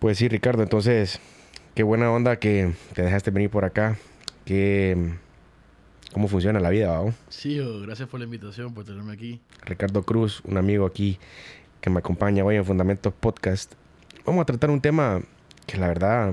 [0.00, 1.20] Pues sí, Ricardo, entonces,
[1.74, 3.98] qué buena onda que te dejaste venir por acá.
[4.46, 4.96] Que,
[6.14, 7.12] ¿Cómo funciona la vida, Bao?
[7.28, 9.42] Sí, gracias por la invitación, por tenerme aquí.
[9.66, 11.18] Ricardo Cruz, un amigo aquí
[11.82, 13.74] que me acompaña hoy en Fundamentos Podcast.
[14.24, 15.20] Vamos a tratar un tema
[15.66, 16.32] que la verdad,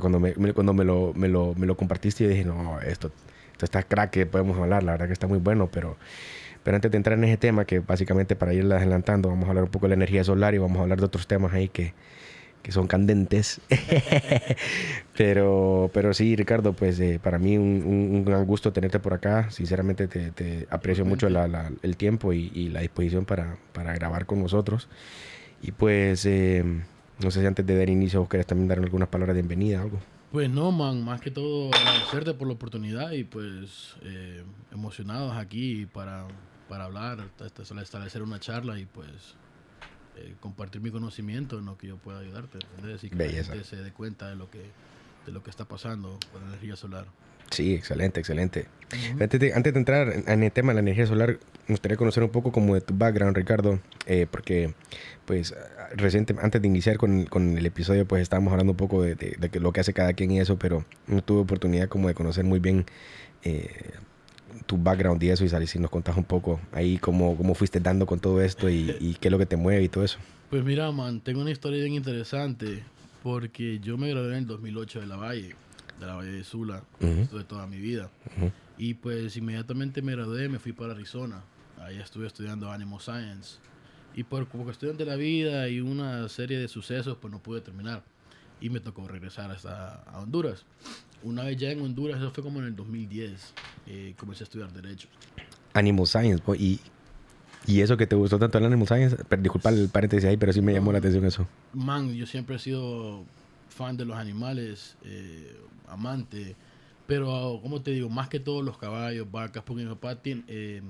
[0.00, 3.12] cuando, me, cuando me, lo, me, lo, me lo compartiste, yo dije, no, esto,
[3.52, 5.96] esto está crack, que podemos hablar, la verdad que está muy bueno, pero
[6.64, 9.64] pero antes de entrar en ese tema, que básicamente para ir adelantando, vamos a hablar
[9.64, 11.92] un poco de la energía solar y vamos a hablar de otros temas ahí que,
[12.64, 13.60] que son candentes.
[15.16, 19.50] pero, pero sí, Ricardo, pues eh, para mí un, un, gran gusto tenerte por acá.
[19.50, 24.24] Sinceramente te, te aprecio mucho la, el tiempo y, y, la disposición para, para, grabar
[24.24, 24.88] con nosotros.
[25.60, 26.64] Y pues, eh,
[27.22, 29.82] no sé si antes de dar inicio vos querés también dar algunas palabras de bienvenida,
[29.82, 30.00] algo.
[30.32, 35.84] Pues no, man, más que todo agradecerte por la oportunidad y pues eh, emocionados aquí
[35.84, 36.26] para,
[36.66, 37.18] para hablar,
[37.82, 39.36] establecer una charla y pues
[40.16, 42.58] eh, compartir mi conocimiento en lo que yo pueda ayudarte,
[43.02, 44.62] Y que la gente se dé cuenta de lo que,
[45.26, 47.06] de lo que está pasando con la energía solar.
[47.50, 48.66] Sí, excelente, excelente.
[49.20, 52.22] antes, de, antes, de, entrar en el tema de la energía solar, me gustaría conocer
[52.22, 54.74] un poco como de tu background, Ricardo, eh, porque
[55.24, 55.54] pues
[55.94, 59.36] reciente, antes de iniciar con, con, el episodio, pues estábamos hablando un poco de, de,
[59.38, 62.44] de, lo que hace cada quien y eso, pero no tuve oportunidad como de conocer
[62.44, 62.86] muy bien
[63.44, 63.68] eh,
[64.66, 68.06] tu background y eso, y si nos contás un poco ahí cómo, cómo fuiste dando
[68.06, 70.18] con todo esto y, qué es lo que te mueve y todo eso.
[70.50, 72.82] Pues mira, man, tengo una historia bien interesante
[73.22, 75.54] porque yo me gradué en el 2008 de la Valle,
[75.98, 78.10] de la Valle de Sula, estuve toda mi vida.
[78.76, 81.42] Y pues inmediatamente me gradué, me fui para Arizona.
[81.80, 83.58] Ahí estuve estudiando Animal Science.
[84.14, 87.60] Y por como cuestión de la vida y una serie de sucesos, pues no pude
[87.60, 88.02] terminar.
[88.60, 90.64] Y me tocó regresar hasta a Honduras
[91.24, 93.54] una vez ya en Honduras, eso fue como en el 2010,
[93.86, 95.08] eh, comencé a estudiar Derecho.
[95.72, 96.78] Animal Science, y,
[97.66, 100.60] y eso que te gustó tanto el Animal Science, disculpa el paréntesis ahí, pero sí
[100.60, 101.48] me llamó la atención eso.
[101.72, 103.24] Man, yo siempre he sido
[103.68, 105.56] fan de los animales, eh,
[105.88, 106.54] amante,
[107.06, 110.44] pero como te digo, más que todos los caballos, vacas, porque mi papá tiene...
[110.46, 110.82] Eh,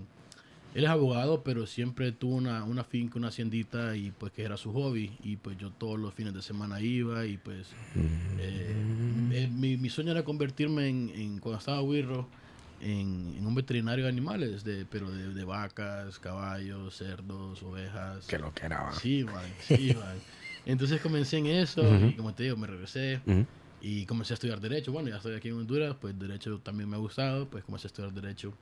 [0.74, 4.56] él es abogado, pero siempre tuvo una, una finca, una haciendita y pues que era
[4.56, 5.16] su hobby.
[5.22, 7.68] Y pues yo todos los fines de semana iba y pues
[8.40, 8.74] eh,
[9.30, 12.26] eh, mi, mi, sueño era convertirme en, en cuando estaba Wirro
[12.80, 18.26] en, en, un veterinario de animales, de, pero de, de, vacas, caballos, cerdos, ovejas.
[18.26, 18.90] Que lo que era.
[19.00, 20.18] Sí, man, sí, man.
[20.66, 23.20] Entonces comencé en eso y como te digo, me regresé.
[23.80, 24.90] Y comencé a estudiar Derecho.
[24.90, 27.88] Bueno, ya estoy aquí en Honduras, pues Derecho también me ha gustado, pues comencé a
[27.88, 28.54] estudiar Derecho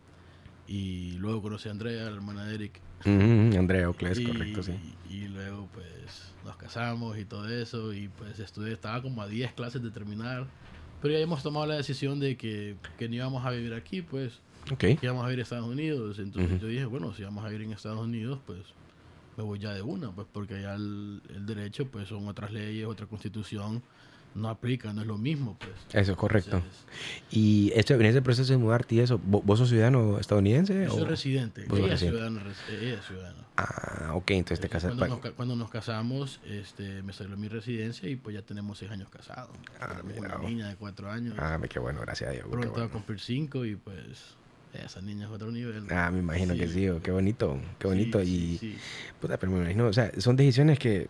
[0.67, 2.81] y luego conocí a Andrea, la hermana de Eric.
[3.05, 4.73] Andrea Ocles, correcto, sí.
[5.11, 7.93] Y luego pues nos casamos y todo eso.
[7.93, 10.47] Y pues estudié, estaba como a 10 clases de terminar.
[11.00, 14.41] Pero ya hemos tomado la decisión de que, que no íbamos a vivir aquí, pues.
[14.73, 14.97] Okay.
[14.97, 16.19] Que íbamos a vivir en Estados Unidos.
[16.21, 18.61] Entonces yo dije, bueno, si vamos a vivir en Estados Unidos, pues
[19.37, 22.87] me voy ya de una, pues porque allá el, el derecho, pues son otras leyes,
[22.87, 23.83] otra constitución
[24.34, 25.72] no aplica, no es lo mismo, pues.
[25.93, 26.62] Eso es correcto.
[27.31, 30.84] y esto, en ese proceso de mudarte y eso, ¿vos, sos ciudadano estadounidense?
[30.84, 31.66] Yo soy residente.
[31.70, 32.43] Ella es ciudadana.
[33.56, 34.94] Ah, ok, entonces te casas.
[34.94, 38.91] Cuando, nos, cuando nos casamos, este, me salió mi residencia y pues ya tenemos seis
[38.91, 39.50] años casados.
[39.78, 41.34] Ah, una niña de cuatro años.
[41.38, 42.47] Ah, qué bueno, gracias a Dios.
[42.50, 42.87] Pronto bueno.
[42.87, 44.37] a cumplir cinco y pues
[44.72, 45.87] esa niña es otro nivel.
[45.91, 48.22] Ah, me imagino que sí, qué bonito, qué bonito.
[48.22, 48.76] y, sí,
[49.20, 51.09] puta, pero me imagino, o sea, son decisiones que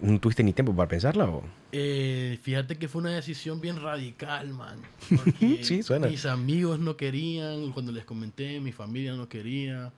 [0.00, 1.42] ¿No tuviste ni tiempo para pensarlo?
[1.72, 4.78] Eh, fíjate que fue una decisión bien radical, man.
[5.62, 6.08] sí, suena.
[6.08, 9.92] Mis amigos no querían, cuando les comenté, mi familia no quería.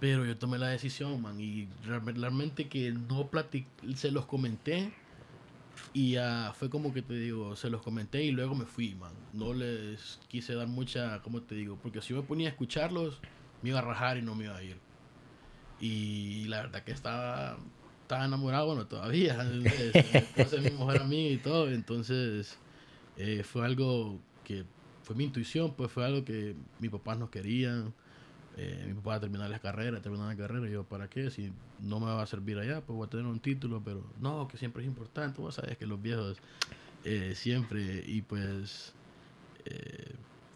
[0.00, 1.40] Pero yo tomé la decisión, man.
[1.40, 4.92] Y realmente que no platicé, se los comenté.
[5.92, 9.12] Y ya fue como que te digo, se los comenté y luego me fui, man.
[9.32, 11.78] No les quise dar mucha, ¿cómo te digo?
[11.82, 13.20] Porque si yo me ponía a escucharlos,
[13.62, 14.76] me iba a rajar y no me iba a ir.
[15.80, 17.56] Y la verdad que estaba
[18.08, 19.36] estaba enamorado, bueno, todavía.
[20.36, 21.70] es mi mujer amiga y todo.
[21.70, 22.56] Entonces,
[23.18, 24.64] eh, fue algo que
[25.02, 27.92] fue mi intuición, pues fue algo que mis papás no querían.
[28.56, 30.66] Eh, mi papá terminar la carrera, terminar la carrera.
[30.66, 31.30] Y yo, ¿para qué?
[31.30, 34.48] Si no me va a servir allá, pues voy a tener un título, pero no,
[34.48, 35.42] que siempre es importante.
[35.42, 36.38] Vos sabes que los viejos
[37.04, 38.94] eh, siempre, y pues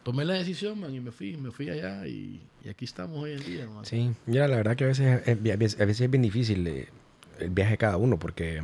[0.02, 3.44] tomé la decisión, man, y me fui, me fui allá y, aquí estamos hoy en
[3.44, 3.84] día, man.
[3.84, 6.64] Sí, ya la verdad que a veces, a veces, a veces es bien difícil
[7.42, 8.62] el viaje de cada uno, porque...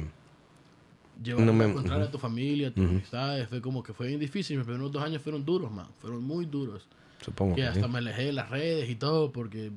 [1.23, 4.07] Llevar no me, a encontrar a tu familia, a tus amistades, fue como que fue
[4.07, 4.57] bien difícil.
[4.57, 5.89] Mis primeros dos años fueron duros, man.
[6.01, 6.87] Fueron muy duros.
[7.21, 7.57] Supongo.
[7.57, 9.73] Que, hasta me alejé de las redes y todo porque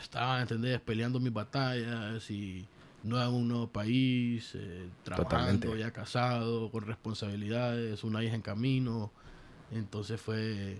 [0.00, 0.80] estaba, ¿entendés?
[0.80, 2.66] Peleando mis batallas y
[3.02, 9.10] no en un nuevo país, eh, trabajando, ya casado, con responsabilidades, una hija en camino.
[9.70, 10.78] Entonces fue,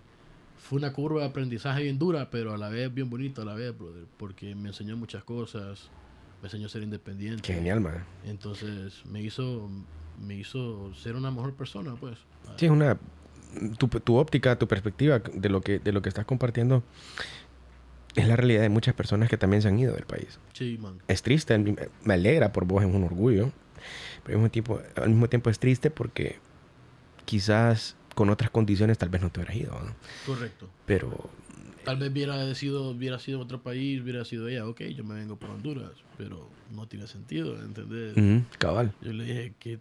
[0.56, 3.54] fue una curva de aprendizaje bien dura, pero a la vez bien bonita, a la
[3.54, 5.90] vez, brother, porque me enseñó muchas cosas
[6.40, 7.42] me enseñó a ser independiente.
[7.42, 8.04] Qué genial, man.
[8.24, 9.70] Entonces me hizo,
[10.20, 12.18] me hizo ser una mejor persona, pues.
[12.56, 12.98] Sí, es una...
[13.78, 16.82] Tu, tu óptica, tu perspectiva de lo, que, de lo que estás compartiendo
[18.14, 20.38] es la realidad de muchas personas que también se han ido del país.
[20.52, 20.98] Sí, man.
[21.08, 23.52] Es triste, me alegra por vos, es un orgullo.
[24.24, 26.38] Pero al mismo tiempo, al mismo tiempo es triste porque
[27.24, 29.72] quizás con otras condiciones tal vez no te hubieras ido.
[29.80, 29.94] ¿no?
[30.26, 30.68] Correcto.
[30.86, 31.30] Pero
[31.88, 35.36] Tal vez hubiera sido, hubiera sido otro país, hubiera sido ella, ok, yo me vengo
[35.36, 38.14] por Honduras, pero no tiene sentido, ¿entendés?
[38.58, 38.92] cabal.
[39.00, 39.78] Yo le dije, ¿qué,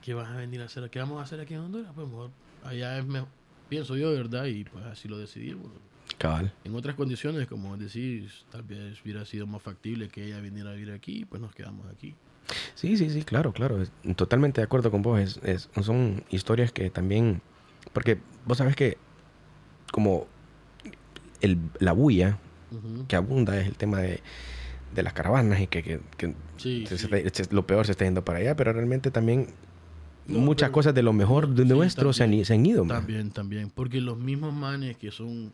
[0.00, 0.88] ¿qué vas a venir a hacer?
[0.90, 1.90] ¿Qué vamos a hacer aquí en Honduras?
[1.92, 2.30] Pues mejor,
[2.62, 3.28] allá es mejor,
[3.68, 4.44] pienso yo, ¿verdad?
[4.44, 5.54] Y pues así lo decidí.
[5.54, 5.74] bueno.
[6.18, 6.52] Cabal.
[6.62, 10.74] En otras condiciones, como decís, tal vez hubiera sido más factible que ella viniera a
[10.74, 12.14] vivir aquí, pues nos quedamos aquí.
[12.76, 13.82] Sí, sí, sí, claro, claro.
[14.14, 15.18] Totalmente de acuerdo con vos.
[15.18, 17.42] Es, es- son historias que también...
[17.92, 18.98] Porque vos sabes que
[19.90, 20.28] como
[21.44, 22.38] el, la bulla
[23.08, 24.20] que abunda es el tema de,
[24.94, 27.06] de las caravanas y que, que- que Sí, se- sí.
[27.08, 29.48] se- se- lo peor se está yendo para allá, pero realmente también
[30.26, 32.84] No, muchas pero- cosas de lo mejor de Sí, nuestro se, han, se han ido.
[32.84, 32.98] man.
[32.98, 33.70] También, también.
[33.70, 35.52] Porque los mismos manes que son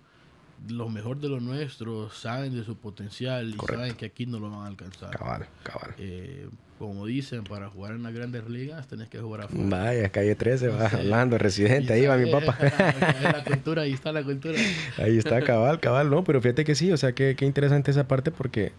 [0.68, 4.50] los mejor de los nuestros saben de su potencial y saben que aquí no lo
[4.50, 5.10] van a alcanzar.
[5.10, 5.94] Cabal, cabal.
[5.98, 6.48] Eh,
[6.80, 9.66] como dicen, para jugar en las grandes ligas tenés que jugar afuera.
[9.68, 10.96] Vaya, calle 13, va Sí.
[10.96, 12.56] hablando, residente, ahí va mi papá.
[13.16, 14.58] es la cultura, ahí está la cultura.
[14.96, 18.08] Ahí está, cabal, cabal, no, pero fíjate que sí, o sea, qué, qué interesante esa
[18.08, 18.72] parte porque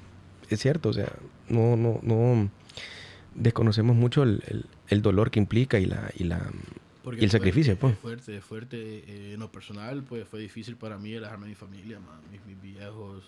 [0.50, 1.10] es cierto, o sea,
[1.48, 2.50] no, no, no
[3.36, 6.42] desconocemos mucho el, el- el dolor que implica y la, y la
[7.04, 7.94] Porque y el sacrificio, pues.
[7.94, 8.78] Es fuerte, fuerte.
[9.08, 12.20] Eh, en lo personal, pues fue difícil para mí alejarme de mi familia, man.
[12.32, 13.24] Mis, mis viejos,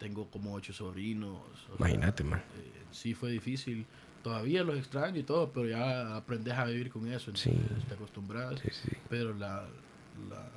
[0.00, 1.36] tengo como ocho sobrinos.
[1.66, 2.40] sea, Imagínate, man.
[2.40, 3.86] eh, sí fue difícil.
[4.22, 7.34] Todavía los extraño y todo, pero ya aprendes a vivir con eso.
[7.34, 7.52] Sí.
[7.88, 8.60] Te acostumbras.
[8.60, 8.96] Sí, sí.
[9.08, 9.64] Pero la,
[10.28, 10.50] la-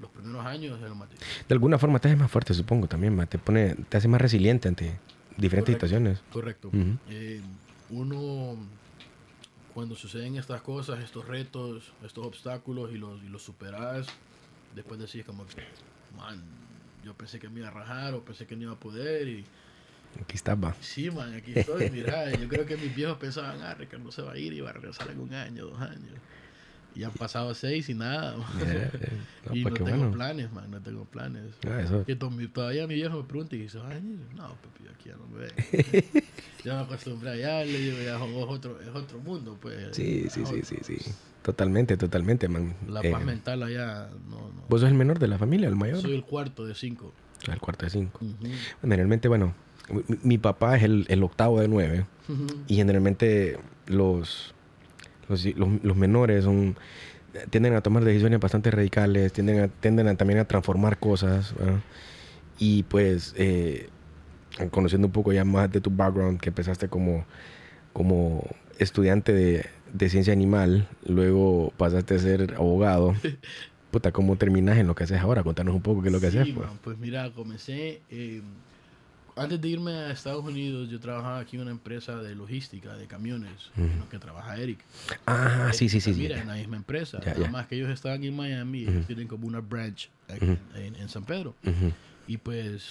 [0.00, 1.28] los primeros años es lo más difícil.
[1.48, 4.68] De alguna forma te hace más fuerte, supongo, también, te pone, te hace más resiliente
[4.68, 4.98] ante
[5.36, 5.86] diferentes Correcto.
[5.86, 6.20] situaciones.
[6.30, 6.70] Correcto.
[7.08, 7.40] Eh,
[7.90, 8.56] uno,
[9.74, 14.06] cuando suceden estas cosas, estos retos, estos obstáculos y los, y los superas,
[14.74, 15.62] después decís como que,
[16.16, 16.42] man,
[17.04, 19.44] yo pensé que me iba a rajar o pensé que no iba a poder y
[20.20, 20.74] Aquí está, va.
[20.80, 24.32] sí, man, aquí estoy, mira, yo creo que mis viejos pensaban, ah, Ricardo se va
[24.32, 26.14] a ir y va a regresar en un año, dos años.
[26.94, 28.34] Y han pasado seis y nada.
[28.60, 29.10] Eh, eh,
[29.46, 30.12] no, y pues no tengo bueno.
[30.12, 31.54] planes, man, no tengo planes.
[31.66, 32.04] Ah, eso.
[32.04, 34.00] Que todavía mi viejo me pregunta y dice, ay,
[34.34, 36.12] no, papi, yo aquí ya no me ve.
[36.64, 39.94] ya me acostumbré allá, le digo, ya es otro, es otro mundo, pues.
[39.96, 41.12] Sí, sí, Es sí, otro- sí, sí.
[41.42, 42.74] Totalmente, totalmente, man.
[42.88, 44.62] La Eh, paz mental allá, no, no.
[44.68, 46.00] ¿Vos sos el menor de la familia, el mayor?
[46.00, 47.14] Soy el cuarto de cinco.
[47.46, 48.18] El cuarto de cinco.
[48.22, 48.50] Ujú.
[48.82, 49.54] Generalmente, bueno,
[49.90, 52.06] mi, mi papá es el, el octavo de nueve.
[52.66, 54.54] Y generalmente los,
[55.28, 56.76] los, los, los menores son
[57.50, 61.54] tienden a tomar decisiones bastante radicales, tienden a, tienden a, también a transformar cosas.
[61.58, 61.80] ¿verdad?
[62.58, 63.88] Y pues, eh,
[64.70, 67.24] conociendo un poco ya más de tu background, que empezaste como,
[67.92, 68.44] como
[68.78, 73.14] estudiante de, de ciencia animal, luego pasaste a ser abogado.
[73.90, 75.42] Puta, ¿cómo terminas en lo que haces ahora?
[75.42, 76.54] Contanos un poco qué es lo que Sí, haces.
[76.54, 76.66] Pues.
[76.66, 78.02] man, pues mira, comencé.
[78.10, 78.42] eh,
[79.38, 83.06] antes de irme a Estados Unidos, yo trabajaba aquí en una empresa de logística, de
[83.06, 84.80] camiones, en lo que trabaja Eric.
[85.26, 86.12] Ah, sí, sí, sí.
[86.14, 86.20] sí.
[86.20, 87.20] Mira, en la misma empresa.
[87.24, 87.68] Ya, Nada ya.
[87.68, 91.54] que ellos estaban en Miami ellos tienen como una branch aquí en, en San Pedro.
[92.26, 92.90] Y pues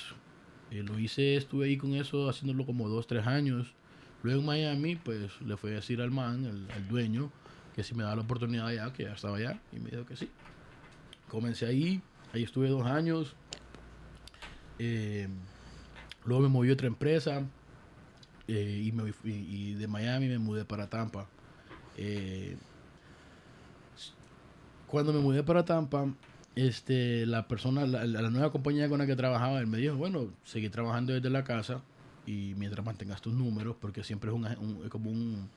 [0.71, 3.67] eh, lo hice, estuve ahí con eso, haciéndolo como dos, tres años.
[4.23, 7.31] Luego en Miami, pues le fui a decir al man, al, al dueño,
[7.75, 10.15] que si me daba la oportunidad allá, que ya estaba allá, y me dijo que
[10.15, 10.29] sí.
[11.29, 12.01] Comencé ahí,
[12.33, 13.35] ahí estuve dos años.
[14.79, 15.27] Eh,
[16.27, 17.41] luego me moví a otra empresa
[18.47, 21.27] eh, y, me, y de Miami me mudé para Tampa.
[21.97, 22.55] Eh,
[24.87, 26.07] cuando me mudé para Tampa,
[26.55, 30.27] este, la persona, la, la- nueva compañía con la que trabajaba, él me dijo, bueno,
[30.45, 31.81] seguí trabajando desde la casa
[32.25, 35.49] y mientras mantengas tus números, porque siempre es, un, un- es como un,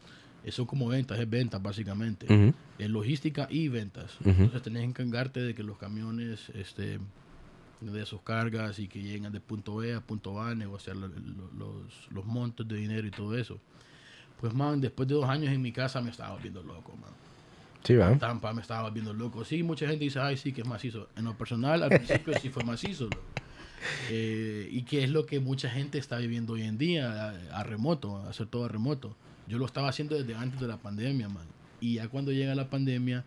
[0.49, 2.27] son como ventas, es ventas básicamente,
[2.79, 4.17] es logística y ventas.
[4.31, 6.99] Entonces tenés que encargarte de que los camiones, este,
[7.81, 11.51] de sus cargas y que lleguen de punto E a punto A, negociar lo- lo-
[11.59, 13.59] los, los montos de dinero y todo eso.
[14.41, 17.11] Pues, man, después de dos años en mi casa me estaba volviendo loco, man.
[17.85, 18.17] Sí, va.
[18.19, 19.45] Tampa me estaba volviendo loco.
[19.45, 21.09] Sí, mucha gente dice, ay, sí, que es macizo.
[21.17, 23.05] En lo personal, al principio sí fue macizo.
[23.05, 23.17] loco.
[24.11, 27.63] Eh, y que es lo que mucha gente está viviendo hoy en día, a, a
[27.65, 29.17] remoto, a hacer todo a remoto.
[29.49, 31.47] Yo lo estaba haciendo desde antes de la pandemia, man.
[31.81, 33.25] Y ya cuando llega la pandemia,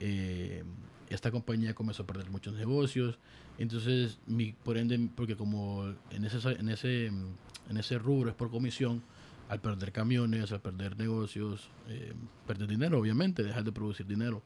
[0.00, 0.64] eh,
[1.10, 3.18] esta compañía comenzó a perder muchos negocios.
[3.58, 8.50] Entonces, mi, por ende, porque como en ese, en ese, en ese rubro es por
[8.50, 9.02] comisión,
[9.48, 12.12] al perder camiones, al perder negocios, eh,
[12.46, 14.42] perder dinero, obviamente, dejar de producir dinero.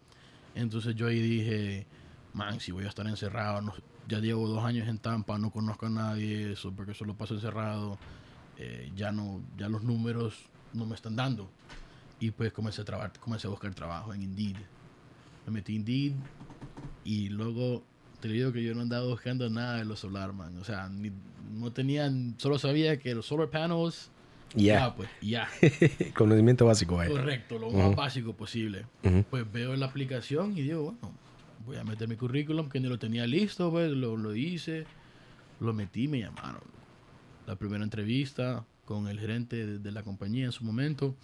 [0.54, 1.86] Entonces yo ahí dije,
[2.32, 3.74] man, si voy a estar encerrado, no-
[4.08, 7.98] ya llevo dos años en Tampa, no conozco a nadie, eso, porque solo paso encerrado.
[8.56, 10.36] eh, ya no, ya los números
[10.72, 11.50] no me están dando.
[12.20, 14.56] Y pues comencé a trabajar, comencé a buscar trabajo en Indeed.
[15.44, 16.12] Me metí en Indeed
[17.04, 17.84] y luego
[18.20, 20.56] te digo que yo no andaba buscando nada de los solar, man.
[20.58, 21.12] O sea, ni-
[21.52, 24.10] no tenían, solo sabía que los solar panels,
[24.54, 24.74] Ya.
[24.88, 25.48] ya, pues, ya.
[26.14, 27.10] Conocimiento básico, vaya.
[27.10, 27.76] Correcto, lo Ujú.
[27.78, 28.86] más básico posible.
[29.04, 29.24] Ujú.
[29.30, 31.14] Pues veo la aplicación y digo, bueno,
[31.66, 34.86] voy a meter mi currículum, que ni lo tenía listo, pues lo, lo hice,
[35.60, 36.62] lo metí, me llamaron.
[37.46, 41.14] La primera entrevista con el gerente de, de la compañía en su momento,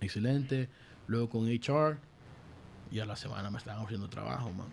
[0.00, 0.68] excelente.
[1.06, 1.98] Luego con HR,
[2.92, 4.68] y a la semana me estaban ofreciendo trabajo, man.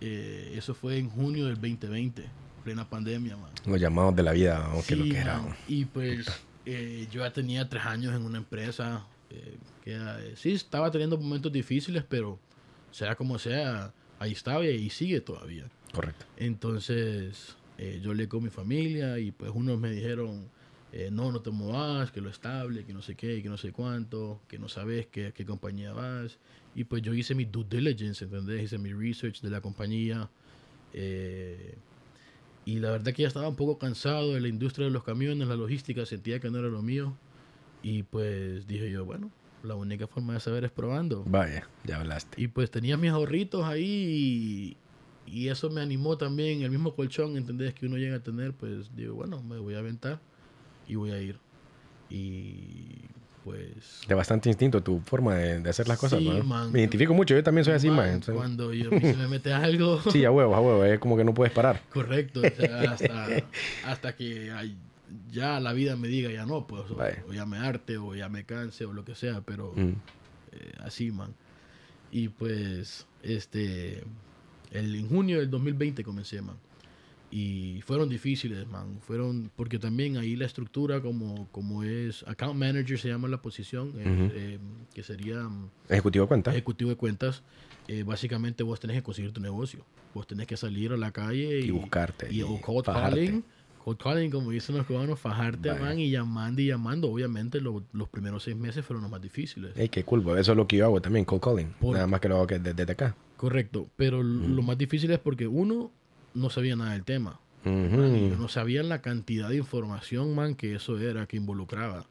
[0.00, 2.24] Eh, eso fue en junio del 2020,
[2.64, 3.50] plena pandemia, man.
[3.66, 5.38] Los llamados de la vida, aunque lo Sí, que era.
[5.42, 5.56] man.
[5.68, 6.26] Y pues
[6.64, 10.90] eh, yo ya tenía tres años en una empresa eh, que era- eh, sí estaba
[10.90, 12.38] teniendo momentos difíciles, pero
[12.90, 15.64] sea como sea, ahí estaba y ahí sigue todavía.
[15.92, 16.24] Correcto.
[16.36, 20.48] Entonces eh, yo le con mi familia y pues unos me dijeron,
[20.92, 23.72] eh, no, no te movas, que lo estable, que no sé qué, que no sé
[23.72, 26.38] cuánto, que no sabes qué, qué compañía vas.
[26.76, 28.62] Y pues yo hice mi due diligence, ¿entendés?
[28.64, 30.28] Hice mi research de la compañía.
[30.92, 31.74] eh,
[32.66, 35.46] y la verdad que ya estaba un poco cansado de la industria de los camiones,
[35.46, 37.16] la logística, sentía que no era lo mío.
[37.82, 39.30] Y pues dije yo, bueno,
[39.62, 41.22] la única forma de saber es probando.
[41.28, 42.42] Vaya, ya hablaste.
[42.42, 44.76] Y pues tenía mis ahorritos ahí
[45.26, 47.72] y, y eso me animó también, el mismo colchón, ¿entendés?
[47.72, 50.20] Que uno llega a tener, pues digo, bueno, me voy a aventar
[50.88, 51.38] y voy a ir.
[52.10, 53.02] Y
[53.46, 54.00] pues...
[54.08, 56.42] De bastante instinto tu forma de, de hacer las cosas, Sí, ¿no?
[56.42, 56.72] man.
[56.72, 58.08] Me identifico mucho, yo también soy así, man, man.
[58.08, 61.16] entonces- Cuando yo, mí se me mete algo, Sí, a huevo, a huevo, es como
[61.16, 61.80] que no puedes parar.
[61.92, 63.28] correcto, o sea, hasta,
[63.84, 64.50] hasta que
[65.30, 66.98] ya la vida me diga ya no, pues, o,
[67.28, 69.72] o ya me arte, o ya me canse, o lo que sea, pero...
[69.76, 69.90] Mm.
[70.52, 71.32] eh, así, man.
[72.10, 74.02] Y pues, este,
[74.72, 76.56] el, en junio del 2020 comencé, man.
[77.30, 78.98] Y fueron difíciles, man.
[79.00, 83.92] Fueron, porque también ahí la estructura como, como es, account manager se llama la posición,
[83.96, 84.58] eh,
[84.94, 86.50] que sería mm, Ejecutivo de cuenta.
[86.52, 87.42] ejecutivo de cuentas.
[87.88, 89.84] Eh, básicamente vos tenés que conseguir tu negocio.
[90.14, 93.44] Vos tenés que salir a la calle y, Y buscarte, Y, y o cold calling.
[93.84, 95.80] Cold calling, como dicen los cubanos, fajarte, Vaya.
[95.80, 97.10] man, y llamando y llamando.
[97.10, 99.76] Obviamente lo- los primeros seis meses fueron los más difíciles.
[99.76, 101.72] Ey, qué cool, eso es lo que yo hago también, cold calling.
[101.80, 103.16] Por- Nada más que lo hago que desde, desde acá.
[103.36, 105.92] Correcto, pero lo más difícil es porque uno
[106.36, 107.40] no sabía nada del tema.
[107.64, 112.06] Yo no sabía la cantidad de información, man, que eso era, que involucraba.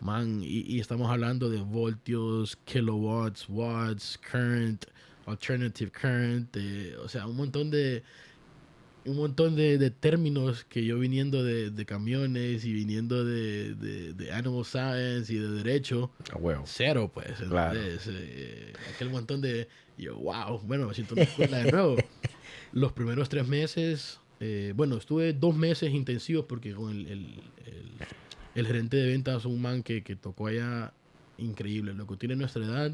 [0.00, 4.84] Man, y, y estamos hablando de voltios, kilowatts, watts, current,
[5.26, 8.04] alternative current, eh, o sea, un montón de
[9.06, 14.14] un montón de, de términos que yo viniendo de, de camiones y viniendo de, de,
[14.14, 16.64] de animal science y de derecho, huevo.
[16.66, 17.32] cero, pues.
[17.48, 17.78] Claro.
[17.80, 19.68] Eh, aquel montón de.
[19.98, 21.96] Yo, wow, bueno, me siento en la escuela de nuevo.
[22.74, 27.20] Los primeros tres meses, eh, bueno, estuve dos meses intensivos porque con el, el,
[27.66, 27.90] el-
[28.56, 30.92] el gerente de ventas, un man que, que tocó allá,
[31.38, 32.16] increíble, loco.
[32.16, 32.92] Tiene nuestra edad,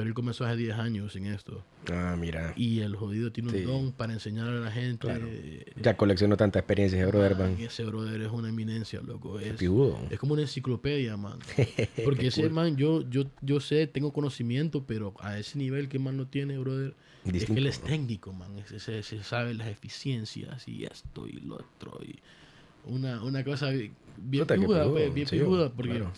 [0.00, 1.62] pero él comenzó hace 10 años en esto.
[1.92, 2.54] Ah, mira.
[2.56, 3.62] Y el jodido tiene un Sí.
[3.64, 5.06] don para enseñar a la gente.
[5.06, 5.26] Claro.
[5.28, 7.54] eh, Ya colecciono tanta experiencia, brother, man.
[7.60, 9.38] Ese brother es una eminencia, loco.
[9.38, 11.38] Es, es como una enciclopedia, man.
[12.06, 16.16] Porque ese man, yo, yo, yo sé, tengo conocimiento, pero a ese nivel que man
[16.16, 18.52] no tiene, brother, es que Distinto, él es técnico, man.
[18.78, 22.00] Se, sabe las eficiencias y esto y lo otro.
[22.02, 22.20] Y
[22.86, 26.10] una, una cosa bien pijudo, pues, bien sí, pijuda, porque claro.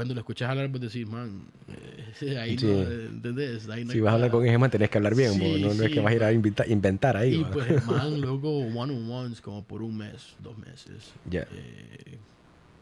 [0.00, 2.64] Cuando lo escuchas hablar, pues decís, man, eh, ahí Sí.
[2.64, 3.68] no, ¿entendés?
[3.68, 5.58] Ahí no Si vas a hablar con ese man, tenés que hablar bien, Sí, bo.
[5.58, 7.34] no, no es que vas a ir a inventa- inventar ahí.
[7.34, 7.50] Y bo.
[7.50, 11.12] pues el man, luego, one-on-ones como por un mes, dos meses.
[11.28, 11.46] Ya.
[11.52, 12.16] Eh,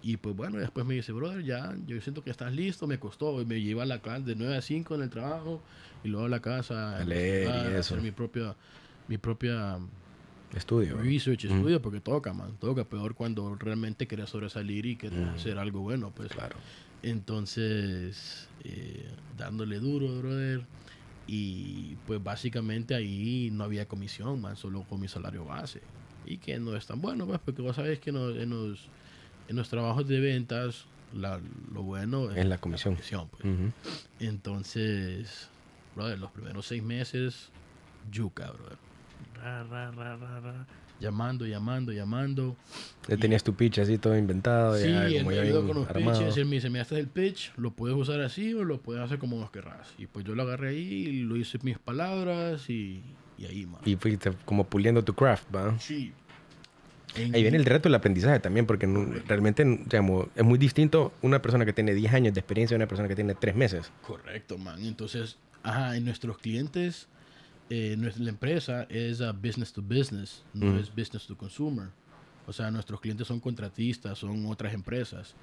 [0.00, 3.42] y pues bueno, después me dice, brother, ya, yo siento que estás listo, me costó.
[3.42, 5.60] Y me lleva a la clase de 9 a 5 en el trabajo
[6.04, 7.94] y luego a la casa A leer y eso.
[7.94, 8.54] hacer mi propia,
[9.08, 9.76] mi propia
[10.54, 10.96] Estudio.
[10.98, 12.84] research, estudio, porque toca, man, toca.
[12.84, 15.28] Peor cuando realmente querés sobresalir y querés Mm.
[15.30, 16.30] hacer algo bueno, pues.
[16.30, 16.54] Claro.
[17.02, 20.62] Entonces, eh, dándole duro, brother.
[21.26, 25.82] Y pues básicamente ahí no había comisión, man, solo con mi salario base.
[26.24, 28.88] Y que no es tan bueno, pues, porque vos sabés que en, los,
[29.48, 31.40] en los trabajos de ventas, la-
[31.72, 33.28] lo bueno Es la comisión.
[33.28, 33.44] pues.
[34.20, 35.48] Entonces,
[35.94, 37.50] brother, los primeros seis meses,
[38.10, 38.78] yuca, brother.
[39.34, 40.66] Ra, ra, ra, ra, ra.
[41.00, 42.56] Llamando, llamando, llamando.
[43.06, 44.76] Ya tenías tu pitch así todo inventado.
[44.76, 46.18] Sí, ya, él me ayudó con los armado.
[46.20, 46.36] pitches.
[46.36, 49.02] Él me dice, mira, este es el pitch, lo puedes usar así o lo puedes
[49.02, 49.88] hacer como vos querrás.
[49.96, 50.76] Y pues yo lo agarré ahí,
[51.06, 53.02] y lo hice mis palabras y,
[53.38, 53.80] y ahí, man.
[53.84, 55.78] Y fuiste como puliendo tu craft, ¿va?
[55.78, 56.12] sí.
[57.14, 58.86] En- Ahí viene el reto del aprendizaje también, porque
[59.26, 62.86] realmente digamos, es muy distinto una persona que tiene 10 años de experiencia a una
[62.86, 63.90] persona que tiene 3 meses.
[64.06, 64.84] Correcto, man.
[64.84, 67.08] Entonces, ajá, en nuestros clientes,
[67.70, 71.88] eh, nuestra, la empresa es a business to business, no es business to consumer.
[72.46, 75.34] O sea, nuestros clientes son contratistas, son otras empresas.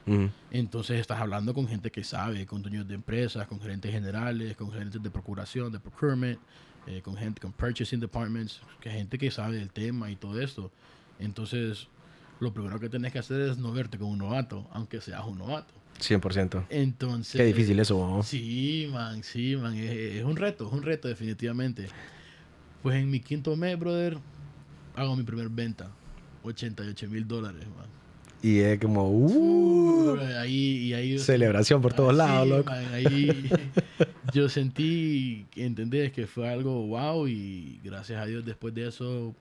[0.49, 4.71] Entonces estás hablando con gente que sabe, con dueños de empresas, con gerentes generales, con
[4.71, 6.39] gerentes de procuración, de procurement,
[6.87, 10.71] eh, con gente con purchasing departments, que gente que sabe del tema y todo esto.
[11.19, 11.87] Entonces,
[12.39, 15.37] lo primero que tenés que hacer es no verte como un novato, aunque seas un
[15.37, 15.75] novato.
[15.99, 16.65] 100%.
[16.69, 18.23] Entonces, Qué difícil eso, ¿no?
[18.23, 19.75] Sí, man, sí, man.
[19.75, 21.87] Es, es un reto, es un reto definitivamente.
[22.85, 24.15] Pues en mi quinto mes, brother,
[24.95, 25.89] hago mi primer venta.
[26.43, 27.87] 88 mil dólares, man.
[28.43, 30.53] Y es como, uh, ahí,
[30.89, 32.69] y ahí celebración por todos Ah, lados, sí, loco.
[32.69, 33.49] man, ahí
[34.35, 36.11] yo sentí, ¿entendés?
[36.11, 39.33] Que fue algo wow y gracias a Dios después de eso,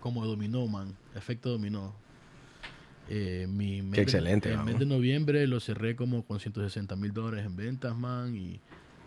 [0.00, 0.94] como dominó, man.
[1.14, 1.92] Efecto dominó.
[3.10, 7.12] Eh, mi mes de- excelente, El mes de noviembre lo cerré como con 160 mil
[7.12, 8.34] dólares en ventas, man.
[8.34, 8.58] Y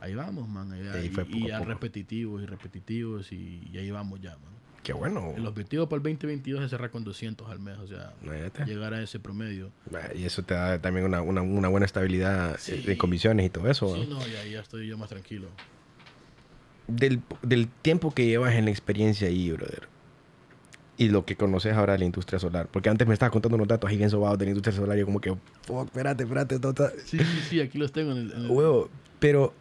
[0.05, 0.71] ahí vamos, man.
[0.71, 4.31] Ahí, Ahí fue y- poco y ya repetitivos y repetitivos y, y ahí vamos ya,
[4.31, 4.53] man.
[4.83, 5.33] Qué bueno.
[5.35, 8.65] El objetivo para el 2022 es cerrar con 200 al mes, o sea, Neta.
[8.65, 9.71] llegar a ese promedio.
[10.15, 12.83] Y eso te da también una, una, una buena estabilidad Sí.
[12.83, 13.95] de comisiones y todo eso.
[13.95, 14.19] Sí, ¿no?
[14.19, 15.47] no, ya, ya estoy yo más tranquilo.
[16.87, 19.87] Del, del tiempo que llevas en la experiencia ahí, brother.
[20.97, 22.67] Y lo que conoces ahora de la industria solar.
[22.71, 24.95] Porque antes me estabas contando unos datos ahí bien sobados de la industria solar.
[24.97, 28.17] Y yo como que, fuck, espérate, espérate, está- Sí, sí, sí, aquí los tengo en
[28.19, 28.31] el...
[28.33, 28.89] en el- Huevo.
[29.19, 29.53] Pero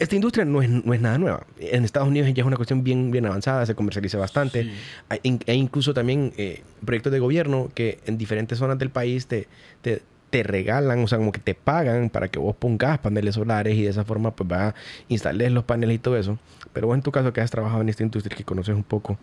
[0.00, 1.46] esta industria no es, no es nada nueva.
[1.60, 4.64] En Estados Unidos ya es una cuestión bien, bien avanzada, se comercializa bastante.
[4.64, 4.70] Sí.
[5.10, 9.26] Hay, in- hay incluso también eh, proyectos de gobierno que en diferentes zonas del país
[9.26, 9.46] te,
[9.82, 13.76] te, te regalan, o sea, como que te pagan para que vos pongas paneles solares
[13.76, 14.74] y de esa forma pues va a
[15.08, 16.38] instalar los paneles y todo eso.
[16.72, 19.18] Pero vos en tu caso que has trabajado en esta industria, que conoces un poco,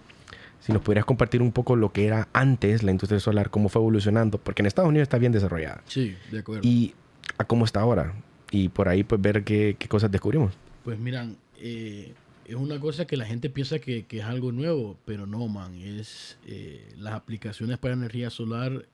[0.59, 3.81] si nos pudieras compartir un poco lo que era antes la industria solar, cómo fue
[3.81, 6.61] evolucionando, porque en Estados Unidos está bien desarrollada, Sí, de acuerdo.
[6.67, 6.93] y
[7.37, 8.13] a cómo está ahora.
[8.51, 10.53] Y por ahí pues ver qué, qué cosas descubrimos.
[10.87, 12.13] Pues miran, eh,
[12.45, 15.75] es una cosa que la gente piensa que, es algo nuevo, pero no, man.
[15.75, 18.85] Es, eh, las aplicaciones para energía solar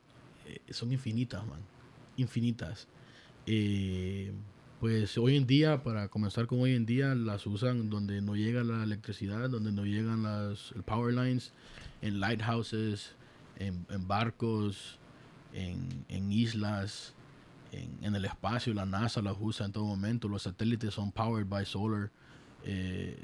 [0.48, 1.60] eh, son infinitas, man.
[2.18, 2.88] Infinitas.
[3.46, 4.32] Eh,
[4.80, 8.64] pues hoy en día, para comenzar con hoy en día, las usan donde no llega
[8.64, 11.54] la electricidad, donde no llegan las power lines,
[12.02, 13.12] en lighthouses,
[13.60, 14.98] en, en barcos,
[15.54, 17.14] en, en islas,
[17.74, 21.48] en, en el espacio, la NASA las usa en todo momento, los satélites son powered
[21.48, 22.12] by solar.
[22.64, 23.18] Eh,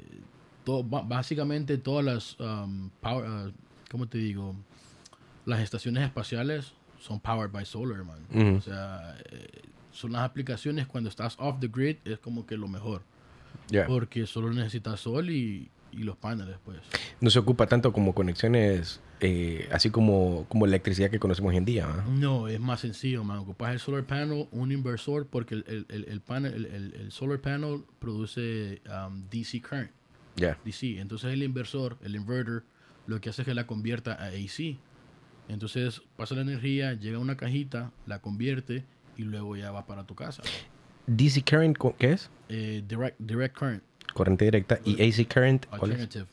[0.64, 3.52] todo, básicamente todas las, um, power, uh,
[3.90, 4.54] ¿cómo te digo?
[5.46, 8.56] Las estaciones espaciales son powered by solar, man.
[8.56, 12.68] O sea, eh, son las aplicaciones cuando estás off the grid, es como que lo
[12.68, 13.02] mejor.
[13.86, 16.78] Porque solo necesitas sol y, y los paneles, pues.
[17.20, 21.64] No se ocupa tanto como conexiones, eh, así como, como electricidad que conocemos hoy en
[21.64, 21.86] día.
[21.86, 22.04] ¿va?
[22.08, 23.38] No, es más sencillo, man.
[23.38, 27.40] Ocupas el solar panel, un inversor, porque el, el, el, el panel, el, el- solar
[27.40, 29.90] panel produce um, DC current,
[30.36, 30.58] Ya.
[30.64, 30.98] DC.
[31.00, 32.62] Entonces el inversor, el inverter,
[33.06, 34.76] lo que hace es que la convierta a AC.
[35.48, 38.84] Entonces pasa la energía, llega a una cajita, la convierte
[39.16, 40.42] y luego ya va para tu casa.
[41.06, 42.30] DC current, ¿qué es?
[42.48, 43.82] Eh, direct, direct current,
[44.14, 44.78] Corriente directa.
[44.84, 46.26] Y AC current, alternative.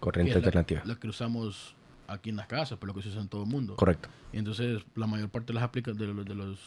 [0.00, 0.82] Corriente es alternativa.
[0.84, 1.74] La, que usamos
[2.08, 3.76] aquí en las casas, pero lo que se usa en todo el mundo.
[3.76, 4.08] Correcto.
[4.32, 6.60] Y entonces la mayor parte de las aplica de los, de los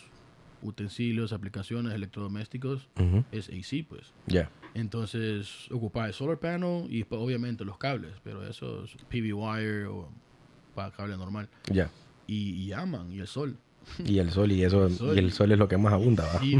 [0.61, 3.23] utensilios, aplicaciones, electrodomésticos Ujú.
[3.31, 4.11] es AC, pues.
[4.27, 4.49] Ya.
[4.73, 9.85] Entonces ocupa el solar panel y pues, obviamente los cables, pero eso es PV wire
[9.85, 10.09] o
[10.75, 11.49] para cable normal.
[11.71, 11.89] Ya.
[12.27, 13.57] Y, y aman, y el sol.
[14.05, 15.15] Y el sol y eso, El sol.
[15.15, 16.39] y el sol es lo que más abunda, ¿va?
[16.39, 16.59] Sí.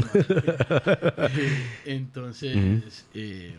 [1.84, 3.56] Entonces, eh,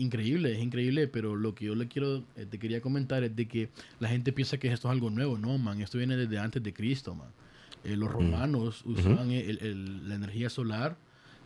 [0.00, 3.46] increíble, es increíble, pero lo que yo le quiero, eh, te quería comentar es de
[3.46, 3.68] que
[4.00, 6.72] la gente piensa que esto es algo nuevo, no, man, esto viene desde antes de
[6.72, 7.28] Cristo, man.
[7.84, 10.96] Eh, los romanos usaban el- el- la energía solar,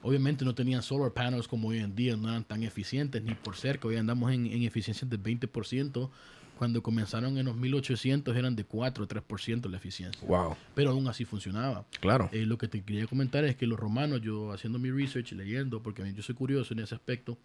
[0.03, 3.57] obviamente no tenían solar panels como hoy en día, no eran tan eficientes ni por
[3.57, 6.11] cerca, hoy andamos en, en eficiencias del 20%,
[6.59, 10.55] cuando comenzaron en los 1800 eran de 4 o 3% la eficiencia, Wow.
[10.75, 11.85] pero aún así funcionaba.
[12.01, 12.29] Claro.
[12.33, 15.83] Eh, lo que te quería comentar es que los romanos, yo haciendo mi research, leyendo,
[15.83, 17.37] porque yo soy curioso en ese aspecto.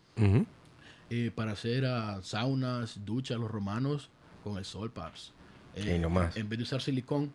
[1.09, 4.09] Eh, para hacer ah, saunas, duchas, los romanos
[4.43, 5.33] con el sol, paps.
[5.75, 6.35] Eh, Y no más.
[6.37, 7.31] En vez de usar silicón,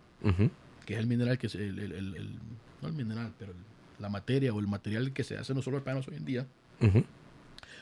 [0.87, 2.39] que es el mineral que es el, el- el- el-
[2.83, 3.59] no el mineral, pero el-
[3.99, 6.47] la materia o el material que se hace en los solar panels hoy en día,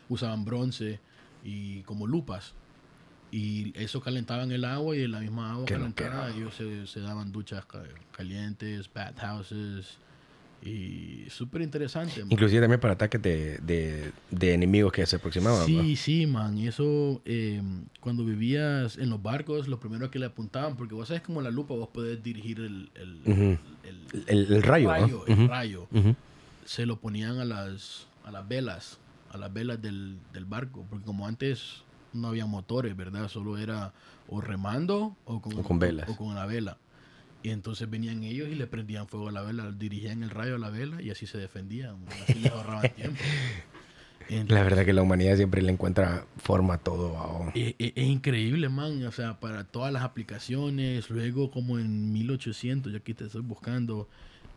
[0.09, 1.01] usaban bronce
[1.45, 2.55] y como lupas.
[3.31, 7.33] Y eso calentaban el agua y en la misma agua calentada ellos se, se daban
[7.33, 7.83] duchas ca-
[8.15, 9.97] calientes, bathhouses
[10.65, 12.21] y súper interesante.
[12.21, 12.31] man.
[12.33, 15.67] Inclusive también para ataques de, de, de enemigos que se aproximaban.
[15.67, 16.57] Sí, sí, man.
[16.57, 17.61] Y eso, eh,
[18.01, 21.51] cuando vivías en los barcos, lo primero que le apuntaban, porque vos sabes como la
[21.51, 23.59] lupa vos podés dirigir el, el, el-
[24.29, 25.89] El, el rayo, el rayo.
[26.65, 28.99] Se lo ponían a las, a las velas,
[29.33, 33.29] a las velas del, del barco, porque como antes no había motores, ¿verdad?
[33.29, 33.93] Solo era
[34.29, 36.09] o remando o con, O con velas.
[36.09, 36.79] O, con la vela.
[37.43, 40.59] Y entonces venían ellos y le prendían fuego a la vela, dirigían el rayo a
[40.59, 41.97] la vela y así se defendían.
[42.23, 43.19] Así les ahorraban tiempo.
[44.29, 47.13] Entonces, La verdad que la humanidad siempre le encuentra forma a todo.
[47.13, 47.51] ¿va?
[47.55, 49.05] es, es- es increíble, man.
[49.05, 51.11] O sea, para todas las aplicaciones.
[51.11, 54.09] Luego, como en 1800, yo aquí te estoy buscando,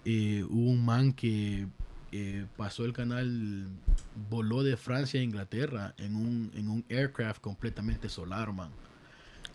[0.06, 1.66] eh, hubo un man que
[2.12, 3.68] eh, pasó el canal,
[4.30, 8.70] voló de Francia a Inglaterra en un, en un aircraft completamente solar, man.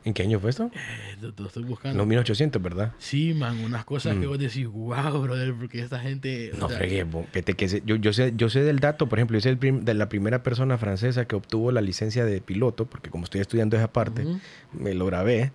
[0.04, 0.70] ¿En qué año fue esto?
[0.74, 1.98] Eh, lo estoy buscando.
[1.98, 2.92] los 1800, ¿verdad?
[2.98, 4.28] Sí, man, unas cosas que Mm.
[4.30, 6.52] vos decís, wow, brother, porque esta gente.
[6.58, 9.36] No fregué, que te- que se- yo, yo, sé, yo sé del dato, por ejemplo,
[9.36, 12.86] yo sé el prim- de la primera persona francesa que obtuvo la licencia de piloto,
[12.86, 14.40] porque como estoy estudiando esa parte, ujú.
[14.72, 15.52] me lo grabé.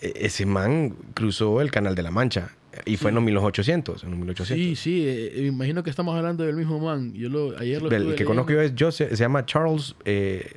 [0.00, 2.50] E- Ese man cruzó el Canal de la Mancha
[2.84, 4.02] y fue en los 1800.
[4.04, 4.56] En los 1800.
[4.64, 7.12] Sí, sí, eh, me imagino que estamos hablando del mismo man.
[7.14, 10.56] Yo lo, ayer lo El que conozco yo es Joseph, se llama Charles, eh, eh,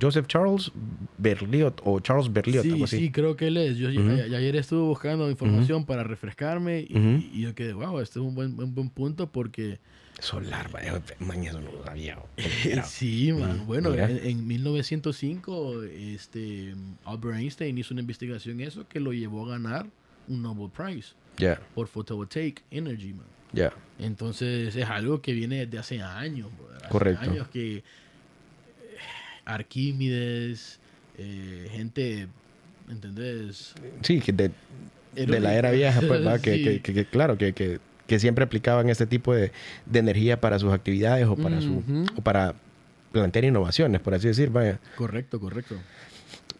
[0.00, 0.72] Joseph Charles
[1.18, 2.98] Berliot o Charles Berliot, algo Sí, así.
[2.98, 3.76] sí, creo que él es.
[3.76, 4.10] Yo Ujú.
[4.10, 7.24] a- ayer estuve buscando información para refrescarme y, Ujú.
[7.32, 9.78] y yo quedé, wow, este es un buen, buen, buen punto porque...
[10.20, 10.70] Solar,
[11.20, 12.18] man, eso no lo sabía.
[12.84, 13.64] sí, man.
[13.66, 19.50] Bueno, en, en 1905, este, Albert Einstein hizo una investigación eso que lo llevó a
[19.52, 19.86] ganar
[20.28, 23.26] un Nobel Prize Ya, por Photovoltaic Energy, man.
[23.52, 23.72] ya.
[23.98, 26.48] Entonces es algo que viene desde hace años.
[26.76, 27.22] Hace Correcto.
[27.22, 27.82] años que eh,
[29.54, 30.78] Arquímedes,
[31.18, 32.26] eh, gente,
[32.90, 33.74] ¿entendés?
[34.02, 34.50] Sí, que de,
[35.14, 36.62] de la era vieja, pues, va, que, Sí.
[36.64, 39.52] que- que- que claro, que, que, que siempre aplicaban este tipo de,
[39.86, 41.82] de energía para sus actividades o para, su,
[42.16, 42.54] o para
[43.12, 44.78] plantear innovaciones, por así decir, vaya.
[44.96, 45.76] Correcto, correcto.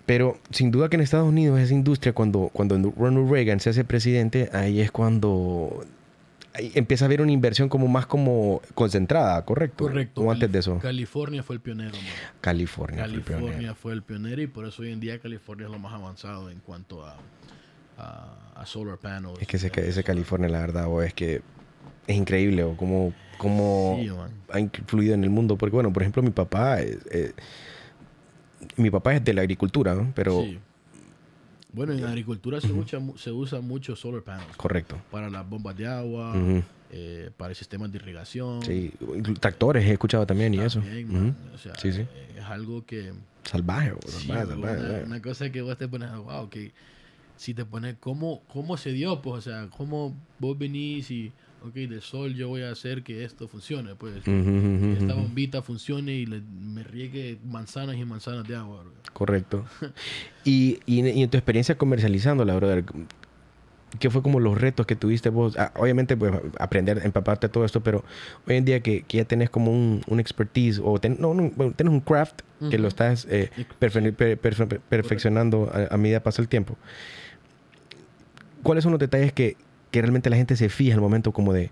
[0.06, 3.84] Pero sin duda que en Estados Unidos esa industria, cuando, cuando Ronald Reagan se hace
[3.84, 5.84] presidente, ahí es cuando
[6.54, 9.84] empieza a haber una inversión como más como concentrada, ¿correcto?
[9.84, 10.22] Correcto.
[10.22, 10.78] O antes de eso.
[10.80, 12.04] California fue el pionero, man.
[12.40, 13.04] California.
[13.04, 13.46] fue el pionero.
[13.46, 16.50] California fue el pionero y por eso hoy en día California es lo más avanzado
[16.50, 17.16] en cuanto a,
[17.98, 19.38] a, a solar panels.
[19.40, 19.56] Es que
[19.88, 21.42] ese, California, la verdad, o es que
[22.06, 24.30] es increíble, o como, como Sí, man.
[24.50, 25.56] ha influido en el mundo.
[25.56, 27.32] Porque, bueno, por ejemplo, mi papá, es- eh,
[28.76, 30.12] mi papá es de la agricultura, ¿no?
[30.14, 30.58] Pero, Sí.
[31.72, 34.56] Bueno, en agricultura se, usa, mu- se usa mucho solar panels.
[34.56, 34.96] correcto.
[35.10, 36.62] Para las bombas de agua, Ujú.
[36.90, 38.62] eh, para sistemas de irrigación.
[38.64, 38.92] Sí,
[39.40, 40.80] tractores he escuchado también y eso.
[40.80, 41.18] También, Ujú.
[41.18, 41.36] man.
[41.54, 42.04] O sea, Sí, sí.
[42.36, 43.12] es algo que...
[43.44, 45.02] Salvaje, o sí, salvaje, man, salvaje, una, eh.
[45.06, 46.72] una cosa que vos te pones, wow, que
[47.36, 49.22] si te pones, ¿cómo, ¿cómo se dio?
[49.22, 51.32] Pues, o sea, ¿cómo vos venís y,
[51.64, 53.94] ok, del sol yo voy a hacer que esto funcione?
[53.94, 54.16] Pues,
[54.98, 58.82] esta bombita funcione y le- me riegue manzanas y manzanas de agua.
[58.82, 58.92] bro.
[59.12, 59.64] Correcto.
[60.44, 62.84] y, y, en- y en tu experiencia comercializándola, brother,
[63.98, 65.56] ¿qué fue como los retos que tuviste vos?
[65.58, 68.04] Ah, obviamente, pues, aprender, empaparte todo esto, pero
[68.46, 71.50] hoy en día que, que ya tenés como un, un expertise o ten- no, no,
[71.72, 76.24] tenés un craft que lo estás eh, perfe- per- perfe- perfeccionando a, a medida que
[76.24, 76.76] pasa el tiempo.
[78.62, 79.56] ¿Cuáles son los detalles que,
[79.90, 81.70] que realmente la gente se fija al momento como de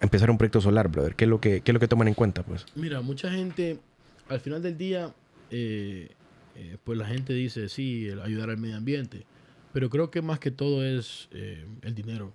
[0.00, 1.14] empezar un proyecto solar, brother?
[1.14, 2.66] ¿Qué es lo que, qué es lo que toman en cuenta, pues?
[2.74, 3.78] Mira, mucha gente,
[4.28, 5.14] al final del día,
[5.50, 6.10] eh,
[6.56, 9.26] eh, pues la gente dice, sí, el ayudar al medio ambiente.
[9.72, 12.32] Pero creo que más que todo es eh, el dinero.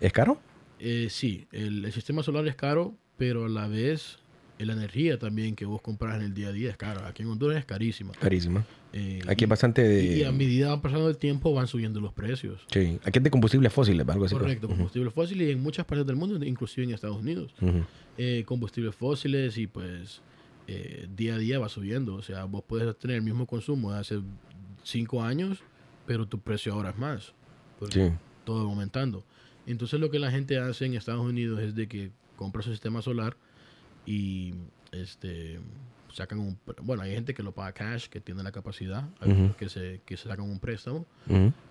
[0.00, 0.40] ¿Es caro?
[0.80, 4.18] sí, el, el sistema solar es caro, pero a la vez
[4.66, 7.06] la energía también que vos compras en el día a día es cara.
[7.08, 8.12] Aquí en Honduras es carísima.
[8.12, 8.64] Carísima.
[8.92, 10.16] Eh, Aquí y- es bastante de...
[10.18, 12.60] y, a medida va pasando el tiempo van subiendo los precios.
[12.72, 14.34] Sí, aquí es de combustibles fósiles, algo así.
[14.34, 14.42] pues.
[14.42, 17.54] Correcto, combustibles fósiles y en muchas partes del mundo, inclusive en Estados Unidos.
[18.16, 20.22] eh, combustibles fósiles y pues
[20.66, 22.14] eh, día a día va subiendo.
[22.14, 24.18] O sea, vos puedes tener el mismo consumo de hace
[24.82, 25.58] cinco años,
[26.06, 27.32] pero tu precio ahora es más.
[27.78, 28.14] Porque Sí.
[28.44, 29.24] todo va aumentando.
[29.66, 33.02] Entonces lo que la gente hace en Estados Unidos es de que compra su sistema
[33.02, 33.36] solar
[34.10, 34.54] y
[34.92, 35.60] este
[36.14, 39.68] sacan un bueno hay gente que lo paga cash que tiene la capacidad hay que
[39.68, 41.06] se que se sacan un préstamo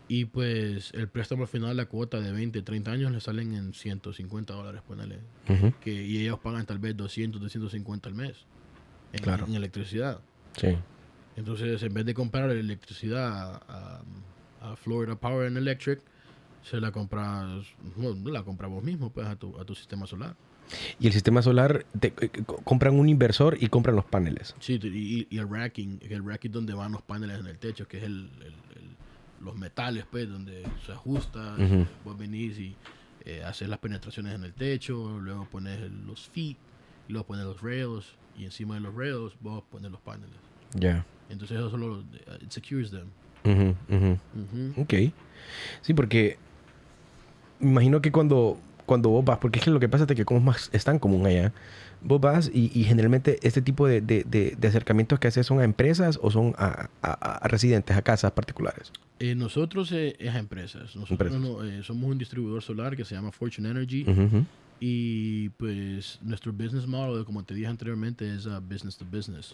[0.08, 3.73] y pues el préstamo al final la cuota de 20 30 años le salen en
[3.73, 5.19] 150 dólares ponele
[5.82, 8.45] que, y ellos pagan tal vez 200, 250 al mes
[9.13, 9.45] en, Claro.
[9.47, 10.19] en electricidad.
[10.58, 10.78] Sí.
[11.38, 14.02] Entonces, en vez de comprar electricidad a,
[14.62, 16.02] a Florida Power and Electric,
[16.63, 17.63] se la compras,
[17.95, 20.36] no, la compras vos mismo pues, a, tu, a tu sistema solar.
[20.99, 24.56] Y el sistema solar, te- eh, co- compran un inversor y compran los paneles.
[24.60, 27.97] Sí, y, y el racking, el racking donde van los paneles en el techo, que
[27.97, 28.97] es el, el- el-
[29.45, 31.56] los metales, pues, donde se ajusta,
[32.03, 32.75] vos venís y
[33.25, 36.58] eh, haces las penetraciones en el techo, luego pones los feet,
[37.08, 38.06] luego pones los rails,
[38.38, 40.36] y encima de los rails vos pones los paneles.
[40.73, 41.06] Ya.
[41.30, 42.03] Entonces eso solo,
[42.41, 43.10] it secures them.
[44.77, 44.93] Ok.
[45.82, 46.38] Sí, porque
[47.60, 50.39] imagino que cuando, cuando vos vas, porque es que lo que pasa es que como
[50.39, 51.54] es, más, es tan común allá,
[52.02, 55.60] vos vas y, y generalmente este tipo de, de, de, de acercamientos que haces son
[55.60, 58.91] a empresas o son a, a- a residentes, a casas particulares.
[59.19, 60.95] Eh, nosotros eh, es a empresas.
[60.95, 61.39] Nosotros Empresas.
[61.39, 64.04] no, eh, somos un distribuidor solar que se llama Fortune Energy.
[64.08, 64.45] Ujú, ujú.
[64.80, 69.52] Y pues nuestro business model, como te dije anteriormente, es a business to business.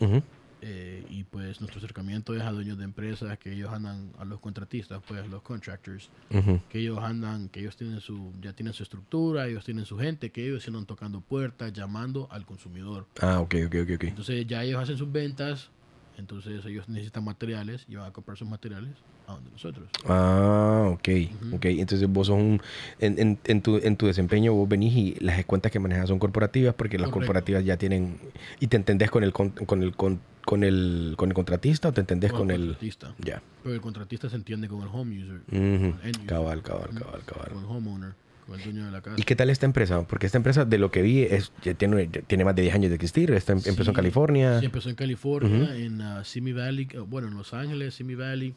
[0.65, 4.39] Eh, y pues nuestro acercamiento es a dueños de empresas que ellos andan, a los
[4.39, 6.62] contratistas, pues los contractors, Ujú.
[6.69, 10.32] que ellos andan, que ellos tienen su, ya tienen su estructura, ellos tienen su gente,
[10.32, 13.06] que ellos andan tocando puertas, llamando al consumidor.
[13.19, 14.04] Ah, ok, ok, ok, ok.
[14.06, 15.69] Entonces ya ellos hacen sus ventas,
[16.17, 18.91] entonces ellos necesitan materiales y van a comprar sus materiales
[19.28, 19.89] a donde nosotros.
[20.06, 21.10] Ah, ok,
[21.45, 21.56] Ujú.
[21.58, 21.65] ok.
[21.65, 22.62] Entonces vos sos un...
[22.99, 26.19] En, en, en tu, en tu desempeño vos venís y las cuentas que manejas son
[26.19, 27.19] corporativas porque las Correcto.
[27.34, 28.17] corporativas ya tienen...
[28.62, 31.93] ¿Y te entendés con el, con, con el, con, con el, con el contratista o
[31.93, 32.62] te entendés con, el...
[32.62, 33.15] contratista.
[33.19, 33.41] Ya.
[33.63, 35.95] Pero el contratista se entiende con el home user, Ujú.
[36.03, 36.25] end user.
[36.25, 37.49] Cabal, cabal, cabal, cabal.
[37.49, 38.13] con el homeowner,
[38.45, 39.15] con el dueño de la casa.
[39.19, 40.06] ¿Y qué tal esta empresa?
[40.08, 42.75] Porque esta empresa, de lo que vi, es, ya tiene, ya tiene más de 10
[42.75, 43.32] años de existir.
[43.32, 44.60] Esta em- empezó en Sí, California.
[44.60, 48.53] Sí, empezó en California, en uh, Simi Valley, uh, bueno, en Los Ángeles, Simi Valley.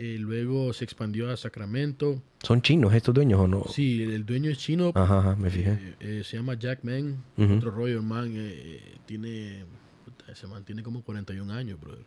[0.00, 2.22] Eh, luego se expandió a Sacramento.
[2.44, 3.64] ¿Son chinos estos dueños o no?
[3.68, 4.92] Sí, el dueño es chino.
[4.94, 5.72] Ajá, ajá, me fijé.
[5.72, 7.16] eh, eh, se llama Jack Man.
[7.36, 7.54] Ujú.
[7.54, 8.28] Otro rollo, man.
[8.36, 9.64] eh, eh, tiene.
[10.28, 12.04] Puta, Ese man tiene como 41 años, brother.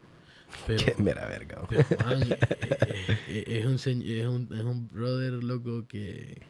[0.68, 1.62] Pero, Qué mera verga.
[1.70, 6.42] pero, man, eh, eh, eh, es, un, es, un, es un brother loco que,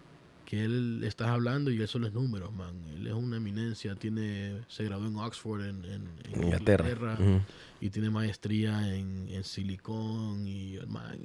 [0.46, 2.76] que él estás hablando y él solo es números, man.
[2.96, 3.96] Él es una eminencia.
[3.96, 7.18] Tiene, se graduó en Oxford, en, en- en Inglaterra.
[7.20, 7.42] Ujú.
[7.80, 11.18] y tiene maestría en, en silicón y man,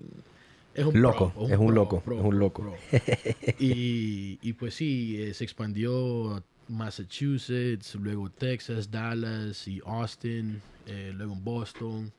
[0.75, 2.75] es un Loco, pro, es un pro, loco, pro, es un loco.
[3.59, 11.13] y, y pues sí, eh, se expandió a Massachusetts, luego Texas, Dallas y Austin, eh,
[11.15, 12.13] luego en Boston,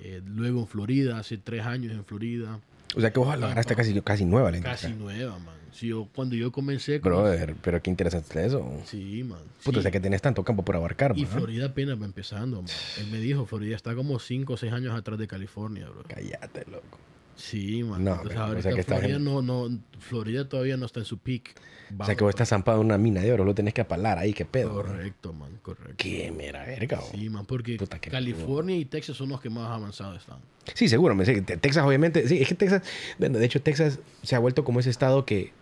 [0.00, 2.60] eh, luego en Florida, hace tres años en Florida,
[2.96, 5.54] O sea que vos la agarraste casi, casi nueva la casi nueva, man.
[5.72, 8.82] Sí, yo- cuando yo comencé, con- Brother, pero qué interesante es eso.
[8.84, 9.38] sí, man.
[9.62, 11.24] Puta, o sea que tenés tanto campo por abarcar, Y.
[11.26, 12.70] Florida apenas va empezando, man.
[12.98, 16.02] Él me dijo, Florida está como 5 o 6 años atrás de California, bro.
[16.08, 16.98] Cállate, loco.
[17.40, 18.04] Sí, man.
[18.04, 21.54] No, Entonces, o sea que Florida, no, no, Florida todavía no está en su peak.
[21.98, 24.18] O sea que vos estás zampado en una mina de oro, lo tenés que apalar
[24.18, 24.74] ahí, qué pedo.
[24.74, 25.94] Correcto, man, correcto.
[25.96, 27.00] Qué mera verga.
[27.10, 30.38] Sí, man, porque Puta, California y Texas son los que más avanzados están.
[30.74, 31.14] Sí, seguro.
[31.14, 32.28] Me sé Texas, obviamente.
[32.28, 32.82] Sí, es que Texas.
[33.18, 35.52] bueno, de hecho, Texas se ha vuelto como ese estado que.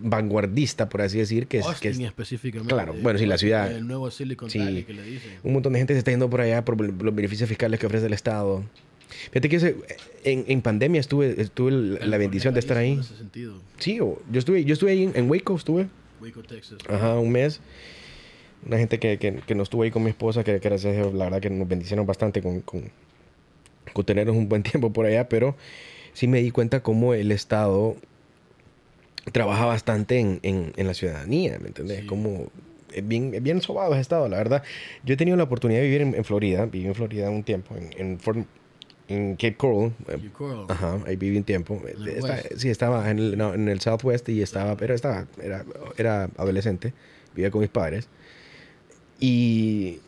[0.00, 1.46] vanguardista, por así decir.
[1.46, 2.72] Que es, que es- específicamente.
[2.74, 4.58] Claro, bueno, sí, la ciudad- El nuevo Silicon Sí.
[4.58, 5.38] Valley que le dicen.
[5.42, 8.06] un montón de gente se está yendo por allá por los beneficios fiscales que ofrece
[8.06, 8.62] el estado.
[9.30, 9.76] Fíjate que ese-
[10.24, 12.92] en, en pandemia estuve, estuve la- la bendición de estar ahí.
[12.92, 13.54] En ese sentido.
[13.78, 15.86] Sí, yo estuve, yo estuve ahí en, en Waco, estuve.
[16.20, 16.78] Waco, Texas.
[16.88, 17.60] Ajá, un mes.
[18.66, 20.96] Una gente que, que, que no estuvo ahí con mi esposa, que, que gracias a
[20.96, 22.90] Dios, la verdad que nos bendicieron bastante con, con,
[23.92, 25.54] con tenernos un buen tiempo por allá, pero
[26.14, 27.96] sí me di cuenta cómo el Estado
[29.32, 32.00] trabaja bastante en, en, en la ciudadanía, ¿me entendés?
[32.00, 32.06] Sí.
[32.06, 32.46] Como
[32.92, 34.62] es bien, es bien sobado ese Estado, la verdad.
[35.04, 37.74] Yo he tenido la oportunidad de vivir en, en Florida, viví en Florida un tiempo,
[37.76, 38.46] en, en, Fort-
[39.08, 40.64] en Cape Coral, eh, Y Coral.
[40.68, 41.80] Ajá, ahí viví un tiempo.
[41.86, 42.52] ¿En el Esta- West?
[42.56, 45.64] sí, estaba en el, no, en el Southwest y estaba, pero estaba, era,
[45.98, 46.92] era adolescente,
[47.34, 48.08] vivía con mis padres.
[49.20, 49.98] Y,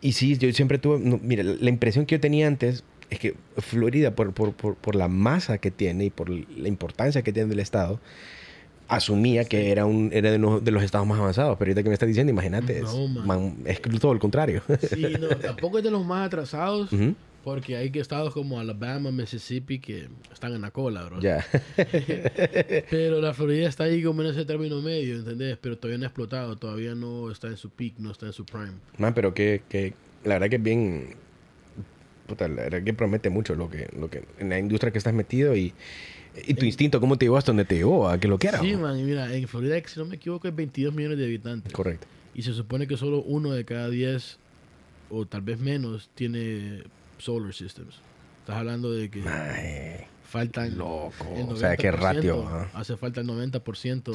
[0.00, 3.34] y sí, yo siempre tuve, no, mira, la impresión que yo tenía antes es que
[3.58, 7.52] Florida, por, por, por, por la masa que tiene y por la importancia que tiene
[7.52, 8.00] el Estado,
[8.88, 11.56] asumía que era, un, era de, uno de los estados más avanzados.
[11.58, 13.56] Pero ahorita que me estás diciendo, imagínate, No, es, man.
[13.64, 14.62] es todo el contrario.
[14.80, 16.92] Sí, no, tampoco es de los más atrasados.
[16.92, 17.14] Ujú,
[17.46, 21.20] Porque hay que estados como Alabama, Mississippi que están en la cola, bro.
[21.20, 21.46] Ya.
[22.90, 25.56] Pero la Florida está ahí como en ese término medio, ¿entendés?
[25.60, 28.44] Pero todavía no ha explotado, todavía no está en su peak, no está en su
[28.44, 28.72] prime.
[28.98, 31.14] Man, pero que, que la verdad que es bien.
[32.26, 35.14] Puta, la verdad que promete mucho lo que, lo que en la industria que estás
[35.14, 35.72] metido y,
[36.48, 38.08] y tu instinto, ¿cómo te llevó hasta donde te llevó?
[38.08, 38.60] A que lo quieras.
[38.60, 38.80] Sí, ¿no?
[38.80, 41.72] man, y mira, en Florida, si no me equivoco, hay 22 millones de habitantes.
[41.72, 42.08] Correcto.
[42.34, 44.36] Y se supone que solo uno de cada 10,
[45.10, 46.82] o tal vez menos, tiene
[47.18, 47.96] solar systems.
[48.40, 50.76] Estás hablando de que Ay, faltan...
[50.78, 51.26] loco.
[51.36, 52.68] el O sea, qué 90%, ratio.
[52.74, 54.14] Hace falta el 90%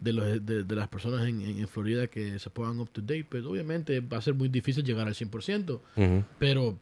[0.00, 3.24] de, los, de, de las personas en, Florida que se pongan up to date.
[3.28, 6.24] Pues obviamente va a ser muy difícil llegar al 100%, Ujú.
[6.38, 6.76] pero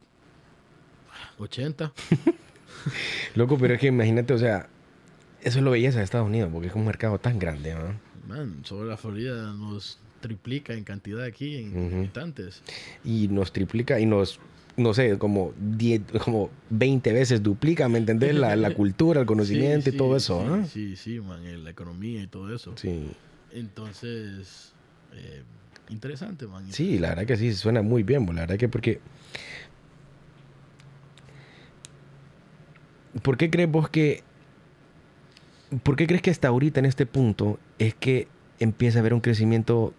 [1.39, 1.93] 80.
[3.35, 4.69] Loco, pero es que imagínate, o sea,
[5.43, 7.95] eso es lo belleza de Estados Unidos, porque es un mercado tan grande, ¿no?
[8.27, 11.97] Man, sobre la Florida nos triplica en cantidad aquí en Ujú.
[11.99, 12.63] habitantes.
[13.05, 14.39] Y nos triplica y nos,
[14.77, 18.35] no sé, como 10, como 20 veces duplica, ¿me entendés?
[18.35, 20.97] La, la cultura, el conocimiento Sí, y todo eso, sí.
[20.97, 22.77] Sí, sí, man, eh, la economía y todo eso.
[22.77, 23.11] Sí.
[23.53, 24.73] Entonces,
[25.15, 25.43] eh,
[25.91, 26.65] interesante, man.
[26.73, 29.01] Sí, la verdad que sí, suena muy bien, la verdad que porque...
[33.23, 34.25] ¿Por qué crees vos que
[35.83, 39.21] ¿Por qué crees que hasta ahorita en este punto es que empieza a haber un
[39.21, 39.95] crecimiento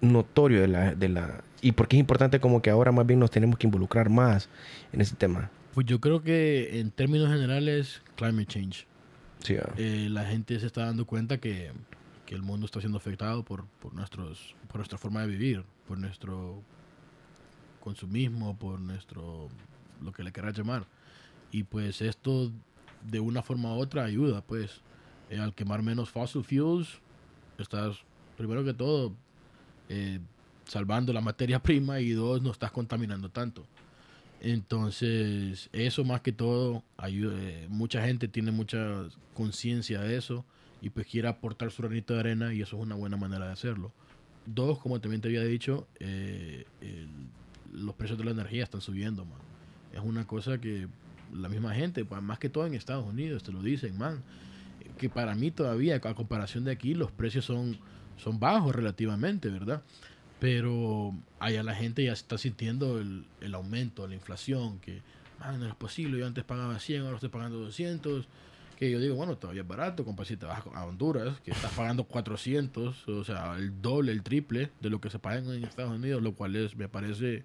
[0.00, 1.44] notorio de la, de la...
[1.66, 4.48] ¿Y por qué es importante como que ahora más bien nos tenemos que involucrar más
[4.92, 5.50] en ese tema?
[5.74, 8.86] Pues yo creo que en términos generales, climate change.
[9.42, 9.72] Sí, ah.
[9.76, 11.72] Eh, la gente se está dando cuenta que,
[12.24, 15.98] que el mundo está siendo afectado por, por, nuestros, por nuestra forma de vivir, por
[15.98, 16.62] nuestro
[17.80, 19.48] consumismo, por nuestro,
[20.04, 20.86] lo que le quieras llamar.
[21.50, 22.52] Y pues esto
[23.02, 24.82] de una forma u otra ayuda, pues,
[25.30, 27.00] eh, al quemar menos fossil fuels,
[27.58, 27.96] estás,
[28.36, 29.14] primero que todo,
[29.88, 30.20] eh,
[30.66, 33.66] salvando la materia prima y dos, no estás contaminando tanto.
[34.40, 40.44] Entonces, eso más que todo, ayuda, eh, mucha gente tiene mucha conciencia de eso
[40.82, 43.52] y pues quiere aportar su granito de arena y eso es una buena manera de
[43.52, 43.92] hacerlo.
[44.44, 46.64] Dos, como también te había dicho, eh,
[47.72, 49.38] los precios de la energía están subiendo, man.
[49.92, 50.86] Es una cosa que
[51.32, 54.22] la misma gente, pues, más que todo en Estados Unidos, te lo dicen, man.
[54.98, 57.78] Que para mí todavía, a comparación de aquí, los precios son,
[58.16, 59.82] son bajos relativamente, ¿verdad?
[60.38, 65.00] Pero allá la gente ya está sintiendo el, el aumento, la inflación, que,
[65.40, 68.28] man, no es posible, yo antes pagaba 100, ahora estoy pagando 200.
[68.76, 71.72] Que yo digo, bueno, todavía es barato, compa, si te vas a Honduras, que estás
[71.72, 75.92] pagando 400, o sea, el doble, el triple de lo que se paga en Estados
[75.92, 77.44] Unidos, lo cual es, me parece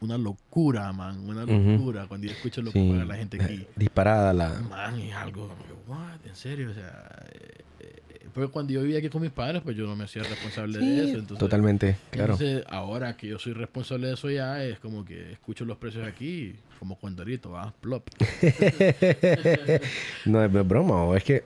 [0.00, 3.66] una locura, man, una locura cuando yo escucho lo que paga la gente aquí.
[3.76, 4.60] Disparada la...
[4.60, 5.50] Man, es algo,
[5.86, 9.62] what, en serio, o sea, eh, eh, porque cuando yo vivía aquí con mis padres,
[9.62, 12.34] pues yo no me hacía responsable de eso, entonces, Totalmente, claro.
[12.34, 16.06] entonces, ahora que yo soy responsable de eso ya, es como que escucho los precios
[16.06, 18.08] aquí, como cuandrito, va, plop.
[20.26, 21.44] No es broma, o es que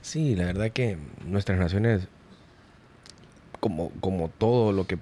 [0.00, 2.08] sí, la verdad que nuestras naciones,
[3.60, 4.98] como, como todo lo que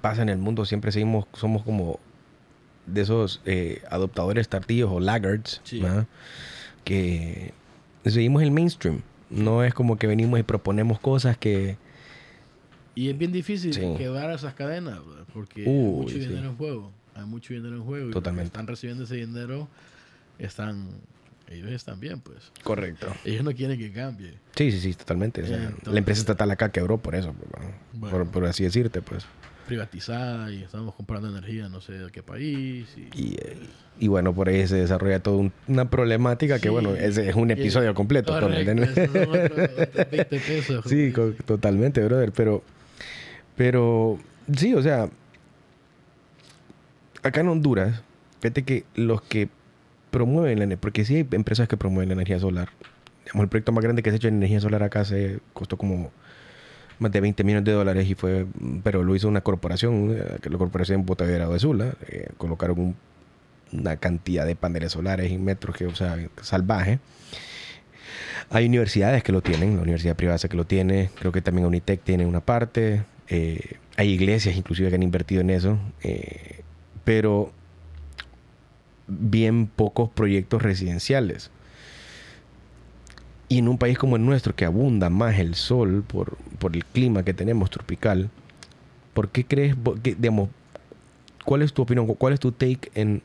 [0.00, 1.98] pasa en el mundo, siempre seguimos, somos como
[2.86, 5.80] de esos eh, adoptadores tardíos o laggards, Sí.
[5.80, 6.06] ¿verdad?
[6.84, 7.52] que
[8.04, 9.02] seguimos el mainstream.
[9.30, 11.76] No es como que venimos y proponemos cosas que...
[12.94, 13.82] Y es bien difícil Sí.
[13.98, 15.00] quebrar esas cadenas,
[15.34, 16.20] porque hay mucho sí.
[16.20, 16.92] dinero en juego.
[17.14, 18.08] Hay mucho dinero en juego.
[18.08, 18.46] Y Totalmente.
[18.46, 19.68] están recibiendo ese dinero,
[20.38, 20.88] están,
[21.48, 22.52] ellos están bien, pues.
[22.62, 23.08] Correcto.
[23.24, 24.34] Ellos no quieren que cambie.
[24.54, 25.42] Sí, sí, sí, totalmente.
[25.42, 28.16] O sea, Entonces- la empresa estatal acá quebró por eso, bueno, Bueno.
[28.18, 29.24] por, por así decirte, pues.
[29.66, 32.86] Privatizada y estamos comprando energía no sé de qué país.
[32.96, 33.56] Y, Y, eh,
[33.98, 37.50] y bueno, por ahí se desarrolla toda un- una problemática que, bueno, ese es un
[37.50, 38.32] episodio completo.
[38.32, 38.98] todo, ¿me Correcto, entiendes?
[38.98, 40.84] esos son otros- otros 20 pesos.
[40.86, 41.12] sí,
[41.46, 42.30] totalmente, brother.
[42.32, 42.62] Pero,
[43.56, 44.18] pero,
[44.56, 45.08] sí, o sea,
[47.22, 48.02] acá en Honduras,
[48.40, 49.48] fíjate que los que
[50.10, 52.68] promueven la energía, porque sí hay empresas que promueven la energía solar.
[53.24, 55.76] Digamos, el proyecto más grande que se ha hecho en energía solar acá se costó
[55.76, 56.12] como
[56.98, 58.46] más de 20 millones de dólares y fue,
[58.82, 62.96] pero lo hizo una corporación, eh, que la corporación Botadera de Sula, eh, colocaron un-
[63.72, 66.98] una cantidad de paneles solares y metros que, o sea, salvaje.
[68.50, 72.00] Hay universidades que lo tienen, la universidad privada que lo tiene, creo que también Unitec
[72.02, 75.78] tiene una parte, eh, hay iglesias inclusive que han invertido en eso,
[77.04, 77.50] pero
[79.08, 81.50] bien pocos proyectos residenciales.
[83.48, 86.84] Y en un país como el nuestro, que abunda más el sol por, por el
[86.84, 88.28] clima que tenemos tropical,
[89.14, 90.48] ¿por qué crees, que, digamos,
[91.44, 93.22] cuál es tu opinión, cuál es tu take en,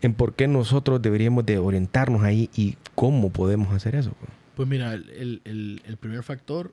[0.00, 4.12] en por qué nosotros deberíamos de orientarnos ahí y cómo podemos hacer eso?
[4.54, 6.72] Pues mira, el, el- el- el primer factor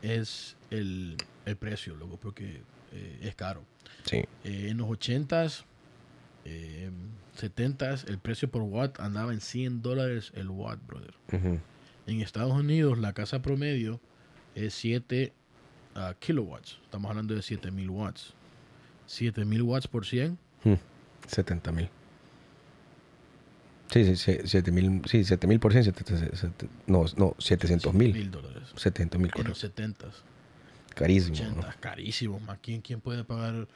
[0.00, 3.62] es el, el precio, loco, porque eh, es caro.
[4.04, 4.18] Sí.
[4.44, 5.64] Eh, en los 80s,
[6.44, 6.90] eh,
[7.40, 11.14] 70s, el precio por watt andaba en 100 dólares el watt, brother.
[11.32, 11.58] Ujú.
[12.06, 14.00] En Estados Unidos, la casa promedio
[14.54, 15.32] es 7
[15.94, 16.78] ah, kilowatts.
[16.84, 18.34] Estamos hablando de 7000 watts.
[19.06, 20.38] 7000 watts por 100,
[21.26, 21.88] 70 mil.
[23.90, 26.02] Sí, sí, sí, 7 mil, sí, 7 mil por cien, sete-
[26.34, 28.30] sete- no, no, 700 mil.
[28.30, 28.62] dólares.
[28.74, 29.82] 700 mil, En los correcto.
[30.08, 30.12] 70s,
[30.94, 31.36] Carísimo.
[31.36, 31.62] ¿no?
[31.62, 32.40] 80s, carísimo.
[32.62, 33.68] ¿Quién, ¿Quién puede pagar?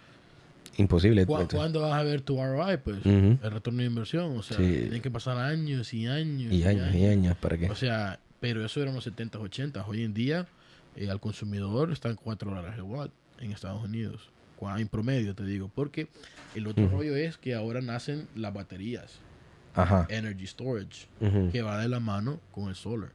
[0.78, 1.24] Imposible.
[1.26, 1.58] ¿Cu- entonces.
[1.58, 2.76] ¿Cuándo vas a ver tu ROI?
[2.78, 3.38] Pues Ujú.
[3.42, 4.36] el retorno de inversión.
[4.36, 4.62] O sea, Sí.
[4.64, 6.52] tienen que pasar años y años.
[6.52, 7.70] Y años y años, ¿para qué?
[7.70, 9.84] O sea, pero eso eran los 70s, 80s.
[9.88, 10.46] Hoy en día,
[10.96, 13.10] eh, al consumidor están 4 dólares el watt
[13.40, 14.30] en Estados Unidos.
[14.78, 15.70] En promedio, te digo.
[15.74, 16.08] Porque
[16.54, 16.96] el otro Ujú.
[16.96, 19.18] rollo es que ahora nacen las baterías.
[19.74, 20.07] Ajá.
[20.09, 21.07] Energy storage.
[21.20, 21.51] Ujú.
[21.53, 23.11] Que va de la mano con el solar.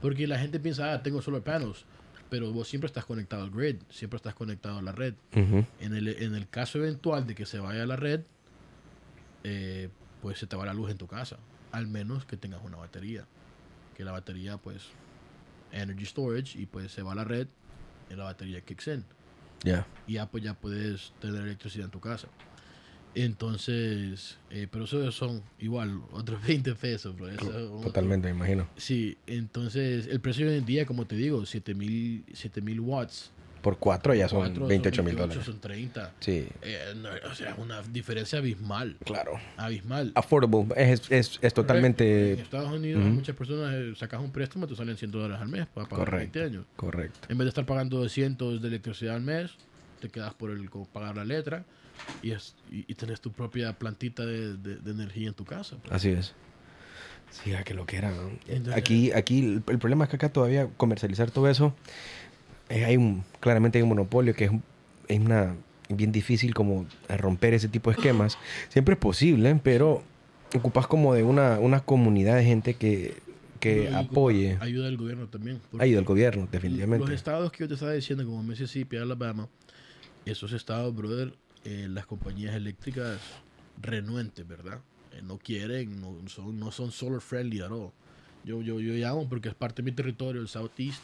[0.00, 1.84] Porque la gente piensa, ah, tengo solar panels.
[2.34, 3.76] Pero vos siempre estás conectado al grid.
[3.90, 5.14] Siempre estás conectado a la red.
[5.30, 8.22] En el, en el caso eventual de que se vaya a la red,
[9.44, 9.88] eh,
[10.20, 11.36] pues se te va la luz en tu casa.
[11.70, 13.24] Al menos que tengas una batería.
[13.96, 14.82] Que la batería, pues,
[15.70, 17.46] energy storage, y pues se va a la red,
[18.10, 19.04] y la batería kicks in.
[19.62, 19.86] Ya.
[20.08, 22.26] Y ya, pues, ya puedes tener electricidad en tu casa.
[23.14, 27.28] Entonces, eh, pero eso son igual, otros 20 pesos, bro.
[27.28, 28.66] Eso es otro- Totalmente, me imagino.
[28.76, 33.30] Sí, entonces el precio hoy en día, como te digo, 7000 7000 watts.
[33.62, 35.44] Por cuatro ya son Cuatro 28 mil 28, dólares.
[35.46, 36.12] Son 30.
[36.20, 38.96] Sí, Eh, no, o sea, una diferencia abismal.
[39.06, 39.32] claro.
[39.56, 40.12] Abismal.
[40.14, 40.74] Affordable.
[40.76, 43.10] Es, es, es En totalmente Estados Unidos, Ujú.
[43.14, 46.38] muchas personas eh, sacas un préstamo, te salen 100 dólares al mes para pagar Correcto.
[46.40, 46.66] 20 años.
[46.76, 47.18] correcto.
[47.30, 49.52] En vez de estar pagando 200 de electricidad al mes,
[50.00, 51.64] te quedas por el pagar la letra
[52.22, 55.76] y, es, y, y tenés tu propia plantita de, de- de energía en tu casa.
[55.82, 55.92] pues.
[55.92, 56.34] Así es.
[57.30, 58.10] Sí, a que lo que era.
[58.10, 58.30] ¿no?
[58.46, 61.74] Entonces- Aquí, aquí el, el problema es que acá todavía comercializar todo eso,
[62.68, 64.50] eh, hay un, claramente hay un monopolio que es,
[65.08, 65.54] es una
[65.88, 68.38] bien difícil como romper ese tipo de esquemas.
[68.68, 70.02] Siempre es posible, pero
[70.54, 73.16] ocupas como de una, una comunidad de gente que,
[73.60, 74.56] que Y apoye.
[74.60, 75.60] Ayuda del gobierno también.
[75.78, 77.12] Ayuda al gobierno, Los definitivamente.
[77.14, 79.48] estados que yo te estaba diciendo, como Mississippi, Alabama,
[80.24, 81.34] esos estados, brother,
[81.64, 83.18] eh, las compañías eléctricas
[83.80, 84.80] renuentes, ¿verdad?
[85.12, 87.90] Eh, no quieren, no son, no son solar friendly at all.
[88.44, 91.02] Yo, yo, yo llamo porque es parte de mi territorio, el Southeast.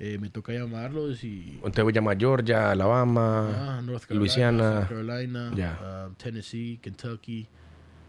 [0.00, 1.60] eh, me toca llamarlos y...
[1.62, 3.78] Usted voy a llamar Georgia, Alabama.
[3.78, 4.80] Ah, North Carolina, Luisiana.
[4.80, 5.78] South Carolina, Ya.
[5.80, 7.46] ah, Tennessee, Kentucky.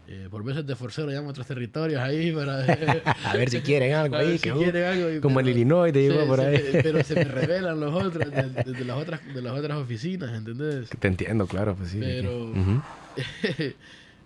[0.06, 2.58] Eh, por veces de forcero llamo a otros territorios ahí para...
[3.24, 4.36] A ver si quieren algo ahí.
[4.38, 6.60] si uh, quieren algo y- como en pero- Illinois te digo se- por ahí.
[6.72, 9.78] me- pero se me revelan los otros de, de- de las otras de las otras
[9.78, 10.90] oficinas, ¿entendés?
[10.90, 12.00] Te entiendo, claro, pues sí.
[12.00, 12.52] Pero-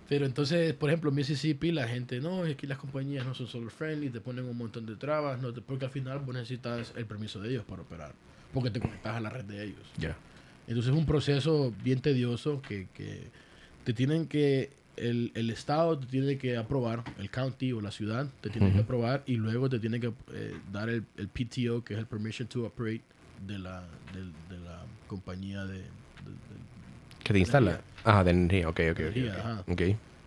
[0.09, 3.47] pero entonces, por ejemplo, en Mississippi la gente, no, es que las compañías no son
[3.47, 6.95] solar friendly, te ponen un montón de trabas, no te- porque al final vos necesitas
[6.97, 8.13] el permiso de ellos para operar,
[8.55, 9.87] porque te conectas a la red de ellos.
[9.99, 10.17] Ya.
[10.67, 13.25] Entonces es un proceso bien tedioso que, que
[13.85, 14.71] te tienen que,
[15.01, 18.81] el, el estado te tiene que aprobar, el county o la ciudad te tiene que
[18.81, 22.49] aprobar y luego te tiene que eh, dar el, el PTO, que es el Permission
[22.49, 23.03] to Operate
[23.47, 23.83] de la,
[24.15, 25.75] del- de, la compañía de...
[25.79, 27.81] de- de- ¿Qué te instala?
[28.05, 28.99] Ah, de energía, ok, ok.
[29.01, 29.39] Energía, ok.
[29.39, 29.65] ajá.
[29.69, 29.83] Ok.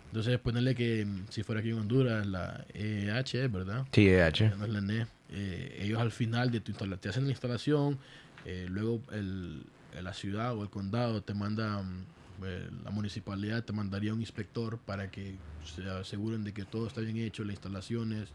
[0.08, 3.86] Entonces ponerle que mm, si fuera aquí en Honduras, la EH, ¿verdad?
[3.92, 4.50] Sí, EH.
[4.58, 5.08] no es la NE.
[5.30, 7.98] Eh, ellos al final de tu instalación, te hacen la instalación,
[8.46, 9.64] eh, luego el,
[10.02, 12.06] la ciudad o el condado te manda, mm,
[12.46, 15.36] eh, la municipalidad te mandaría un inspector para que
[15.66, 18.30] se aseguren de que todo está bien hecho, las instalaciones,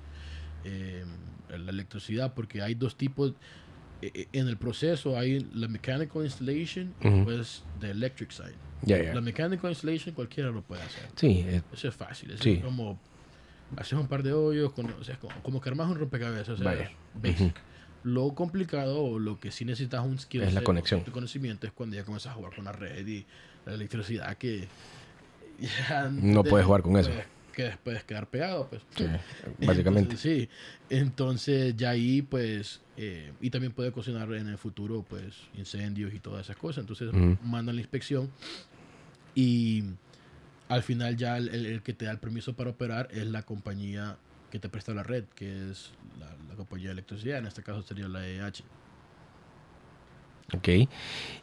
[0.65, 1.05] eh,
[1.49, 3.33] la electricidad, porque hay dos tipos.
[4.03, 7.25] eh, eh, En el proceso hay la mechanical installation y Ujú.
[7.25, 8.55] pues the electric side.
[8.83, 9.15] Ya, ya.
[9.15, 11.05] La mechanical installation cualquiera lo puede hacer.
[11.17, 12.31] Sí, Eso es fácil.
[12.31, 12.51] Eso Sí.
[12.53, 12.99] es como
[13.77, 16.51] haces un par de hoyos, con, o sea, como, como que armas un rompecabezas.
[16.51, 16.91] O sea, Vaya.
[17.15, 17.55] basic.
[18.05, 21.03] Lo complicado o lo que sí necesitas un skill Es la conexión.
[21.05, 23.27] un conocimiento es cuando ya comienzas a jugar con la red y
[23.67, 24.69] la electricidad que
[25.61, 27.11] ya No puedes jugar con eso.
[27.53, 28.83] Que puedes quedar pegado, pues.
[28.97, 29.05] sí,
[29.67, 30.11] básicamente.
[30.11, 30.49] Entonces, sí.
[30.91, 36.21] Entonces, ya ahí, pues, eh, y también puede cocinar en el futuro, pues, incendios y
[36.21, 36.83] todas esas cosas.
[36.83, 37.39] Entonces, Ujú.
[37.43, 38.31] mandan la inspección
[39.35, 39.85] y
[40.69, 43.43] al final ya el, el- el que te da el permiso para operar es la
[43.43, 44.17] compañía
[44.51, 47.39] que te presta la red, que es la, la compañía de electricidad.
[47.39, 48.63] En este caso sería la EH.
[50.55, 50.69] Ok.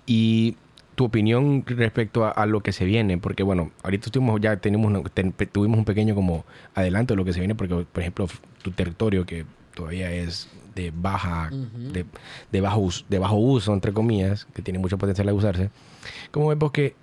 [0.05, 0.55] Y
[0.95, 4.87] tu opinión respecto a, a lo que se viene, porque bueno, ahorita estuvimos, ya tenemos,
[4.87, 8.01] una- ten- pe- tuvimos un pequeño como adelanto de lo que se viene, porque por
[8.01, 8.27] ejemplo,
[8.61, 11.49] tu territorio que todavía es de baja,
[11.93, 12.05] de,
[12.51, 15.69] de bajo uso, de bajo uso, entre comillas, que tiene mucho potencial de usarse,
[16.31, 16.95] ¿cómo ves vos que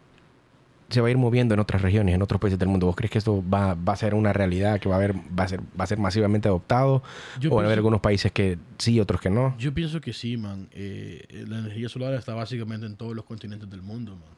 [0.91, 2.87] se va a ir moviendo en otras regiones, en otros países del mundo?
[2.87, 5.45] ¿Vos crees que esto va, va a ser una realidad, que va a haber, va
[5.45, 7.03] a ser, va a ser masivamente adoptado?
[7.41, 9.57] Yo ¿O van a haber algunos países que sí, otros que no?
[9.59, 10.69] Yo pienso que sí, man.
[10.73, 14.29] Eh, la energía solar está básicamente en todos los continentes del mundo, man.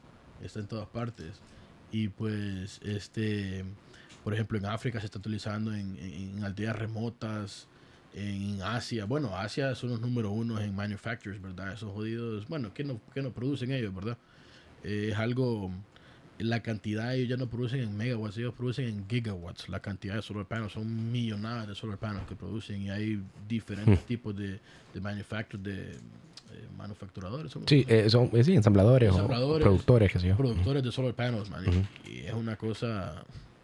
[0.43, 1.41] Está en todas partes.
[1.91, 3.63] Y pues, este,
[4.23, 7.67] por ejemplo, en África se está utilizando en, en- en aldeas remotas,
[8.15, 9.05] en Asia.
[9.05, 11.73] Bueno, Asia son los número uno en manufacturers, ¿verdad?
[11.73, 14.17] Esos jodidos, bueno, que no, que no producen ellos, ¿verdad?
[14.83, 15.71] Eh, es algo,
[16.43, 19.69] la cantidad, ellos ya no producen en megawatts, ellos producen en gigawatts.
[19.69, 24.05] La cantidad de solar panels son millonadas de solar panels que producen y hay diferentes
[24.05, 24.59] tipos de,
[24.93, 27.53] de manufacturers, de eh, manufacturadores.
[27.53, 29.27] ¿cómo se Sí, eh, son eh, sí, ensambladores, o
[29.63, 30.35] productores, yo.
[30.37, 31.63] productores de solar panels, man.
[32.05, 33.23] y- Y es una cosa,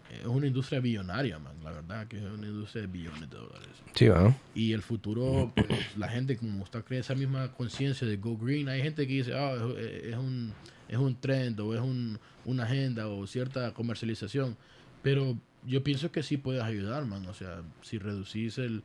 [0.09, 1.53] es una industria billonaria, man.
[1.63, 3.69] La verdad que es una industria de billones de dólares.
[3.93, 4.35] Sí, ¿verdad?
[4.55, 8.69] Y el futuro, pues, la gente como está creando esa misma conciencia de go green,
[8.69, 10.53] hay gente que dice, ah, es, es un,
[10.87, 14.57] es un trend o es un, una agenda o cierta comercialización.
[15.01, 17.25] Pero yo pienso que sí puedes ayudar, man.
[17.27, 18.83] O sea, si reducís el...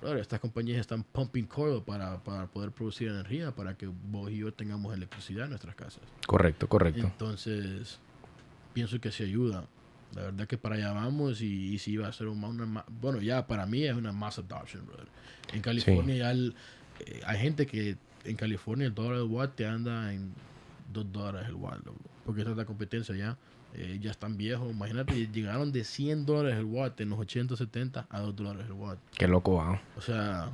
[0.00, 4.36] Brother, estas compañías están pumping coil para, para poder producir energía, para que vos y
[4.36, 6.02] yo tengamos electricidad en nuestras casas.
[6.24, 7.00] Correcto, correcto.
[7.00, 7.98] Entonces,
[8.72, 9.66] pienso que se ayuda.
[10.14, 13.20] La verdad que para allá vamos y, y sí va a ser una, ma- bueno,
[13.20, 15.06] ya para mí es una mass adoption, brother.
[15.52, 16.54] En California ya el-
[17.06, 20.32] eh, hay gente que en California el dólar del watt te anda en
[20.92, 23.36] 2 dólares el watt, loco, porque esa es la competencia ya.
[23.74, 24.70] eh, ya están viejos.
[24.72, 28.72] Imagínate, llegaron de 100 dólares el watt en los 80, 70 a 2 dólares el
[28.72, 28.98] watt.
[29.16, 29.78] Qué loco, wow.
[29.96, 30.48] O sea,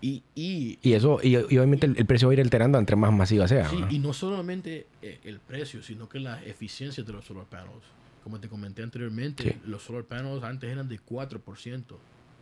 [0.00, 2.96] y, y, Y eso, y, y obviamente el, el precio va a ir alterando entre
[2.96, 3.68] más masiva sea.
[3.68, 3.90] sí, ¿no?
[3.90, 7.84] y no solamente eh, el precio, sino que la eficiencia de los solar panels.
[8.22, 9.60] Como te comenté anteriormente, Sí.
[9.66, 11.98] los solar panels antes eran de 4%.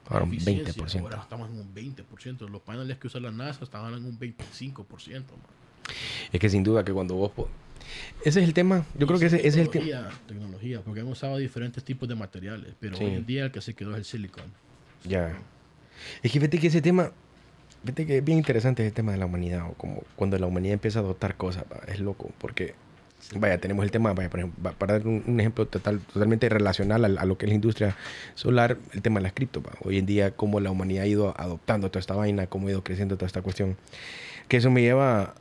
[0.08, 1.00] Ahora un eficiencia, 20%.
[1.02, 2.48] Ahora estamos en un 20%.
[2.48, 5.32] Los paneles que usa la NASA estaban en un 25%.
[5.36, 5.46] man.
[6.32, 7.32] Es que sin duda que cuando vos...
[8.24, 8.84] Ese es el tema.
[8.98, 10.10] Yo creo que ese, es el tema.
[10.26, 13.04] tecnología, porque hemos usado diferentes tipos de materiales, pero Sí.
[13.04, 14.44] hoy en día el que se quedó es el silicon.
[15.04, 15.36] Ya.
[16.22, 17.12] Es que fíjate que ese tema...
[17.82, 19.68] Fíjate que es bien interesante ese tema de la humanidad.
[19.70, 21.64] O como cuando la humanidad empieza a adoptar cosas.
[21.86, 22.32] Es loco.
[22.38, 22.74] Porque...
[23.34, 27.04] Vaya, tenemos el tema, vaya, por ejemplo, para dar un, un ejemplo total, totalmente relacional
[27.04, 27.96] a, a lo que es la industria
[28.34, 29.62] solar, el tema de las cripto.
[29.62, 29.72] va.
[29.80, 32.84] Hoy en día, cómo la humanidad ha ido adoptando toda esta vaina, cómo ha ido
[32.84, 33.76] creciendo toda esta cuestión.
[34.48, 35.34] Que eso me lleva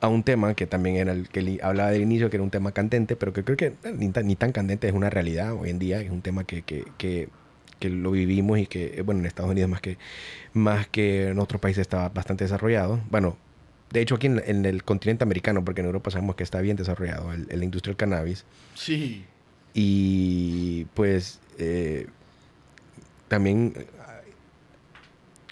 [0.00, 2.72] a un tema que también era el que hablaba del inicio, que era un tema
[2.72, 5.70] candente, pero que creo que eh, ni tan, ni tan candente, es una realidad hoy
[5.70, 7.28] en día, es un tema que, que, que,
[7.78, 9.98] que lo vivimos y que, eh, bueno, en Estados Unidos más que,
[10.52, 13.00] más que en otros países está bastante desarrollado.
[13.10, 13.36] Bueno,
[13.90, 16.76] de hecho aquí en, en el continente americano, porque en Europa sabemos que está bien
[16.76, 19.24] desarrollado el, el industria del cannabis, Sí,
[19.74, 22.06] y pues eh,
[23.28, 23.74] también,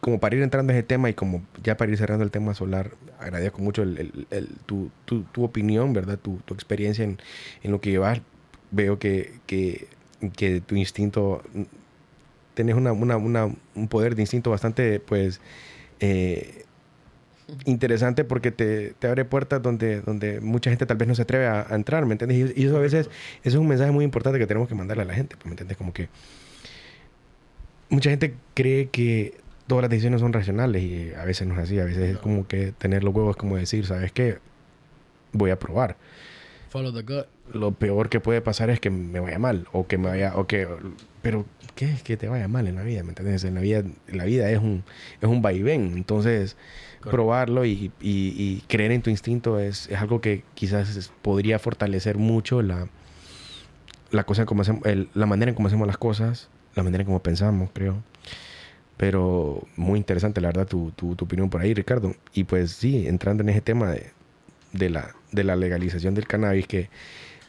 [0.01, 2.55] como para ir entrando en ese tema y como ya para ir cerrando el tema
[2.55, 6.18] solar, agradezco mucho el- el- el- tu, tu- tu opinión, ¿verdad?
[6.18, 7.18] Tu, tu experiencia en,
[7.62, 8.20] en lo que llevas.
[8.70, 9.87] Veo que, que,
[10.37, 11.62] que tu instinto, mm,
[12.55, 15.41] tenés una, una, una- un poder de instinto bastante, pues,
[16.01, 16.64] eh,
[17.67, 21.47] interesante porque te, te abre puertas donde, donde mucha gente tal vez no se atreve
[21.47, 22.57] a, a entrar, ¿me entiendes?
[22.57, 23.07] Y, y eso a veces
[23.43, 25.53] eso es un mensaje muy importante que tenemos que mandarle a la gente, pues, ¿me
[25.53, 25.77] entiendes?
[25.77, 26.09] Como que
[27.91, 31.79] mucha gente cree que todas las decisiones son racionales y a veces no es así,
[31.79, 34.39] a veces es como que tener los huevos como decir, ¿sabes qué?
[35.33, 35.97] Voy a probar.
[36.69, 37.27] follow the gut.
[37.53, 40.47] Lo peor que puede pasar es que me vaya mal o que me vaya o
[40.47, 40.67] que
[41.23, 43.45] pero qué es que te vaya mal en la vida, ¿me entiendes?
[43.45, 44.83] En la vida la vida es un
[45.21, 46.57] es un vaivén, entonces
[47.05, 47.11] Correcto.
[47.11, 52.89] probarlo y, creer en tu instinto es, es algo que quizás podría fortalecer mucho la,
[54.11, 57.03] la, cosa en cómo hacemos, el- la manera en cómo hacemos las cosas, la manera
[57.03, 58.03] en cómo pensamos, creo.
[58.97, 62.15] Pero muy interesante, la verdad, tu, tu, tu opinión por ahí, Ricardo.
[62.33, 64.11] Y pues sí, entrando en ese tema de,
[64.73, 66.89] de, la, de la legalización del cannabis, que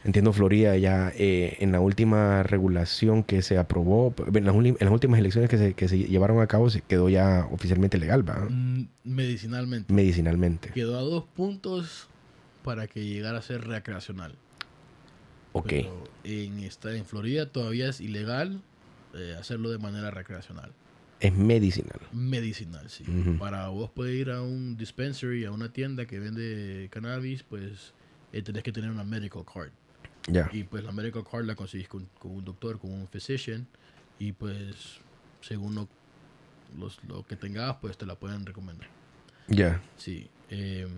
[0.06, 4.86] entiendo Florida ya eh, en la última regulación que se aprobó, en las, uli- en
[4.86, 8.26] las últimas elecciones que se, que se llevaron a cabo, se quedó ya oficialmente legal,
[8.28, 8.46] ¿va?
[8.48, 9.92] Mm, medicinalmente.
[9.92, 10.70] medicinalmente.
[10.70, 12.08] Quedó a dos puntos
[12.62, 14.34] para que llegara a ser recreacional.
[15.52, 15.68] Ok.
[15.68, 18.60] Pero en, esta, en Florida todavía es ilegal
[19.14, 20.72] eh, hacerlo de manera recreacional.
[21.18, 21.98] Es medicinal.
[22.12, 23.04] Medicinal, sí.
[23.38, 27.94] Para vos poder ir a un dispensary, a una tienda que vende cannabis, pues
[28.34, 29.70] eh, tenés que tener una medical card.
[30.52, 33.66] Y pues la medical card la conseguís con, con un doctor, con un physician.
[34.18, 34.98] Y pues
[35.40, 35.88] según lo,
[36.78, 38.88] los- lo que tengas, pues te la pueden recomendar.
[39.48, 39.80] Ya.
[39.96, 40.28] Sí.
[40.50, 40.90] em,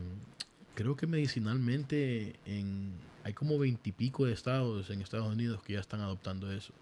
[0.74, 2.92] creo que medicinalmente en,
[3.24, 6.72] hay como veintipico de estados en Estados Unidos que ya están adoptando eso.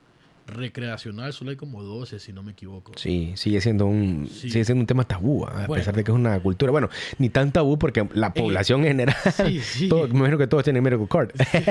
[0.47, 2.93] Recreacional solo hay como 12, si no me equivoco.
[2.97, 4.51] Sí, sigue siendo un, Sí.
[4.51, 5.51] sigue siendo un tema tabú, ¿ah?
[5.65, 5.75] a Bueno.
[5.81, 6.71] pesar de que es una cultura.
[6.71, 6.89] Bueno,
[7.19, 9.17] ni tan tabú porque la población en general,
[9.47, 9.89] Sí, sí.
[9.89, 11.31] todo- me imagino que todos tienen medical card.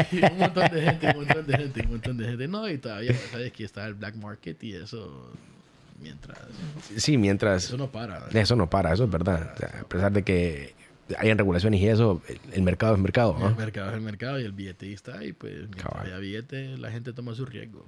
[0.09, 2.47] Sí, un montón de gente, un montón de gente, un montón de gente.
[2.47, 5.31] No, y todavía sabes que está el black market y eso,
[6.01, 6.37] mientras...
[6.97, 8.27] sí, mientras Eso no para.
[8.33, 9.53] eso no para, eso es verdad.
[9.55, 10.73] O sea, a pesar de que
[11.17, 13.37] hayan regulaciones y eso, el, el mercado es mercado.
[13.39, 13.47] ¿no?
[13.49, 16.91] El mercado es el mercado y el billete está y pues mientras haya billete la
[16.91, 17.85] gente toma su riesgo.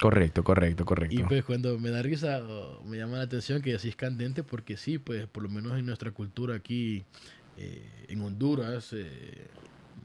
[0.00, 1.14] Correcto, correcto, correcto.
[1.14, 2.42] Y pues cuando me da risa,
[2.84, 5.86] me llama la atención que así es candente, porque sí, pues por lo menos en
[5.86, 7.04] nuestra cultura aquí,
[7.56, 9.46] eh, en Honduras, eh,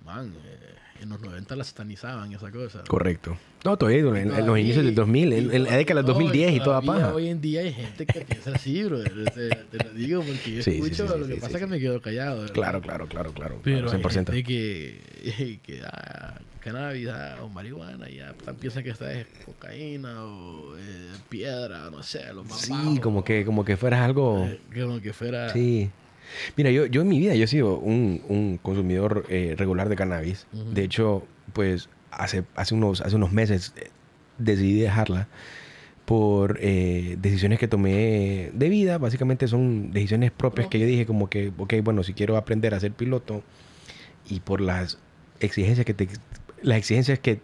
[0.05, 0.57] man, eh,
[1.01, 2.83] en los 90 la satanizaban esa cosa.
[2.87, 3.35] Correcto.
[3.65, 6.13] No, todavía en, en los Todavía- inicios del 2000, en, en la década del no,
[6.13, 7.15] 2010 y toda todavía paja.
[7.15, 9.03] Hoy en día hay gente que piensa así, bro.
[9.03, 11.67] Te, te lo digo porque yo Sí, escucho, sí, sí, lo que pasa es que
[11.67, 12.39] me quedo callado.
[12.41, 12.53] ¿verdad?
[12.53, 13.59] Claro, claro, claro, claro.
[13.63, 14.13] Pero claro, hay 100%.
[14.31, 20.77] gente que, que ah, cannabis ah, o marihuana ya piensa que esta es cocaína o
[20.77, 23.01] eh, piedra, no sé, lo más Sí, bajo.
[23.01, 24.45] como que, como que fueras algo...
[24.45, 25.49] Eh, como que fuera...
[25.51, 25.89] Sí.
[26.55, 29.95] Mira, yo, yo en mi vida yo he sido un, un consumidor eh, regular de
[29.95, 30.47] cannabis.
[30.53, 33.89] De hecho, pues hace, hace, unos, hace unos meses eh,
[34.37, 35.27] decidí dejarla
[36.05, 38.97] por eh, decisiones que tomé de vida.
[38.97, 42.79] Básicamente son decisiones propias que yo dije como que, ok, bueno, si quiero aprender a
[42.79, 43.43] ser piloto
[44.29, 44.99] y por las
[45.39, 46.07] exigencias que te...
[46.61, 47.41] Las exigencias que,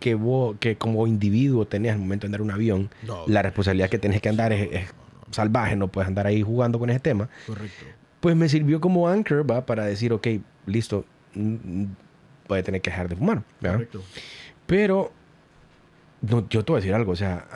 [0.00, 3.88] que, vos, que como individuo tenés al momento de andar un avión, No, la responsabilidad
[3.90, 4.94] que tenés que andar es, es
[5.30, 7.28] salvaje, no puedes andar ahí jugando con ese tema.
[7.46, 7.84] correcto.
[8.20, 9.66] Pues me sirvió como anchor, ¿va?
[9.66, 10.26] Para decir, ok,
[10.66, 11.04] listo,
[11.34, 11.84] mm,
[12.48, 13.42] voy a tener que dejar de fumar.
[13.60, 14.02] Correcto.
[14.66, 15.12] Pero,
[16.22, 17.46] no, yo te voy a decir algo, o sea,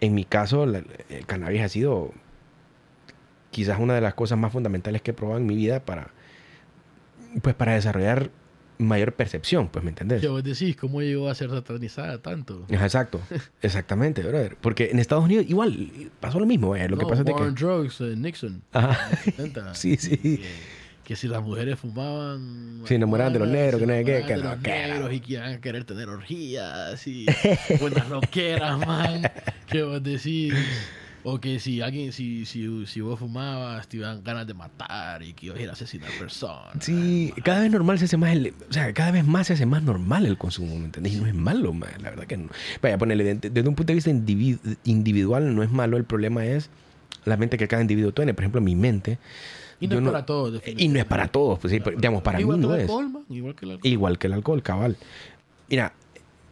[0.00, 2.12] en mi caso, la- el cannabis ha sido
[3.50, 6.08] quizás una de las cosas más fundamentales que he probado en mi vida para,
[7.42, 8.30] pues, para desarrollar
[8.78, 10.20] mayor percepción, pues, ¿me entendés?
[10.20, 10.76] ¿Qué vos decís?
[10.76, 12.64] ¿Cómo llegó a ser satanizada tanto?
[12.68, 13.20] Exacto,
[13.62, 14.56] exactamente, brother.
[14.60, 17.50] Porque en Estados Unidos igual pasó lo mismo, eh, Lo que pasa es que...
[17.50, 18.62] Drugs, eh, Nixon.
[18.72, 19.08] Ajá.
[19.08, 20.16] en los 70, Sí, sí.
[20.16, 20.40] Que,
[21.04, 22.82] que si las mujeres fumaban...
[22.84, 25.20] Se enamoraban de los negros, que no sé qué, que no, los que negros y
[25.20, 27.26] que iban a querer tener orgías y
[27.80, 29.22] buenas loqueras, man.
[29.66, 30.54] ¿Qué vos decís?
[31.26, 35.32] O que si alguien, si, si, si vos fumabas, te iban ganas de matar y
[35.32, 36.74] que ibas a ir a asesinar personas.
[36.80, 39.64] Sí, cada vez normal se hace más, el- o sea, cada vez más se hace
[39.64, 41.14] más normal el consumo, ¿me entendés?
[41.14, 42.50] Y no es malo, man, la verdad que no.
[42.82, 46.44] Vaya, ponerle, desde, desde un punto de vista individu- individual no es malo, el problema
[46.44, 46.68] es
[47.24, 48.34] la mente que cada individuo tiene.
[48.34, 49.18] Por ejemplo, mi mente.
[49.80, 52.58] Y no es para todos, Y no es para todos, pues sí, digamos, para Igual
[52.58, 52.90] mí que no el es.
[52.90, 53.92] alcohol, man, Igual que el alcohol.
[53.92, 54.96] Igual que el alcohol, cabal.
[55.70, 55.94] Mira,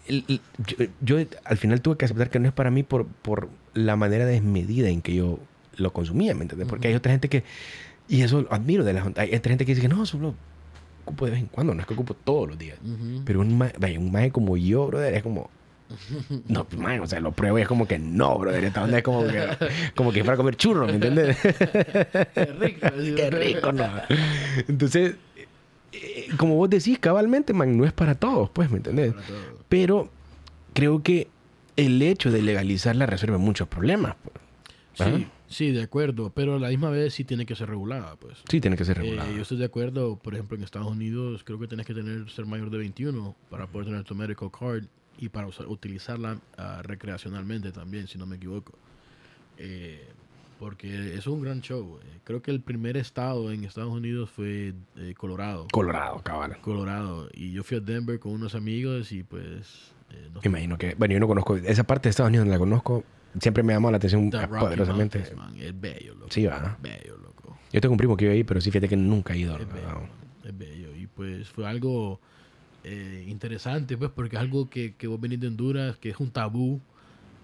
[0.07, 0.77] el- el- yo,
[1.19, 4.27] yo al final tuve que aceptar que no es para mí por, por la manera
[4.27, 5.39] desmedida en que yo
[5.77, 6.69] lo consumía, ¿me entiendes?
[6.69, 7.45] Porque hay otra gente que,
[8.09, 10.35] y eso lo admiro de la gente, hay otra gente que dice que no, solo
[11.05, 12.79] ocupo de vez en cuando, no es que ocupo todos los días.
[12.83, 13.23] Ujú.
[13.25, 15.51] Pero un vaya, un maje como yo, brother, es como...
[16.49, 18.65] No, pues, maje, o sea, lo pruebo y es como que no, brother.
[18.65, 19.49] Esta onda es como que,
[19.95, 21.37] como que fuera a comer churros, ¿me entiendes?
[22.35, 22.87] Qué rico.
[23.17, 23.89] Qué rico, ¿no?
[24.69, 25.17] Entonces,
[25.93, 29.13] eh, como vos decís cabalmente, man, no es para todos, pues, ¿me entendés?
[29.13, 29.43] Para todos.
[29.69, 30.11] Pero
[30.73, 31.29] creo que
[31.77, 34.17] el hecho de legalizarla resuelve muchos problemas.
[34.23, 34.35] pues.
[34.95, 35.19] Sí, Ajá.
[35.49, 36.31] sí, de acuerdo.
[36.35, 38.39] Pero a la misma vez sí tiene que ser regulada, pues.
[38.51, 39.33] Sí, tiene que ser Eh, regulado.
[39.35, 42.45] yo estoy de acuerdo, por ejemplo, en Estados Unidos creo que tienes que tener ser
[42.45, 44.85] mayor de 21 para poder tener tu medical card
[45.19, 48.73] y para usar- utilizarla ah, recreacionalmente también, si no me equivoco.
[49.59, 50.07] Eh,
[50.59, 51.99] porque es un gran show.
[52.05, 52.19] eh.
[52.25, 55.67] Creo que el primer estado en Estados Unidos fue eh, Colorado.
[55.73, 56.59] Colorado, cabal.
[56.61, 57.29] Colorado.
[57.35, 59.91] Y yo fui a Denver con unos amigos y pues...
[60.45, 63.05] Imagino que, bueno, yo no conozco, esa parte de Estados Unidos no la conozco.
[63.41, 65.25] Siempre me llamó la atención The Rocky poderosamente.
[65.37, 66.27] Man, es bello, loco.
[66.31, 66.77] Sí, va.
[66.83, 67.57] Bello, loco.
[67.73, 69.57] Yo tengo un primo que vive ahí, pero sí, fíjate que nunca he ido.
[69.57, 70.03] Es bello,
[70.45, 70.97] es bello.
[70.97, 72.21] Y pues fue algo
[72.85, 76.31] eh, interesante, pues, porque es algo que, que vos venís de Honduras, que es un
[76.31, 76.81] tabú,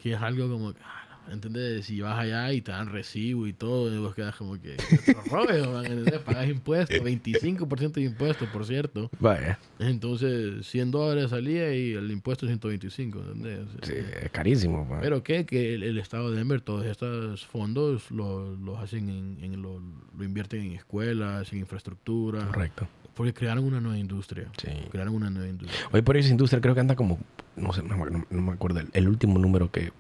[0.03, 1.87] que es algo como, ah, ¿entendés?
[1.87, 5.13] Si vas allá y te dan recibo y todo, y vos quedas como que, ¿qué
[5.13, 5.87] otro rollo, man?
[5.87, 6.19] ¿entendés?
[6.21, 9.11] Pagas impuestos, 25% de impuestos, por cierto.
[9.21, 13.61] Vaya, Entonces, 100 dólares salía y el impuesto es 125, ¿entendés?
[13.83, 14.85] sí, es carísimo.
[14.85, 15.01] man.
[15.01, 15.45] Pero ¿qué?
[15.47, 19.81] Que el, el estado de Denver, todos estos fondos lo- los hacen en, en lo,
[20.17, 22.47] lo invierten en escuelas, en infraestructura.
[22.47, 22.87] Correcto.
[23.15, 24.47] Porque crearon una nueva industria.
[24.63, 24.69] Sí.
[24.91, 25.81] Crearon una nueva industria.
[25.93, 27.19] Hoy por hoy esa industria creo que anda como,
[27.57, 29.91] no sé, no, me- no- no me acuerdo, el, el último número que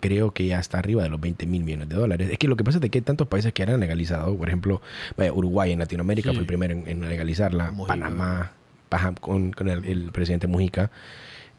[0.00, 2.28] creo que ya está arriba de los 20 mil millones de dólares.
[2.30, 4.80] Es que lo que pasa es que hay tantos países que han legalizado, por ejemplo,
[5.16, 6.36] vaya, Uruguay en Latinoamérica Sí.
[6.36, 7.94] fue el primero en, en legalizarla, Mujica.
[7.94, 8.52] Panamá,
[9.20, 10.90] con, con el, el presidente Mujica.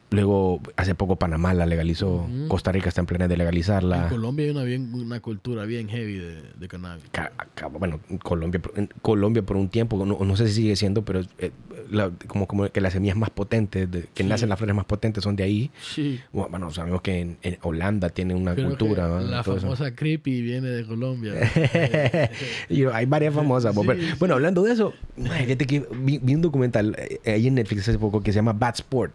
[0.10, 2.28] Luego, hace poco Panamá la legalizó.
[2.48, 4.08] Costa Rica está en plena de En legalizarla.
[4.08, 7.04] Colombia hay una, bien, una cultura bien heavy de, de cannabis.
[7.12, 10.78] Ca- ca- bueno, en Colombia, en Colombia por un tiempo, no, no sé si sigue
[10.78, 11.52] siendo, pero eh,
[11.92, 14.30] la- como, como que las semillas más potentes, de- que Sí.
[14.30, 15.72] nacen las flores más potentes son de ahí.
[15.82, 16.22] Sí.
[16.32, 19.10] Bueno, sabemos que en, en Holanda tiene una Creo cultura.
[19.10, 19.20] ¿no?
[19.20, 19.64] la Todo eso.
[19.64, 21.34] famosa creepy viene de Colombia.
[22.94, 23.76] Hay varias famosas.
[23.76, 24.08] Sí, pero- sí.
[24.20, 24.94] Bueno, hablando de eso,
[25.32, 28.38] ay, fíjate que vi, vi un documental eh, ahí en Netflix hace poco que se
[28.38, 29.14] llama Bad Sport.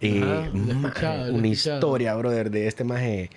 [0.00, 0.50] Eh,
[1.32, 3.00] una historia, brother, de este más.
[3.02, 3.30] Eh,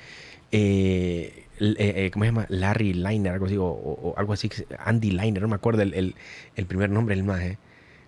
[0.52, 2.46] eh, eh, ¿Cómo se llama?
[2.50, 4.50] Larry Liner, algo así, o, o- algo así.
[4.80, 6.16] Andy Liner, no me acuerdo el, el,
[6.56, 7.58] el primer nombre del maje.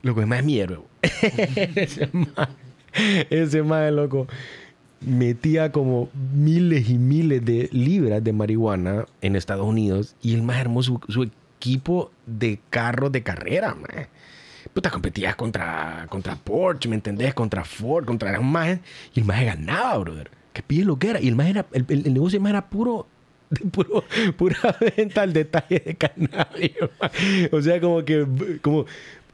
[0.02, 0.84] Loco, es más es mi héroe.
[1.76, 2.54] ese maje,
[3.30, 4.28] ese maje, loco,
[5.02, 10.58] metía como miles y miles de libras de marihuana en Estados Unidos y el más
[10.60, 14.08] hermoso, su, su equipo de carros de carrera, maje.
[14.74, 17.34] Puta, competías contra, contra Porsche, ¿me entendés?
[17.34, 18.80] Contra Ford, contra un maje.
[19.14, 20.32] Y el maje ganaba, brother.
[20.54, 21.22] Qué pide lo que era.
[21.22, 23.08] Y el maje era, el, el- negocio maje era puro,
[23.72, 24.04] puro,
[24.38, 24.58] pura
[24.98, 26.72] venta al detalle de cannabis.
[27.52, 28.26] O sea, como que,
[28.62, 28.86] como,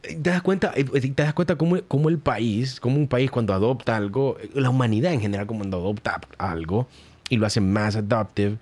[0.02, 3.54] te das cuenta, eh, te das cuenta cómo, cómo el país, como un país cuando
[3.54, 6.88] adopta algo, la humanidad en general cuando adopta algo
[7.30, 8.58] y lo hace más adoptive,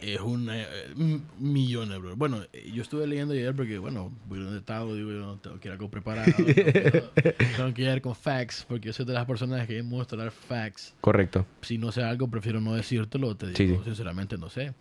[0.00, 2.16] es una eh, m- millones, bro.
[2.16, 5.58] Bueno, eh, yo estuve leyendo ayer porque, bueno, voy donde estado, digo, yo no tengo
[5.60, 6.32] que ir algo preparado.
[6.36, 10.30] no tengo que ir con facts, porque yo soy de las personas que muestran dar
[10.30, 10.94] facts.
[11.00, 11.46] correcto.
[11.62, 13.84] Si no sé algo, prefiero no decírtelo, te digo, Sí, sí.
[13.84, 14.74] sinceramente no sé.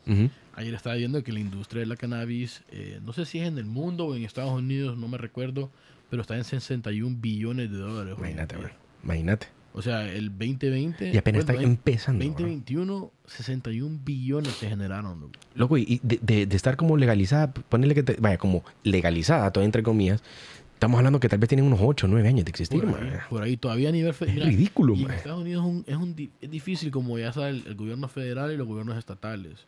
[0.54, 3.58] Ayer estaba viendo que la industria de la cannabis, eh, no sé si es en
[3.58, 5.72] el mundo o en Estados Unidos, no me recuerdo,
[6.10, 8.16] pero está en 61 billones de dólares.
[8.18, 8.70] Imagínate, bro.
[9.04, 9.48] Imagínate.
[9.78, 11.12] O sea, el 2020...
[11.14, 12.20] Y apenas bueno, está empezando.
[12.26, 12.32] bro.
[12.34, 15.20] 2021, 61 billones se generaron.
[15.20, 15.34] loco.
[15.54, 19.64] Loco, y de, de- de estar como legalizada, ponerle que te, vaya, como legalizada, todo
[19.64, 20.22] entre comillas,
[20.74, 23.10] Estamos hablando que tal vez tienen unos 8 o 9 años de existir, Por ahí,
[23.10, 23.20] man.
[23.32, 24.48] por ahí todavía a nivel Es federal.
[24.48, 25.16] ridículo, Y en man.
[25.18, 28.52] Estados Unidos es, un- es, un es difícil, como ya sabe, el, el gobierno federal
[28.54, 29.66] y los gobiernos estatales.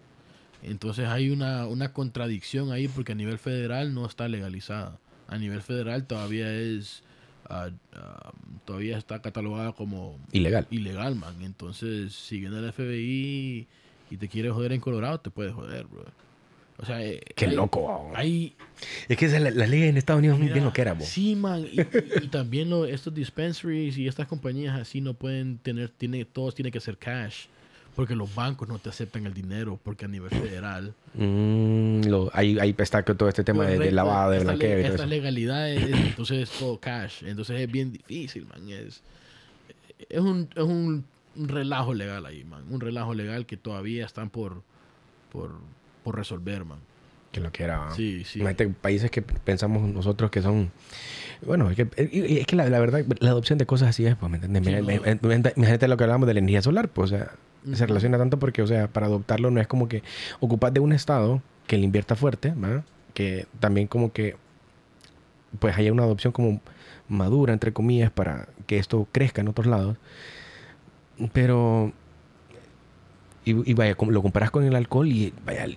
[0.61, 4.99] Entonces hay una, una contradicción ahí porque a nivel federal no está legalizada.
[5.27, 7.01] A nivel federal todavía es
[7.49, 8.31] ah, ah,
[8.65, 10.67] todavía está catalogada como Ilegal.
[10.69, 11.35] ilegal, man.
[11.41, 13.67] Entonces, si viene el FBI
[14.11, 16.05] y te quiere joder en Colorado, te puede joder, bro.
[16.81, 18.15] O sea, eh, Qué hay- loco, weón.
[18.15, 18.55] Hay,
[19.09, 21.03] Es que esa- la- las leyes en Estados Unidos Mira, bien lo que era, bo.
[21.03, 21.65] Sí, man.
[21.69, 21.87] Y, y-
[22.23, 26.71] y también lo- estos dispensaries y estas compañías así no pueden tener, tiene, todos tienen
[26.71, 27.47] que ser cash.
[27.95, 30.93] Porque los bancos no te aceptan el dinero, porque a nivel federal.
[31.15, 35.09] Mm, lo- ahí, ahí está todo este tema de, de Correcto, lavado, de blanqueo Estas
[35.09, 37.23] legalidades, entonces es todo cash.
[37.25, 38.69] Entonces es bien difícil, man.
[38.69, 39.01] Es,
[40.07, 41.03] es, un, es un,
[41.35, 42.63] un relajo legal ahí, man.
[42.69, 44.61] Un relajo legal que todavía están por,
[45.31, 45.51] por,
[46.03, 46.79] por resolver, man.
[47.33, 47.79] Que lo que era.
[47.79, 47.95] ¿va?
[47.95, 48.39] Sí, sí.
[48.39, 50.71] Imagínate, países que pensamos nosotros que son.
[51.45, 54.31] Bueno, es que, es que la, la verdad, la adopción de cosas así es, pues,
[54.31, 54.63] ¿me entiendes?
[54.65, 54.81] Sí,
[55.21, 55.33] no.
[55.55, 57.31] Imagínate lo que hablamos de la energía solar, pues, o sea,
[57.73, 60.03] se relaciona tanto porque, o sea, para adoptarlo no es como que
[60.39, 62.83] ocupar de un estado que le invierta fuerte, ¿va?
[63.13, 64.35] Que también como que,
[65.59, 66.61] pues, haya una adopción como
[67.07, 69.97] madura, entre comillas, para que esto crezca en otros lados.
[71.33, 71.91] Pero,
[73.45, 75.67] y, y vaya, como lo comparas con el alcohol y vaya,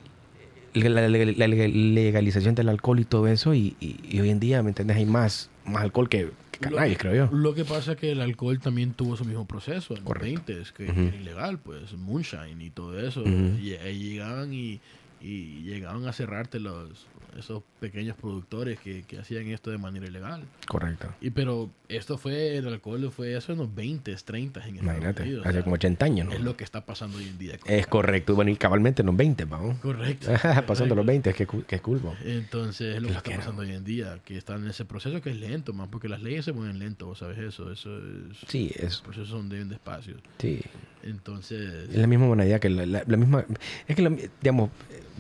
[0.74, 4.40] la, la- la- la legalización del alcohol y todo eso, y, y- y hoy en
[4.40, 4.96] día, ¿me entiendes?
[4.96, 6.30] Hay más, más alcohol que,
[6.60, 7.36] creo yo.
[7.36, 10.52] Lo que pasa es que el alcohol también tuvo su mismo proceso en Correcto.
[10.52, 11.00] los 20 que Ujú.
[11.08, 13.22] era ilegal, pues, moonshine y todo eso.
[13.22, 13.58] Ujú.
[13.60, 14.80] Y ahí llegaban y,
[15.20, 17.06] y llegaban a cerrarte los
[17.38, 20.42] esos pequeños productores que, que hacían esto de manera ilegal.
[20.68, 21.08] Correcto.
[21.20, 25.22] Y pero esto fue, el alcohol fue eso en los 20, 30 en Estados Imagínate,
[25.22, 26.32] Unidos, o hace sea, como 80 años, ¿no?
[26.32, 27.58] Es lo que está pasando hoy en día.
[27.66, 28.34] Es correcto.
[28.34, 29.78] Bueno, y cabalmente en los 20, vamos.
[29.82, 30.26] Correcto.
[30.66, 31.04] Pasando los correcto.
[31.04, 32.18] 20, es que, que es cool, vamos.
[32.24, 35.30] Entonces es lo que está pasando hoy en día, que están en ese proceso que
[35.30, 37.70] es lento, más porque las leyes se mueven lento, ¿vos ¿sabes eso?
[37.72, 38.38] Eso es...
[38.48, 40.20] Sí, es, Los procesos son bien despacios.
[40.38, 40.60] sí.
[41.04, 43.44] Entonces, Es la misma moneda que la, la- la misma.
[43.88, 44.70] Es que, la- digamos,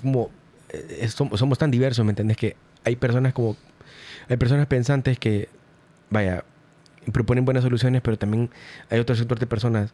[0.00, 0.30] como
[0.72, 2.36] es- somos, tan diversos, ¿me entiendes?
[2.36, 3.56] Que hay personas como.
[4.28, 5.48] Hay personas pensantes que,
[6.10, 6.44] vaya,
[7.12, 8.50] proponen buenas soluciones, pero también
[8.90, 9.92] hay otro sector de personas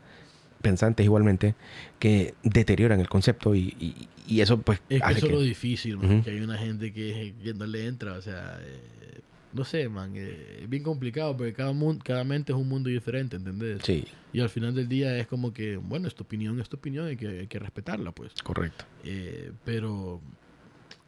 [0.60, 1.54] pensantes igualmente
[1.98, 5.40] que deterioran el concepto y, y- y eso, pues, es que eso es que- lo
[5.40, 9.20] difícil, man, que hay una gente que, que no le entra, o sea, eh,
[9.52, 12.90] no sé, man, eh, es bien complicado porque cada, mundo, cada mente es un mundo
[12.90, 13.80] diferente, ¿entendés?
[13.84, 16.76] Sí, Y al final del día es como que, bueno, es tu opinión, es tu
[16.76, 18.32] opinión, hay que, hay que respetarla, pues.
[18.42, 18.84] correcto.
[19.04, 20.20] Eh, pero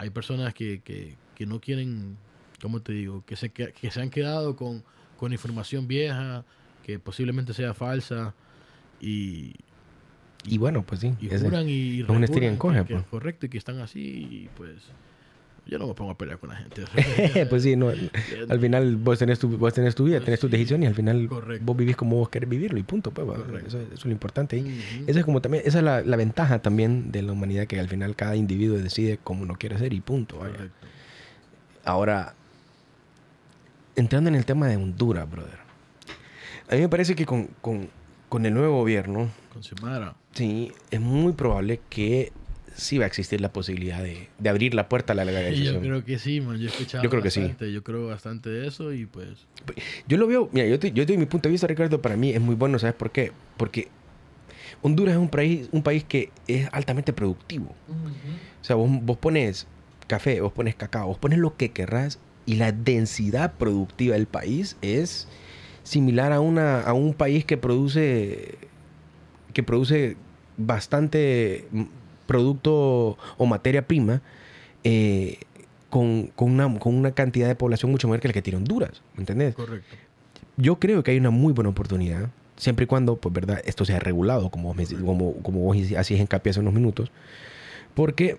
[0.00, 2.16] hay personas que, que, que no quieren,
[2.62, 3.22] ¿cómo te digo?
[3.26, 4.82] Que se, que, que se han quedado con,
[5.18, 6.42] con información vieja,
[6.82, 8.34] que posiblemente sea falsa
[8.98, 9.54] y,
[10.46, 11.14] Y bueno, pues sí.
[11.20, 13.04] y juran y estira y rejuran encoge, que- que pues.
[13.04, 14.76] es correcto y que están así y pues
[15.70, 16.82] yo no me pongo a pelear con la gente.
[17.48, 17.88] pues sí, no,
[18.48, 20.94] al final vos tenés tu, vos tenés tu vida, Pues tenés tus decisiones y al
[20.94, 21.64] final correcto.
[21.64, 23.10] vos vivís como vos querés vivirlo y punto.
[23.12, 23.28] Pues,
[23.66, 24.58] eso, eso es lo importante.
[24.60, 25.04] Ujú.
[25.06, 27.88] Esa es como también, esa es la, la ventaja también de la humanidad que al
[27.88, 30.38] final cada individuo decide cómo lo quiere hacer y punto.
[30.38, 30.68] vaya.
[31.84, 32.34] Ahora,
[33.96, 35.58] entrando en el tema de Honduras, brother.
[36.70, 37.88] A mí me parece que con, con-
[38.28, 40.14] con el nuevo gobierno, Con Xiomara.
[40.34, 42.32] sí, es muy probable que
[42.80, 45.74] sí va a existir la posibilidad de, de abrir la puerta a la legalización.
[45.74, 46.58] yo creo que sí, man.
[46.58, 47.40] Yo he escuchado Yo creo que sí.
[47.40, 47.72] bastante.
[47.72, 49.46] Yo creo bastante de eso y pues...
[50.08, 52.16] Yo lo veo, mira, yo te, yo te doy mi punto de vista, Ricardo, para
[52.16, 53.32] mí es muy bueno, ¿sabes por qué?
[53.56, 53.88] Porque
[54.82, 57.74] Honduras es un país, un país que es altamente productivo.
[57.88, 59.66] O sea, vos, vos pones
[60.06, 64.76] café, vos pones cacao, vos pones lo que querrás y la densidad productiva del país
[64.82, 65.28] es
[65.82, 68.56] similar a, una, a un país que produce,
[69.52, 70.16] que produce
[70.56, 71.68] bastante
[72.30, 74.22] producto o materia prima
[74.84, 75.38] eh,
[75.90, 79.02] con, con una, con una cantidad de población mucho mayor que la que tiene Honduras,
[79.14, 79.54] ¿me entendés?
[79.54, 79.96] Correcto.
[80.56, 83.98] Yo creo que hay una muy buena oportunidad, siempre y cuando, pues, verdad, esto sea
[83.98, 87.10] regulado, como vos, me- como, como vos hacías hincapié hace unos minutos,
[87.94, 88.38] porque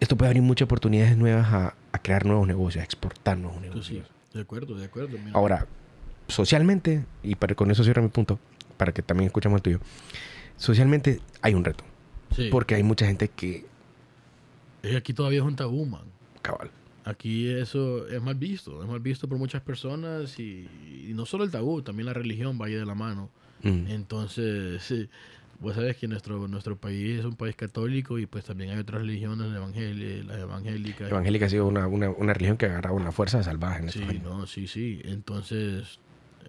[0.00, 3.62] esto puede abrir muchas oportunidades nuevas a, a crear nuevos negocios, a exportar nuevos Tú
[3.68, 4.06] negocios.
[4.06, 4.12] sí.
[4.38, 5.18] De acuerdo, de acuerdo.
[5.18, 5.32] mira.
[5.36, 5.66] Ahora,
[6.28, 8.38] socialmente, y para, con eso cierro mi punto,
[8.76, 9.80] para que también escuchemos el tuyo,
[10.56, 11.84] socialmente hay un reto,
[12.34, 12.48] Sí.
[12.50, 13.64] porque hay mucha gente que,
[14.82, 16.02] que aquí todavía es un tabú, man.
[16.42, 16.70] cabal,
[17.04, 20.68] Aquí eso es mal visto, es mal visto por muchas personas y,
[21.08, 23.28] y no solo el tabú, también la religión va ahí de la mano.
[23.62, 25.08] mm, Entonces, sí,
[25.60, 29.00] vos sabes que nuestro, nuestro país es un país católico y pues también hay otras
[29.02, 31.10] religiones, evangel- las evangélicas.
[31.10, 33.98] evangélica ha sido una, una, una religión que ha agarrado una fuerza salvaje en Sí,
[33.98, 34.22] estos años.
[34.22, 35.00] no, sí, sí.
[35.04, 35.98] Entonces,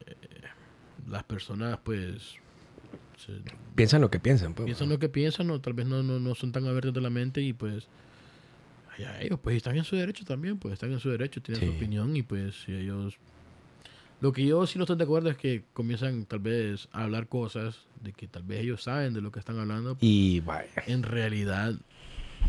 [0.05, 0.15] eh,
[1.09, 2.35] las personas pues
[3.75, 4.53] Piensan lo que piensan.
[4.53, 7.01] Pues, piensan lo que piensan o tal vez no, no, no son tan abiertos de
[7.01, 7.87] la mente y pues
[8.95, 11.71] allá ellos pues están en su derecho también, pues están en su derecho, tienen su
[11.71, 11.75] Sí.
[11.77, 13.17] opinión y pues si ellos
[14.21, 17.27] Lo que yo sí no estoy de acuerdo es que comienzan tal vez a hablar
[17.27, 19.97] cosas de que tal vez ellos saben de lo que están hablando.
[19.99, 20.69] Y vaya.
[20.87, 21.73] En realidad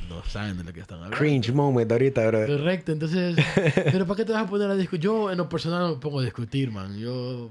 [0.08, 1.16] no saben de lo que están hablando.
[1.16, 2.46] Cringe moment ahorita, bro.
[2.46, 3.36] Correcto, entonces,
[3.90, 5.00] pero ¿para qué te vas a poner a discutir?
[5.04, 6.96] Yo en lo personal no me pongo a discutir, man.
[6.96, 7.50] Yo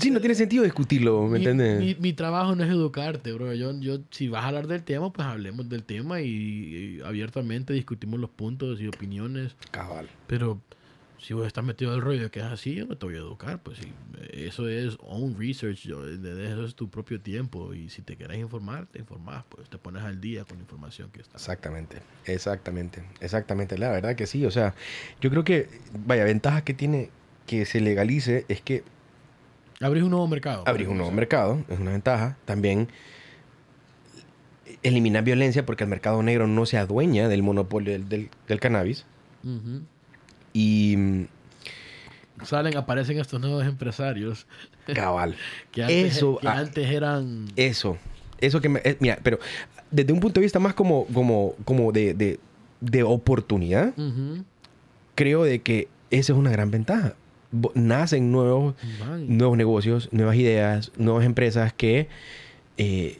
[0.00, 1.80] Sí, no tiene sentido discutirlo, ¿me mi, entiendes?
[1.80, 3.52] Mi, mi trabajo no es educarte, bro.
[3.54, 7.72] Yo, yo, si vas a hablar del tema, pues hablemos del tema y, y abiertamente
[7.72, 9.56] discutimos los puntos y opiniones.
[9.70, 10.08] Cabal.
[10.26, 10.60] Pero
[11.20, 13.60] si vos estás metido al rollo que es así, yo no te voy a educar.
[13.62, 13.92] Pues sí,
[14.32, 17.74] eso es own research, yo, eso es tu propio tiempo.
[17.74, 21.10] Y si te quieres informar, te informás, pues te pones al día con la información
[21.10, 21.36] que está.
[21.36, 23.78] Exactamente, exactamente, exactamente.
[23.78, 24.74] La verdad que sí, o sea,
[25.20, 25.68] yo creo que,
[26.06, 27.10] vaya, ventaja que tiene
[27.46, 28.84] que se legalice es que
[29.80, 30.64] Abrís un nuevo mercado.
[30.66, 32.36] Abrís un nuevo mercado, es una ventaja.
[32.44, 32.88] También
[34.82, 39.04] eliminar violencia porque el mercado negro no se adueña del monopolio del, del, del cannabis.
[39.44, 39.82] Uh -huh.
[40.52, 41.26] Y
[42.44, 44.46] salen, aparecen estos nuevos empresarios.
[44.94, 45.36] Cabal.
[45.72, 47.46] que antes, eso, que antes eran.
[47.56, 47.96] Eso.
[48.40, 48.80] Eso que me.
[48.84, 49.38] Eh, mira, pero
[49.90, 52.38] desde un punto de vista más como, como, como de, de,
[52.80, 54.44] de oportunidad, Uh -huh.
[55.14, 57.14] creo de que esa es una gran ventaja.
[57.74, 59.36] Nacen nuevos, Man.
[59.38, 62.08] nuevos negocios, nuevas ideas, nuevas empresas que
[62.76, 63.18] eh,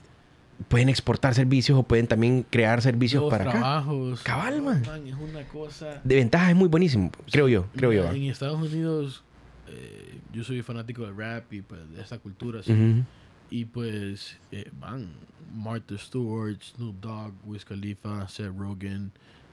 [0.68, 3.59] pueden exportar servicios o pueden también crear servicios Nuevos para acá.
[3.61, 4.22] trabajos.
[4.22, 4.83] Cabal, man.
[5.07, 6.01] Es una cosa.
[6.05, 8.11] De ventaja es muy buenísimo, creo yo, creo yo.
[8.11, 9.22] En Estados Unidos,
[9.68, 12.62] eh, yo soy fanático del rap y pues, de esta cultura.
[12.62, 13.03] ¿sí?
[13.51, 15.09] Y pues, eh, man,
[15.55, 19.11] Martha Stewart, Snoop Dogg, Wiz Khalifa, Seth Rogen,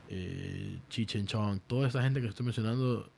[0.10, 3.10] eh, Cheech and Chong, toda esta gente que estoy mencionando,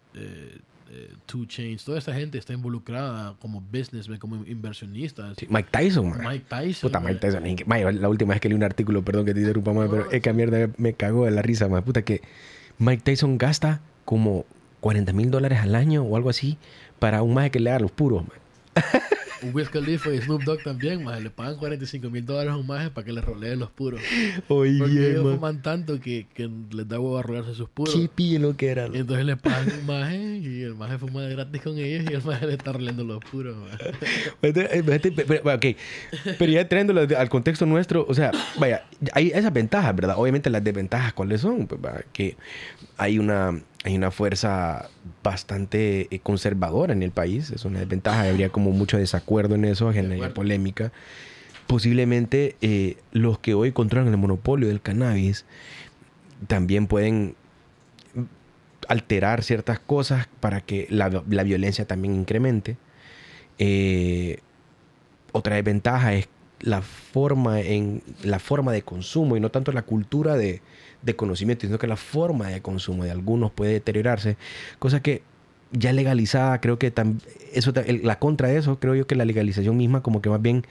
[0.90, 5.36] eh, Two Chains, toda esta gente está involucrada como businessmen, como inversionistas.
[5.38, 6.22] Sí, Mike Tyson, man.
[6.28, 6.90] Mike Tyson.
[6.90, 7.20] Puta, Mike man.
[7.20, 7.46] Tyson.
[7.46, 9.88] es que- mae, la última vez que leí un artículo, perdón que te interrumpa, mae,
[9.90, 12.22] pero No, es que a mierda me cagó de la risa, más Puta, que
[12.80, 14.46] Mike Tyson gasta como
[14.80, 16.58] 40 mil dólares al año o algo así
[17.00, 18.38] para un maje que le haga los puros, mae.
[19.54, 22.90] Wiz Khalifa y Snoop Dogg también, man, le pagan 45 mil dólares a un maje
[22.90, 24.02] para que le roleen los puros.
[24.48, 25.36] Porque Oye, ellos man.
[25.36, 27.94] fuman tanto que, que les da huevo a rolarse sus puros.
[27.94, 28.86] Qué pillo que era.
[28.86, 32.24] Entonces le pagan un maje y el maje fuma de gratis con ellos y el
[32.24, 33.56] maje le está roleando los puros.
[34.42, 35.76] Entonces, eh,
[36.38, 40.16] pero ya trayéndolo al contexto nuestro, o sea, vaya, hay esas ventajas, ¿verdad?
[40.18, 41.68] Obviamente las desventajas, ¿cuáles son?
[41.68, 41.80] Pues,
[42.14, 42.36] que
[42.98, 44.90] hay una, hay una fuerza
[45.24, 49.94] bastante eh, conservadora en el país, es una desventaja, habría como mucho desacuerdo en eso,
[49.94, 50.92] generaría polémica.
[51.68, 55.46] Posiblemente eh, los que hoy controlan el monopolio del cannabis
[56.48, 57.36] también pueden
[58.90, 62.76] alterar ciertas cosas para que la, la violencia también incremente.
[63.58, 64.40] Eh,
[65.32, 66.28] otra desventaja es
[66.62, 70.62] la forma en la forma de consumo y no tanto la cultura de,
[71.02, 74.38] de conocimiento, sino que la forma de consumo de algunos puede deteriorarse,
[74.80, 75.22] cosa que
[75.72, 76.94] ya legalizada creo que
[77.54, 80.66] eso la contra de eso creo yo que la legalización misma como que más bien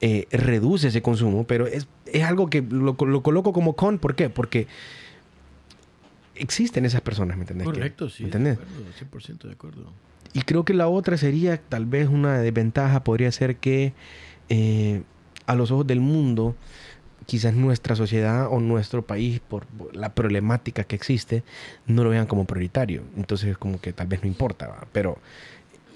[0.00, 4.14] eh, reduce ese consumo, pero es, es algo que lo, lo coloco como con, ¿por
[4.16, 4.30] qué?
[4.30, 4.66] Porque
[6.34, 7.66] existen esas personas, ¿me entendés?
[7.66, 8.24] Correcto, sí.
[8.24, 8.58] ¿Me De entendés?
[8.58, 9.92] acuerdo, 100% de acuerdo.
[10.32, 13.92] Y creo que la otra sería, tal vez una desventaja, podría ser que
[14.54, 15.02] eh,
[15.46, 16.54] a los ojos del mundo,
[17.26, 21.42] quizás nuestra sociedad o nuestro país, por la problemática que existe,
[21.86, 23.02] no lo vean como prioritario.
[23.16, 24.86] Entonces, como que tal vez no importa, ¿va?
[24.92, 25.18] pero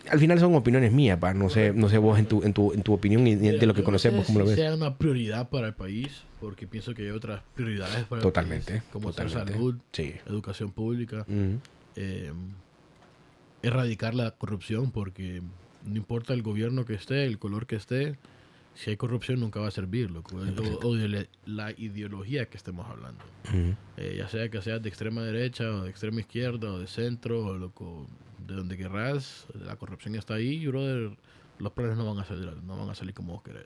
[0.09, 1.35] al final son opiniones mías, ¿va?
[1.35, 3.75] No sé, no sé vos en tu, en tu, en tu opinión y de lo
[3.75, 4.55] que conocemos, cómo lo ves.
[4.55, 8.75] sea una prioridad para el país, porque pienso que hay otras prioridades para Totalmente.
[8.75, 9.53] el país, como totalmente.
[9.53, 10.15] salud, Sí.
[10.27, 11.27] educación pública,
[11.97, 12.33] eh,
[13.63, 15.43] erradicar la corrupción, porque
[15.85, 18.17] no importa el gobierno que esté, el color que esté,
[18.77, 20.37] si hay corrupción nunca va a servir, loco.
[20.37, 23.25] O, o de la- ideología que estemos hablando.
[23.49, 23.75] Ujú.
[23.97, 27.45] Eh, ya sea que seas de extrema derecha o de extrema izquierda o de centro
[27.47, 28.07] o loco,
[28.47, 31.17] de donde querrás, la corrupción está ahí, brother.
[31.59, 33.65] Los planes no van a salir, no van a salir como vos querés.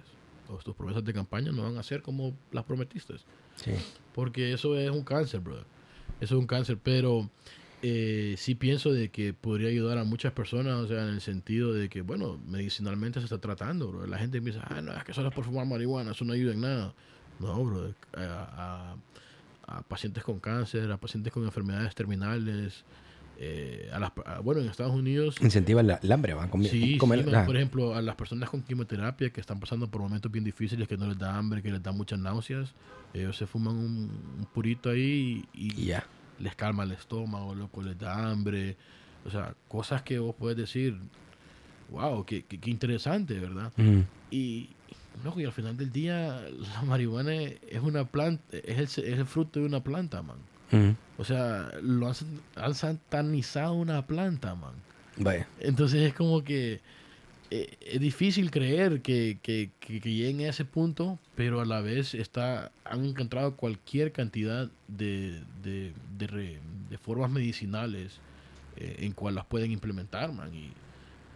[0.48, 3.14] O tus promesas de campaña no van a ser como las prometiste.
[3.56, 3.72] Sí.
[4.14, 5.64] Porque eso es un cáncer, brother.
[6.20, 7.28] Eso es un cáncer, pero
[7.82, 11.72] eh, sí pienso de que podría ayudar a muchas personas, o sea, en el sentido
[11.72, 14.06] de que, bueno, medicinalmente se está tratando, bro.
[14.06, 16.52] La gente piensa, ah, no, es que solo es por fumar marihuana, eso no ayuda
[16.52, 16.94] en nada.
[17.38, 17.94] No, bro.
[18.16, 22.84] A, a- a pacientes con cáncer, a pacientes con enfermedades terminales,
[23.38, 25.36] eh, a las, a- bueno, en Estados Unidos...
[25.40, 26.50] Incentiva la- el hambre, ¿va?
[26.50, 30.02] Comi- Sí, comer- sí, por ejemplo, a las personas con quimioterapia que están pasando por
[30.02, 32.74] momentos bien difíciles, que no les da hambre, que les da muchas náuseas,
[33.14, 34.10] ellos se fuman un,
[34.40, 36.04] un purito ahí y, Y ya.
[36.40, 38.76] Les calma el estómago, loco, les da hambre.
[39.24, 40.96] O sea, cosas que vos puedes decir,
[41.90, 43.72] wow, qué, qué, qué interesante, ¿verdad?
[43.78, 44.04] Ujú.
[44.30, 44.70] Y,
[45.22, 46.42] loco, y al final del día,
[46.74, 50.38] la marihuana es una planta, es el, es el fruto de una planta, man.
[50.72, 50.94] Ujú.
[51.18, 52.14] O sea, lo han,
[52.56, 54.74] han satanizado una planta, man.
[55.16, 55.46] Vaya.
[55.58, 56.80] Entonces es como que
[57.50, 61.80] eh, es difícil creer que, que, que, que lleguen a ese punto, pero a la
[61.80, 68.18] vez está, han encontrado cualquier cantidad de, de, de, re- de formas medicinales
[68.76, 70.54] eh, en cual las pueden implementar, man.
[70.54, 70.70] Y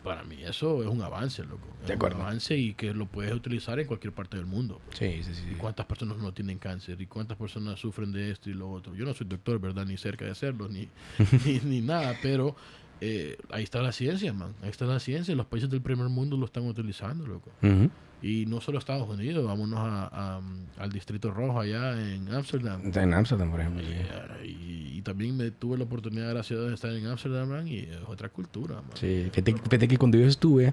[0.05, 1.67] para mí eso es un avance, loco.
[1.83, 2.17] Es De acuerdo.
[2.19, 4.81] un avance y que lo puedes utilizar en cualquier parte del mundo.
[4.93, 5.43] Sí, sí, sí.
[5.51, 7.01] ¿Y cuántas personas no tienen cáncer?
[7.01, 8.95] ¿Y cuántas personas sufren de esto y lo otro?
[8.95, 9.85] Yo no soy doctor, ¿verdad?
[9.87, 10.89] Ni cerca de hacerlo, ni,
[11.47, 12.55] ni, ni nada, pero
[13.01, 14.55] eh, ahí está la ciencia, man.
[14.63, 15.35] Ahí está la ciencia.
[15.35, 17.51] Los países del primer mundo lo están utilizando, loco.
[17.63, 17.91] Ujú.
[18.23, 20.41] Y no solo Estados Unidos, vámonos a, a-
[20.79, 22.81] al Distrito Rojo allá en Ámsterdam.
[22.95, 23.83] En Amsterdam, por ejemplo.
[23.83, 23.91] sí.
[23.93, 27.49] Eh, y, y también me tuve la oportunidad, gracias a Dios, de estar en Ámsterdam,
[27.51, 28.91] man, y es otra cultura, man.
[28.95, 30.73] Sí, fíjate, fíjate que cuando yo estuve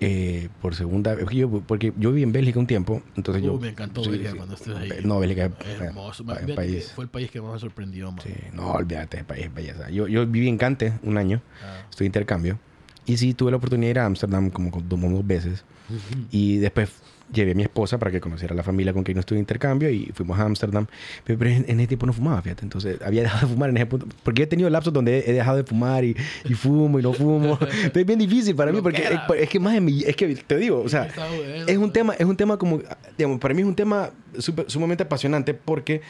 [0.00, 1.24] eh, por segunda vez,
[1.66, 3.54] porque yo, yo viví en Bélgica un tiempo, entonces yo...
[3.54, 4.36] Uh, me encantó sí, Bélgica sí.
[4.36, 4.90] cuando estuve ahí.
[5.04, 6.24] No, Bélgica es Hermoso.
[6.24, 6.92] pa- país.
[6.94, 8.20] Fue el país que más me sorprendió, man.
[8.22, 9.90] Sí, no, olvídate, es país es belleza.
[9.90, 11.84] Yo, yo viví en Cante un año, Ah.
[11.90, 12.58] estuve intercambio,
[13.06, 16.26] y sí tuve la oportunidad de ir a Ámsterdam como, como dos veces, Ujú.
[16.30, 16.90] y después
[17.32, 19.40] llevé a mi esposa para que conociera a la familia con quien no estuve de
[19.40, 20.86] intercambio y fuimos a Ámsterdam.
[21.24, 22.62] Pero, pero en, en ese tiempo no fumaba, fíjate.
[22.64, 24.06] Entonces había dejado de fumar en ese punto.
[24.22, 27.12] Porque he tenido lapsos donde he, he dejado de fumar y, y fumo y no
[27.12, 27.52] fumo.
[27.60, 30.34] Entonces es bien difícil para mí porque es, es que más en mi- es que
[30.34, 31.08] te digo, o sea,
[31.66, 32.80] es un tema, es un tema como,
[33.16, 36.00] digamos, para mí es un tema súper- sumamente apasionante porque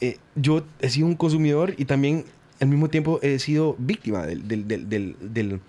[0.00, 2.24] eh, yo he sido un consumidor y también
[2.60, 5.60] al mismo tiempo he sido víctima del, del, del- del-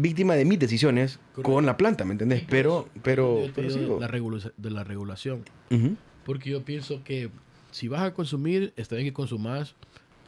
[0.00, 1.42] víctima de mis decisiones Correcto.
[1.42, 2.44] con la planta, ¿me entendés?
[2.48, 3.46] Pero, pero,
[3.98, 5.42] la regula- de la regulación.
[6.24, 7.30] Porque yo pienso que
[7.70, 9.74] si vas a consumir, está bien que consumas,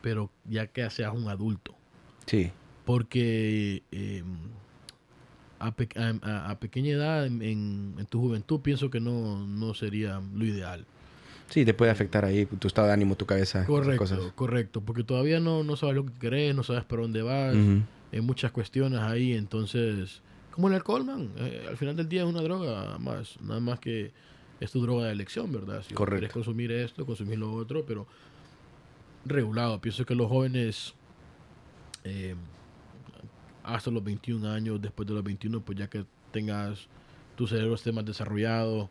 [0.00, 1.74] pero ya que seas un adulto.
[2.26, 2.50] Sí,
[2.84, 4.22] Porque eh,
[5.58, 10.20] a, pe- a- a- a pequeña edad, en, tu juventud, pienso que no, no sería
[10.34, 10.84] lo ideal.
[11.48, 14.18] sí, te puede afectar ahí tu estado de ánimo, tu cabeza, Correcto, cosas.
[14.34, 14.80] correcto.
[14.80, 17.54] Porque todavía no, no sabes lo que querés, no sabes por dónde vas.
[17.54, 17.82] Ujú.
[18.12, 20.20] Hay muchas cuestiones ahí, entonces...
[20.50, 21.30] Como el alcohol, man.
[21.38, 23.40] eh, al final del día es una droga más.
[23.40, 24.12] Nada más que
[24.60, 25.82] es tu droga de elección, ¿verdad?
[25.82, 26.18] Si Correcto.
[26.18, 28.06] quieres consumir esto, consumir lo otro, pero
[29.24, 29.80] regulado.
[29.80, 30.94] Pienso que los jóvenes
[32.04, 32.34] eh,
[33.64, 36.86] hasta los 21 años, después de los 21, pues ya que tengas
[37.36, 38.90] tu cerebro esté más desarrollado,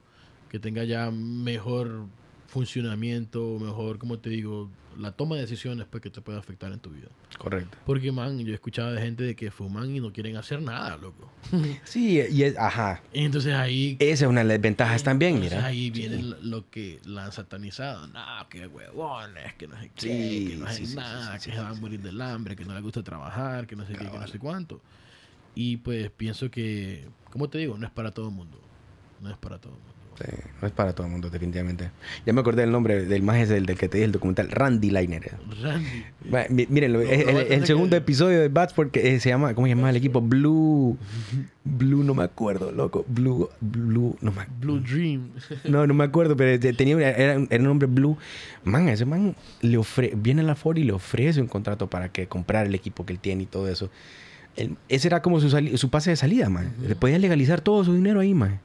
[0.49, 2.05] que tenga ya mejor
[2.51, 6.79] funcionamiento, mejor, como te digo, la toma de decisiones pues que te puede afectar en
[6.79, 7.07] tu vida.
[7.37, 7.77] Correcto.
[7.85, 10.97] Porque, man, yo he escuchado de gente de que fuman y no quieren hacer nada,
[10.97, 11.31] loco.
[11.85, 13.01] Sí, y es, ajá.
[13.13, 13.95] Y entonces ahí...
[13.99, 15.65] Esa es una de las ventajas también, mira.
[15.65, 18.07] ahí viene lo- lo que la han satanizado.
[18.07, 21.57] No, que huevones, que no sé qué, Sí, que no hacen sí, nada, que se
[21.57, 24.17] van a morir del hambre, que no les gusta trabajar, que no sé qué, que
[24.19, 24.81] no sé cuánto.
[25.55, 28.59] Y pues pienso que, como te digo, no es para todo el mundo.
[29.21, 29.93] No es para todo el mundo.
[30.23, 31.89] Sí, no es para todo el mundo, definitivamente.
[32.25, 34.89] Ya me acordé del nombre del más del, del que te dije el documental, Randy
[34.91, 35.31] Liner.
[35.61, 36.03] Randy.
[36.49, 37.07] Mi- Miren, el,
[37.47, 40.21] tener segundo que- episodio de Bats porque eh, se llama, ¿cómo se llama el equipo?
[40.21, 40.97] Blue.
[41.63, 43.05] Blue, no me acuerdo, loco.
[43.07, 45.29] Blue, Blue, no me Blue Dream.
[45.63, 48.17] No, no me acuerdo, pero te- tenía era, un- era un hombre blue.
[48.63, 52.09] Man, ese man le ofre, viene a la Ford y le ofrece un contrato para
[52.09, 53.89] que comprar el equipo que él tiene y todo eso.
[54.89, 56.73] Ese era como su, su pase de salida, man.
[56.85, 58.59] Le podía legalizar todo su dinero ahí, man.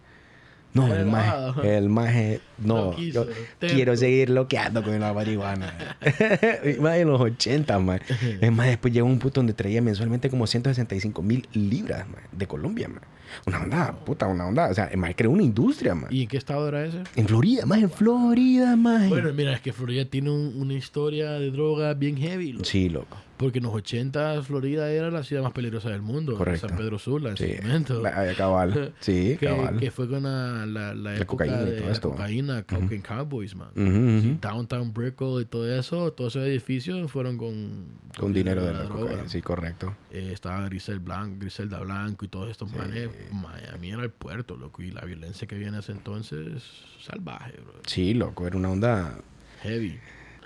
[0.77, 3.75] No, el maje, el maje, no, No quiso, yo terco.
[3.75, 5.97] quiero seguir loqueando con la marihuana.
[6.81, 8.01] más en los 80, man.
[8.41, 12.47] Es más, después llegó un punto donde traía mensualmente como 165 mil libras, man, de
[12.47, 13.01] Colombia, man.
[13.47, 14.69] Una onda, puta, una onda.
[14.71, 16.07] O sea, el maje creó una industria, man.
[16.11, 17.03] ¿Y en qué estado era ese?
[17.17, 19.09] En Florida, más en Florida, más.
[19.09, 22.53] Bueno, mira, es que Florida tiene un- una historia de droga bien heavy.
[22.53, 22.65] loco.
[22.65, 23.17] Sí, loco.
[23.37, 26.37] Porque en los 80 Florida era la ciudad más peligrosa del mundo.
[26.39, 26.69] Correcto.
[26.69, 28.01] San Pedro Sula en Sí, su momento.
[28.03, 28.95] la- cabal.
[29.01, 29.79] Sí, que, cabal.
[29.79, 32.11] que fue con la, la, la época cocaína y de todo la esto.
[32.13, 34.39] cocaína, Cocaine Cowboys, man.
[34.41, 37.87] Downtown Brickell y todo eso, todos esos edificios fueron con...
[38.19, 39.01] Con dinero de la droga.
[39.03, 39.29] cocaína.
[39.29, 39.95] Sí, correcto.
[40.11, 43.11] Eh, estaba Grisel Blanc, Griselda Blanco y todos estos manes.
[43.33, 44.83] Miami era el puerto, loco.
[44.83, 46.63] Y la violencia que había en ese entonces,
[47.03, 47.75] salvaje, bro.
[47.87, 48.47] Sí, loco.
[48.47, 49.19] Era una onda.
[49.63, 49.99] Heavy.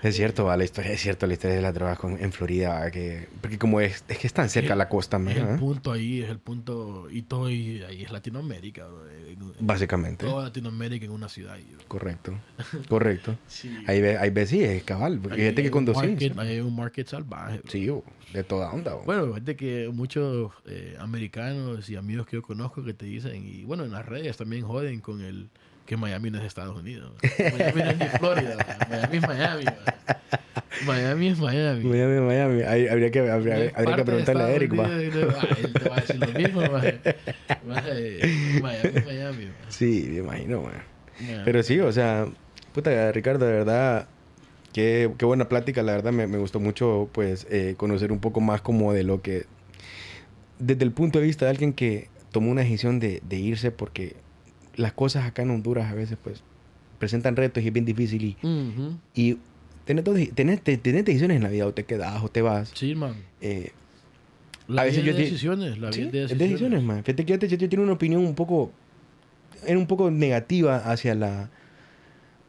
[0.03, 2.69] Es cierto, va, la historia, es cierto, la historia de las drogas con- en Florida,
[2.79, 5.59] va, que, porque como es, es que es tan cerca el- la costa, Es el
[5.59, 7.07] punto ahí, es el punto...
[7.11, 9.07] Y todo y ahí es Latinoamérica, bro.
[9.09, 10.25] Eh, básicamente.
[10.25, 11.53] Toda Latinoamérica en una ciudad.
[11.53, 11.87] ahí, bro.
[11.87, 12.33] Correcto,
[12.89, 13.37] correcto.
[13.47, 13.71] Sí.
[13.87, 15.19] Ahí ves, ahí ves, sí, es cabal.
[15.31, 15.99] Ahí hay que cuando sí.
[15.99, 17.59] market- ahí hay un market salvaje.
[17.59, 17.71] bro.
[17.71, 17.89] Sí,
[18.33, 18.95] de toda onda.
[19.05, 23.63] Bueno, fíjate que muchos eh, americanos y amigos que yo conozco que te dicen, y
[23.65, 25.49] bueno, en las redes también joden con el
[25.91, 27.11] que Miami no es Estados Unidos.
[27.37, 28.77] Miami no es ni Florida, man.
[28.89, 29.65] Miami es Miami.
[29.65, 29.75] man.
[30.85, 31.83] Miami es Miami.
[31.83, 32.61] Miami, Miami.
[32.61, 34.71] Ahí habría que, habría, Es habría que parte de preguntarle a Eric.
[34.71, 37.01] Unidos él te va a decir lo mismo, man.
[37.67, 37.83] Man,
[38.61, 39.47] Miami es Miami.
[39.67, 40.63] Sí, me imagino.
[41.43, 42.25] Pero sí, o sea,
[42.71, 44.07] puta, Ricardo, de verdad,
[44.71, 48.39] Qué, qué buena plática, la verdad me, me gustó mucho pues eh, conocer un poco
[48.39, 49.45] más como de lo que,
[50.57, 54.15] desde el punto de vista de alguien que tomó una decisión de, de irse porque
[54.75, 56.41] las cosas acá en Honduras a veces pues
[56.99, 58.97] presentan retos y es bien difícil y, Ujú.
[59.15, 59.37] y
[59.85, 62.71] tenés, dos- tenés, te- tenés decisiones en la vida o te quedas o te vas.
[62.75, 63.15] Sí, man.
[63.41, 63.71] Eh,
[64.67, 66.49] La A veces vida yo de decisiones, la sí, vida de es decisiones.
[66.51, 67.03] decisiones, man.
[67.03, 68.71] Fíjate que yo, te- yo tengo una opinión un poco,
[69.65, 71.49] era un poco negativa hacia la,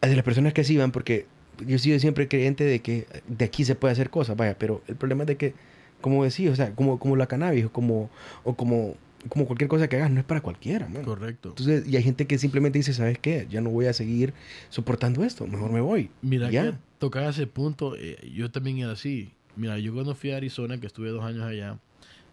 [0.01, 1.27] hacia las personas que se iban porque
[1.67, 4.83] yo he sido siempre creyente de que de aquí se puede hacer cosas, vaya, pero
[4.87, 5.55] el problema es de que,
[6.01, 8.11] como decía, o sea, como, como la cannabis o como,
[8.45, 8.95] o como,
[9.29, 11.05] como cualquier cosa que hagas no es para cualquiera, man.
[11.05, 11.51] Correcto.
[11.51, 13.47] Entonces, y hay gente que simplemente dice, ¿sabes qué?
[13.51, 14.35] Ya no voy a seguir
[14.69, 16.11] soportando esto, mejor me voy.
[16.23, 16.63] Mira ya.
[16.63, 19.33] que tocaba ese punto, eh, yo también era así.
[19.57, 21.79] Mira, yo cuando fui a Arizona, que estuve dos años allá,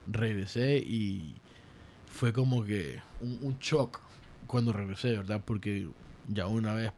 [0.07, 1.35] regresé y
[2.07, 4.01] fue como que un, un shock
[4.47, 5.41] cuando regresé, ¿verdad?
[5.45, 5.87] Porque
[6.27, 6.91] ya una vez,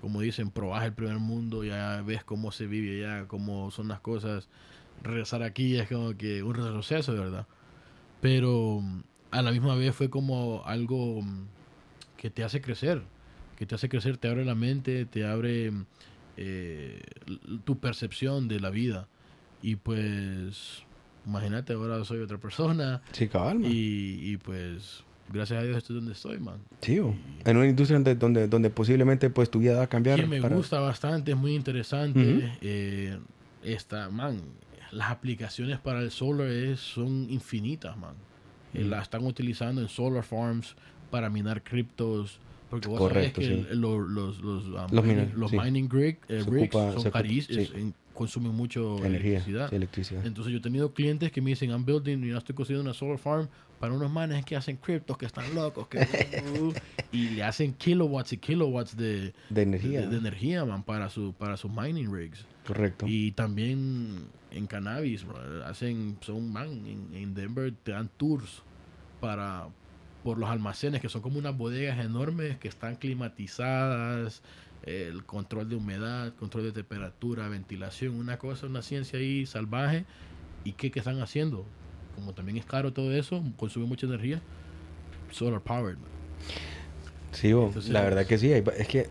[0.00, 4.00] como dicen, probás el primer mundo, ya ves cómo se vive allá, cómo son las
[4.00, 4.48] cosas.
[5.02, 7.46] Regresar aquí es como que un retroceso, ¿verdad?
[8.20, 8.82] Pero
[9.32, 11.46] a la misma vez fue como algo mm,
[12.16, 13.02] que te hace crecer,
[13.56, 15.84] que te hace crecer, te abre la mente, te abre mm,
[16.36, 17.00] eh,
[17.64, 19.08] tu percepción de la vida.
[19.62, 20.82] Y pues,
[21.26, 23.70] imagínate, ahora soy otra persona Sí, cabal, man.
[23.70, 26.58] y, y pues, gracias a Dios estoy donde estoy, man.
[26.80, 30.18] Sí, en una industria donde, donde, donde posiblemente pues tu vida va a cambiar.
[30.20, 32.20] Que me para- gusta bastante, es muy interesante.
[32.36, 32.46] Ujú.
[32.60, 33.18] eh,
[33.62, 34.40] esta, man,
[34.90, 38.14] las aplicaciones para el solar es, son infinitas, man.
[38.74, 38.84] Eh.
[38.84, 40.74] La están utilizando en solar farms
[41.10, 42.38] para minar criptos.
[42.70, 43.66] Porque vos Correcto, sabés que sí.
[43.72, 45.58] el- lo- los, los, um, Los mining, los sí.
[45.58, 47.92] mining rig- eh, rigs ocupa- son ocupa- carísimos, sí.
[48.14, 49.70] Consumen mucho energía, electricidad.
[49.70, 50.26] sí, electricidad.
[50.26, 53.18] Entonces yo he tenido clientes que me dicen, I'm building, yo estoy construyendo una solar
[53.18, 53.48] farm
[53.80, 56.06] para unos manes que hacen criptos, que están locos, que...
[57.12, 60.02] y le hacen kilowatts y kilowatts de, de energía.
[60.02, 62.44] de, de energía, man, para, su, para sus mining rigs.
[62.66, 63.06] Correcto.
[63.08, 68.62] Y también en cannabis, bro, hacen, son, man, en, en Denver te dan tours
[69.20, 69.66] para,
[70.22, 74.42] por los almacenes, que son como unas bodegas enormes que están climatizadas,
[74.84, 80.04] el control de humedad, control de temperatura, ventilación, una cosa, una ciencia ahí salvaje.
[80.64, 81.64] ¿Y qué, qué están haciendo?
[82.14, 84.40] Como también es caro todo eso, consume mucha energía,
[85.30, 85.98] solar powered.
[87.32, 88.52] Sí, bo, Entonces- la verdad que sí.
[88.52, 89.08] es que,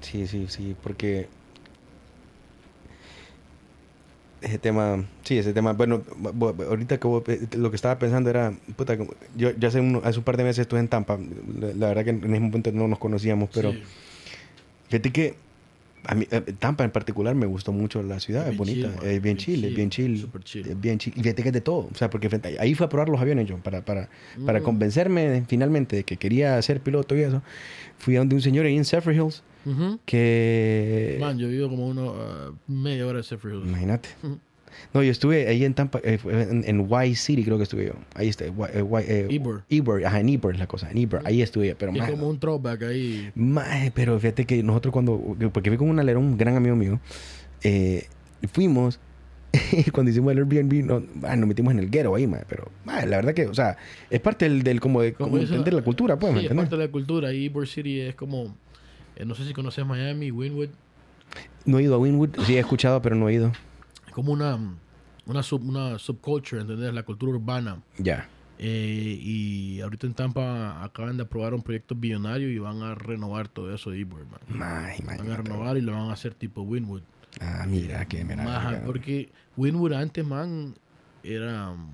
[0.00, 1.28] sí, sí, sí, porque
[4.40, 6.02] ese tema, sí, ese tema, bueno,
[6.68, 8.96] ahorita que vos- eh, lo que estaba pensando era, puta,
[9.36, 11.16] yo, yo hace, uno- hace un par de meses estuve en Tampa,
[11.60, 13.82] la, la verdad que en ese momento no nos conocíamos, pero Sí.
[14.92, 15.34] Fíjate que
[16.04, 19.22] a mí, eh, Tampa en particular me gustó mucho la ciudad, es, bonita, chill, es
[19.22, 20.68] bien chill, es bien chill, super chill.
[20.68, 22.86] es bien chill, y fíjate que es de todo, o sea, porque frente- ahí fue
[22.86, 24.08] a probar los aviones yo, para, para,
[24.44, 24.62] para Mm.
[24.64, 27.40] convencerme de- finalmente de que quería ser piloto y eso,
[27.98, 30.00] fui a donde un señor ahí en Zephyr Hills Ujú.
[30.04, 31.18] que...
[31.20, 33.66] Man, yo vivo como uno, ah, media hora de Zephyr Hills.
[33.68, 34.08] Imagínate.
[34.24, 34.38] Ujú.
[34.94, 37.92] No, yo estuve ahí en Tampa, eh, en, en Y City creo que estuve yo.
[38.14, 39.64] Ahí está, Y- eh, eh, Ybor.
[39.68, 42.10] Ybor, ajá, en Ybor es la cosa, en Ybor, ahí estuve pero Es más...
[42.10, 43.30] como un throwback ahí.
[43.94, 47.00] pero fíjate que nosotros cuando, porque fui con un alero, un gran amigo mío,
[47.62, 48.06] eh,
[48.52, 48.98] fuimos
[49.72, 52.70] y cuando hicimos el Airbnb no, ah, nos metimos en el guero ahí, mae, pero
[52.84, 53.76] mae, la verdad que, o sea,
[54.08, 56.70] es parte del, del como de Como entender la cultura, pues, ¿me sí, es entiendes?
[56.70, 57.32] parte de la cultura.
[57.34, 58.56] Y Ybor City es como,
[59.16, 60.70] eh, no sé si conoces Miami, Wynwood.
[61.66, 63.52] No he ido a Winwood, sí he escuchado, pero no he ido.
[64.12, 64.58] Como una,
[65.26, 66.92] una, sub, una subculture, ¿entendés?
[66.94, 67.82] La cultura urbana.
[67.98, 68.28] Ya.
[68.58, 73.48] Eh, y ahorita en Tampa acaban de aprobar un proyecto billonario y van a renovar
[73.48, 74.92] todo eso de Ybor, man.
[75.04, 77.02] Van a renovar y lo van a hacer tipo Wynwood.
[77.40, 78.44] Ah, mira, que mira.
[78.44, 80.74] Maja, porque Wynwood antes, man,
[81.24, 81.90] era um,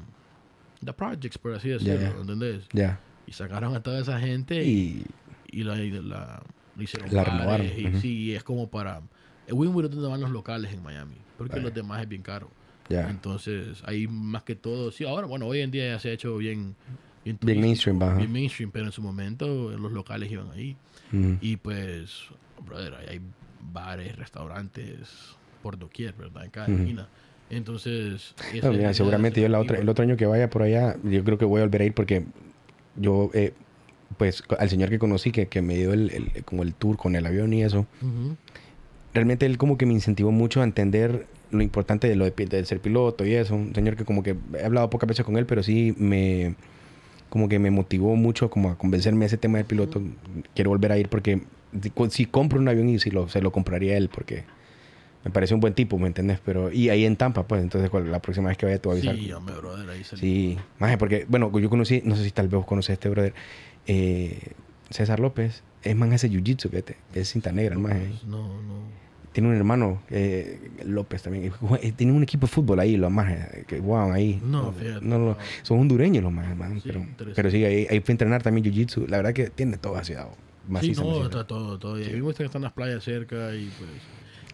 [0.85, 2.21] The Projects, por así decirlo, ya.
[2.21, 2.69] ¿entendés?
[2.73, 3.01] Ya.
[3.27, 5.07] Y sacaron a toda esa gente y,
[5.51, 6.43] Y y la, y la,
[6.77, 9.01] la hicieron La renovaron, Y sí, es como para...
[9.47, 11.63] El Wynwood es donde van los locales en Miami, porque Vaya.
[11.63, 12.51] los demás es bien caro.
[12.91, 13.09] ya.
[13.09, 16.37] Entonces, ahí más que todo, sí, ahora, bueno, hoy en día ya se ha hecho
[16.37, 16.75] bien...
[17.25, 18.17] Bien, Bien mainstream, ajá.
[18.19, 20.77] Bien mainstream, pero en su momento los locales iban ahí.
[21.13, 21.37] Ujú.
[21.41, 22.25] Y pues,
[22.67, 23.21] brother, hay
[23.73, 25.09] bares, restaurantes
[25.63, 26.45] por doquier, ¿verdad?
[26.45, 26.79] En cada Ujú.
[26.79, 27.09] esquina.
[27.51, 31.23] Entonces, No, mira, seguramente yo la otra, el otro año que vaya por allá, yo
[31.25, 32.25] creo que voy a volver a ir porque
[32.97, 33.53] yo, eh,
[34.17, 37.15] pues, al señor que conocí, que, que me dio el, el- como el tour con
[37.17, 38.37] el avión y eso, Ujú.
[39.15, 42.65] Realmente él como que me incentivó mucho a entender lo importante de lo de, de
[42.65, 43.55] ser piloto y eso.
[43.55, 46.55] Un señor que como que he hablado pocas veces con él, pero sí me,
[47.29, 50.03] como que me motivó mucho como a convencerme de ese tema del piloto.
[50.55, 51.43] Quiero volver a ir porque
[51.83, 54.45] si, co- si compro un avión y si lo, se lo compraría él porque
[55.25, 56.39] me parece un buen tipo, ¿me entiendes?
[56.45, 59.17] Pero, y ahí en Tampa, pues, entonces la próxima vez que vaya a avisar.
[59.17, 60.21] Sí, hombre, brother, ahí salió.
[60.21, 63.09] Sí, maje, porque, bueno, yo conocí, no sé si tal vez vos conoces a este
[63.09, 63.35] brother,
[63.87, 64.53] eh,
[64.91, 68.11] César López, es man hace jiu-jitsu, fíjate, es cinta negra, el maje.
[68.27, 68.79] No, no.
[69.33, 71.53] tiene un hermano, eh, López también.
[71.83, 73.31] eh, Tiene un equipo de fútbol ahí, los más.
[73.31, 74.41] eh, Que, wow, ahí.
[74.43, 78.01] No, fíjate, no, no, son hondureños los más, man, Sí, pero, pero sí, ahí, ahí
[78.01, 79.07] fue a entrenar también jiu-jitsu.
[79.09, 80.15] La verdad que tiene todo así.
[80.15, 80.19] Sí,
[80.69, 82.01] macizo, no, está todo, todo.
[82.01, 83.91] Y me gusta que están las playas cerca y pues...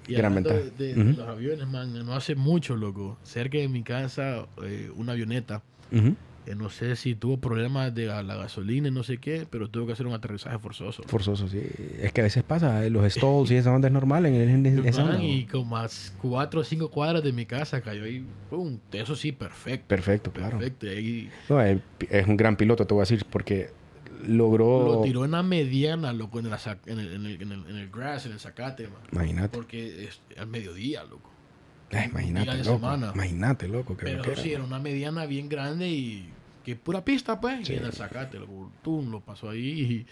[0.06, 0.56] Y Gran ventaja.
[0.76, 1.18] de, de Ujú.
[1.20, 3.16] los aviones, man, no hace mucho, loco.
[3.22, 5.62] Cerca de mi casa, eh, una avioneta.
[5.90, 6.14] Ujú.
[6.46, 9.68] Eh, no sé si tuvo problemas de la, la gasolina y no sé qué, pero
[9.68, 11.02] tuvo que hacer un aterrizaje forzoso.
[11.06, 11.60] Forzoso, sí.
[12.00, 14.66] Es que a veces pasa, eh, los stalls y esa onda es normal en, en-
[14.66, 15.88] en esa onda, y como a
[16.20, 18.26] cuatro o cinco cuadras de mi casa cayó ahí.
[18.50, 18.78] ¡Pum!
[18.92, 19.86] Eso sí, perfecto.
[19.88, 20.58] Perfecto, claro.
[20.58, 20.86] Perfecto.
[20.92, 21.78] Y No, es,
[22.10, 23.70] es un gran piloto, te voy a decir, porque
[24.26, 24.96] logró...
[24.96, 27.66] lo tiró en la mediana, loco, en, la sac- en, el, en, el, en, el,
[27.70, 29.00] en el grass, en el zacate, man.
[29.12, 29.56] Imagínate.
[29.56, 31.30] Porque es al mediodía, loco.
[31.90, 32.70] Ay, imagínate, loco.
[32.78, 33.12] semana.
[33.14, 33.96] Imagínate, loco.
[33.96, 36.33] que Pero sí, era una mediana bien grande y
[36.64, 37.66] que pura pista, pues.
[37.66, 37.74] Sí.
[37.74, 40.06] Y en el zacate, loco, tú lo pasó ahí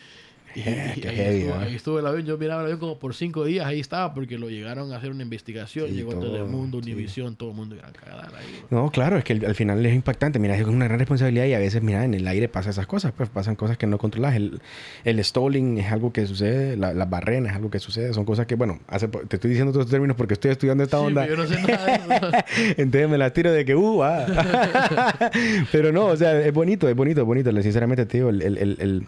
[0.54, 0.60] y.
[0.60, 2.26] y- qué ahí, heavy, estuvo, ahí estuvo el avión.
[2.26, 3.66] Yo miraba el avión como por cinco días.
[3.66, 5.88] Ahí estaba porque lo llegaron a hacer una investigación.
[5.88, 6.92] Sí, Llegó todo, todo el mundo, sí.
[6.92, 7.76] Univisión, todo el mundo.
[7.76, 8.62] Gran cagada ahí.
[8.70, 10.38] No, claro, es que al al final es impactante.
[10.38, 13.12] Mira, es una gran responsabilidad y a veces, mira, en el aire pasa esas cosas,
[13.16, 14.34] pues pasan cosas que no controlas.
[14.34, 14.60] El,
[15.04, 18.46] el stalling es algo que sucede, la, la barrena es algo que sucede, son cosas
[18.46, 21.26] que, bueno, hace, te estoy diciendo todos estos términos porque estoy estudiando esta Sí, onda.
[21.26, 22.30] yo no sé nada de eso.
[22.78, 24.26] Entonces me la tiro de que, uh, ah.
[25.72, 27.62] Pero no, o sea, es bonito, es bonito, es bonito.
[27.62, 29.06] Sinceramente el, el, el,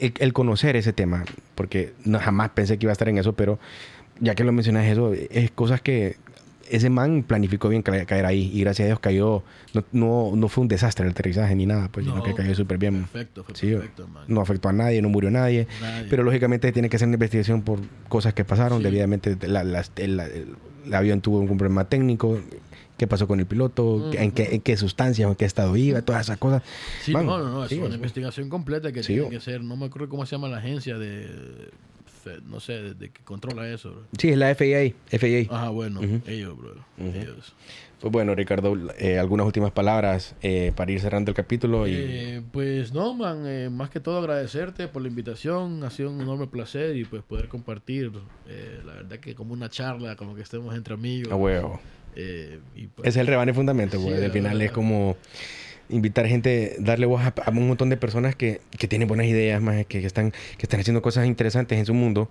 [0.00, 1.24] el- conocer ese tema,
[1.54, 3.58] porque no, jamás pensé que iba a estar en eso, pero
[4.20, 6.16] ya que lo mencionas eso, es cosas que
[6.70, 9.42] ese man planificó bien ca- caer ahí y gracias a Dios cayó,
[9.74, 12.54] no, no, no fue un desastre el aterrizaje ni nada, pues, sino No, que cayó
[12.54, 13.02] súper bien.
[13.02, 14.24] Perfecto, fue Sí, perfecto, man.
[14.28, 15.66] No afectó a nadie, no murió nadie.
[15.82, 16.06] Nadie.
[16.08, 18.78] Pero lógicamente tiene que hacer una investigación por cosas que pasaron.
[18.78, 18.84] Sí.
[18.84, 19.60] Debidamente la-
[19.96, 20.20] el-
[20.86, 22.40] el avión tuvo un problema técnico.
[23.02, 24.12] ¿Qué pasó con el piloto?
[24.12, 26.02] ¿En, qué, en qué sustancias o en qué estado iba?
[26.02, 26.62] Todas esas cosas.
[27.00, 29.40] Sí, no, no, no, es sí, una sea, investigación completa que Sí, tiene o- que
[29.40, 31.68] ser, no me acuerdo cómo se llama la agencia de,
[32.44, 33.90] no sé, de, de que controla eso.
[33.90, 34.02] bro.
[34.16, 34.92] Sí, es la FAA.
[35.18, 35.52] FAA.
[35.52, 36.20] Ajá, bueno, Ujú.
[36.28, 37.18] ellos, bro, Ujú.
[37.18, 37.54] ellos.
[37.98, 41.88] Pues bueno, Ricardo, eh, algunas últimas palabras eh, para ir cerrando el capítulo.
[41.88, 46.10] Y, Eh, pues no, man, eh, más que todo agradecerte por la invitación, ha sido
[46.12, 48.12] un enorme placer y pues poder compartir,
[48.46, 51.32] eh, la verdad que como una charla, como que estemos entre amigos.
[51.32, 51.80] a huevo.
[52.16, 54.18] Eh, y pues, es el rebane fundamento, Sí, güey.
[54.18, 55.16] la Al final es como
[55.88, 59.60] invitar gente, darle voz a, a un montón de personas que, que tienen buenas ideas,
[59.60, 62.30] más que, que están, que están haciendo cosas interesantes en su mundo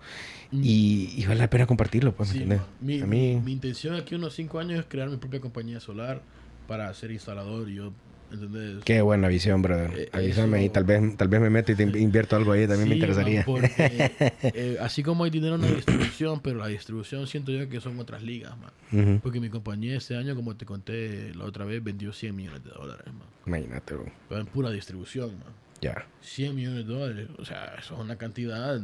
[0.53, 0.61] Mm.
[0.65, 4.15] y, y vale la pena compartirlo, pues, ¿me Sí, mi, a mí, mi intención aquí
[4.15, 6.21] unos cinco años es crear mi propia compañía solar
[6.67, 7.93] para ser instalador y yo,
[8.31, 8.83] ¿entendés?
[8.83, 9.91] qué buena visión, brother.
[9.97, 12.67] Eh, Avísame eso- y tal vez, tal vez me meto y te invierto algo ahí,
[12.67, 13.37] también me Sí, interesaría.
[13.39, 14.11] man, porque,
[14.43, 17.99] eh, así como hay dinero en la distribución, pero la distribución siento yo que son
[17.99, 18.71] otras ligas, man.
[18.91, 19.19] Ujú.
[19.21, 22.71] Porque mi compañía este año, como te conté la otra vez, vendió 100 millones de
[22.71, 23.27] dólares, man.
[23.45, 24.05] Imagínate, bro.
[24.29, 25.53] Pero en pura distribución, man.
[25.81, 26.05] Ya.
[26.21, 27.27] 100 millones de dólares.
[27.39, 28.79] O sea, eso es una cantidad.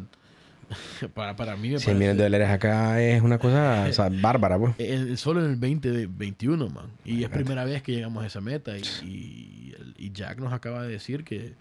[1.14, 4.57] para, para mí me 100 millones de dólares acá es una cosa o sea, bárbara,
[4.60, 4.76] pues.
[4.77, 6.88] Eh, solo en el 2021, man.
[7.06, 8.77] Y es primera vez que llegamos a esa meta.
[8.77, 11.53] Y, y, el- y Jack nos acaba de decir que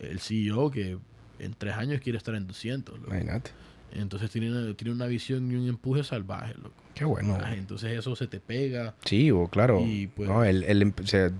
[0.00, 0.98] el CEO que
[1.38, 2.98] en tres años quiere estar en 200.
[2.98, 3.10] loco.
[3.10, 3.50] Imagínate.
[3.92, 6.74] Entonces tiene una, tiene una visión y un empuje salvaje, loco.
[6.94, 7.38] Qué bueno.
[7.40, 8.94] Ah, Entonces eso se te pega.
[9.04, 9.80] Sí, o claro.
[9.86, 11.30] Y, pues- no, el, el, o sea,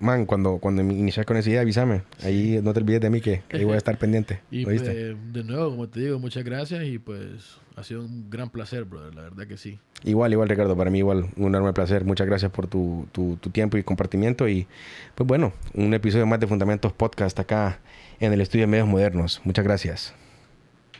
[0.00, 2.02] man, cuando, cuando inicias con esa idea, avísame.
[2.22, 4.40] Ahí no te olvides de mí que, que ahí voy a estar pendiente.
[4.50, 8.50] Y pues, de nuevo, como te digo, muchas gracias y pues ha sido un gran
[8.50, 9.78] placer, brother, la verdad que sí.
[10.04, 10.76] Igual, igual, Ricardo.
[10.76, 12.04] Para mí, igual, un enorme placer.
[12.04, 14.48] Muchas gracias por tu, tu, tu tiempo y compartimiento.
[14.48, 14.66] Y,
[15.14, 17.80] pues bueno, un episodio más de Fundamentos Podcast acá
[18.18, 19.40] en el estudio de Medios Modernos.
[19.44, 20.14] Muchas gracias.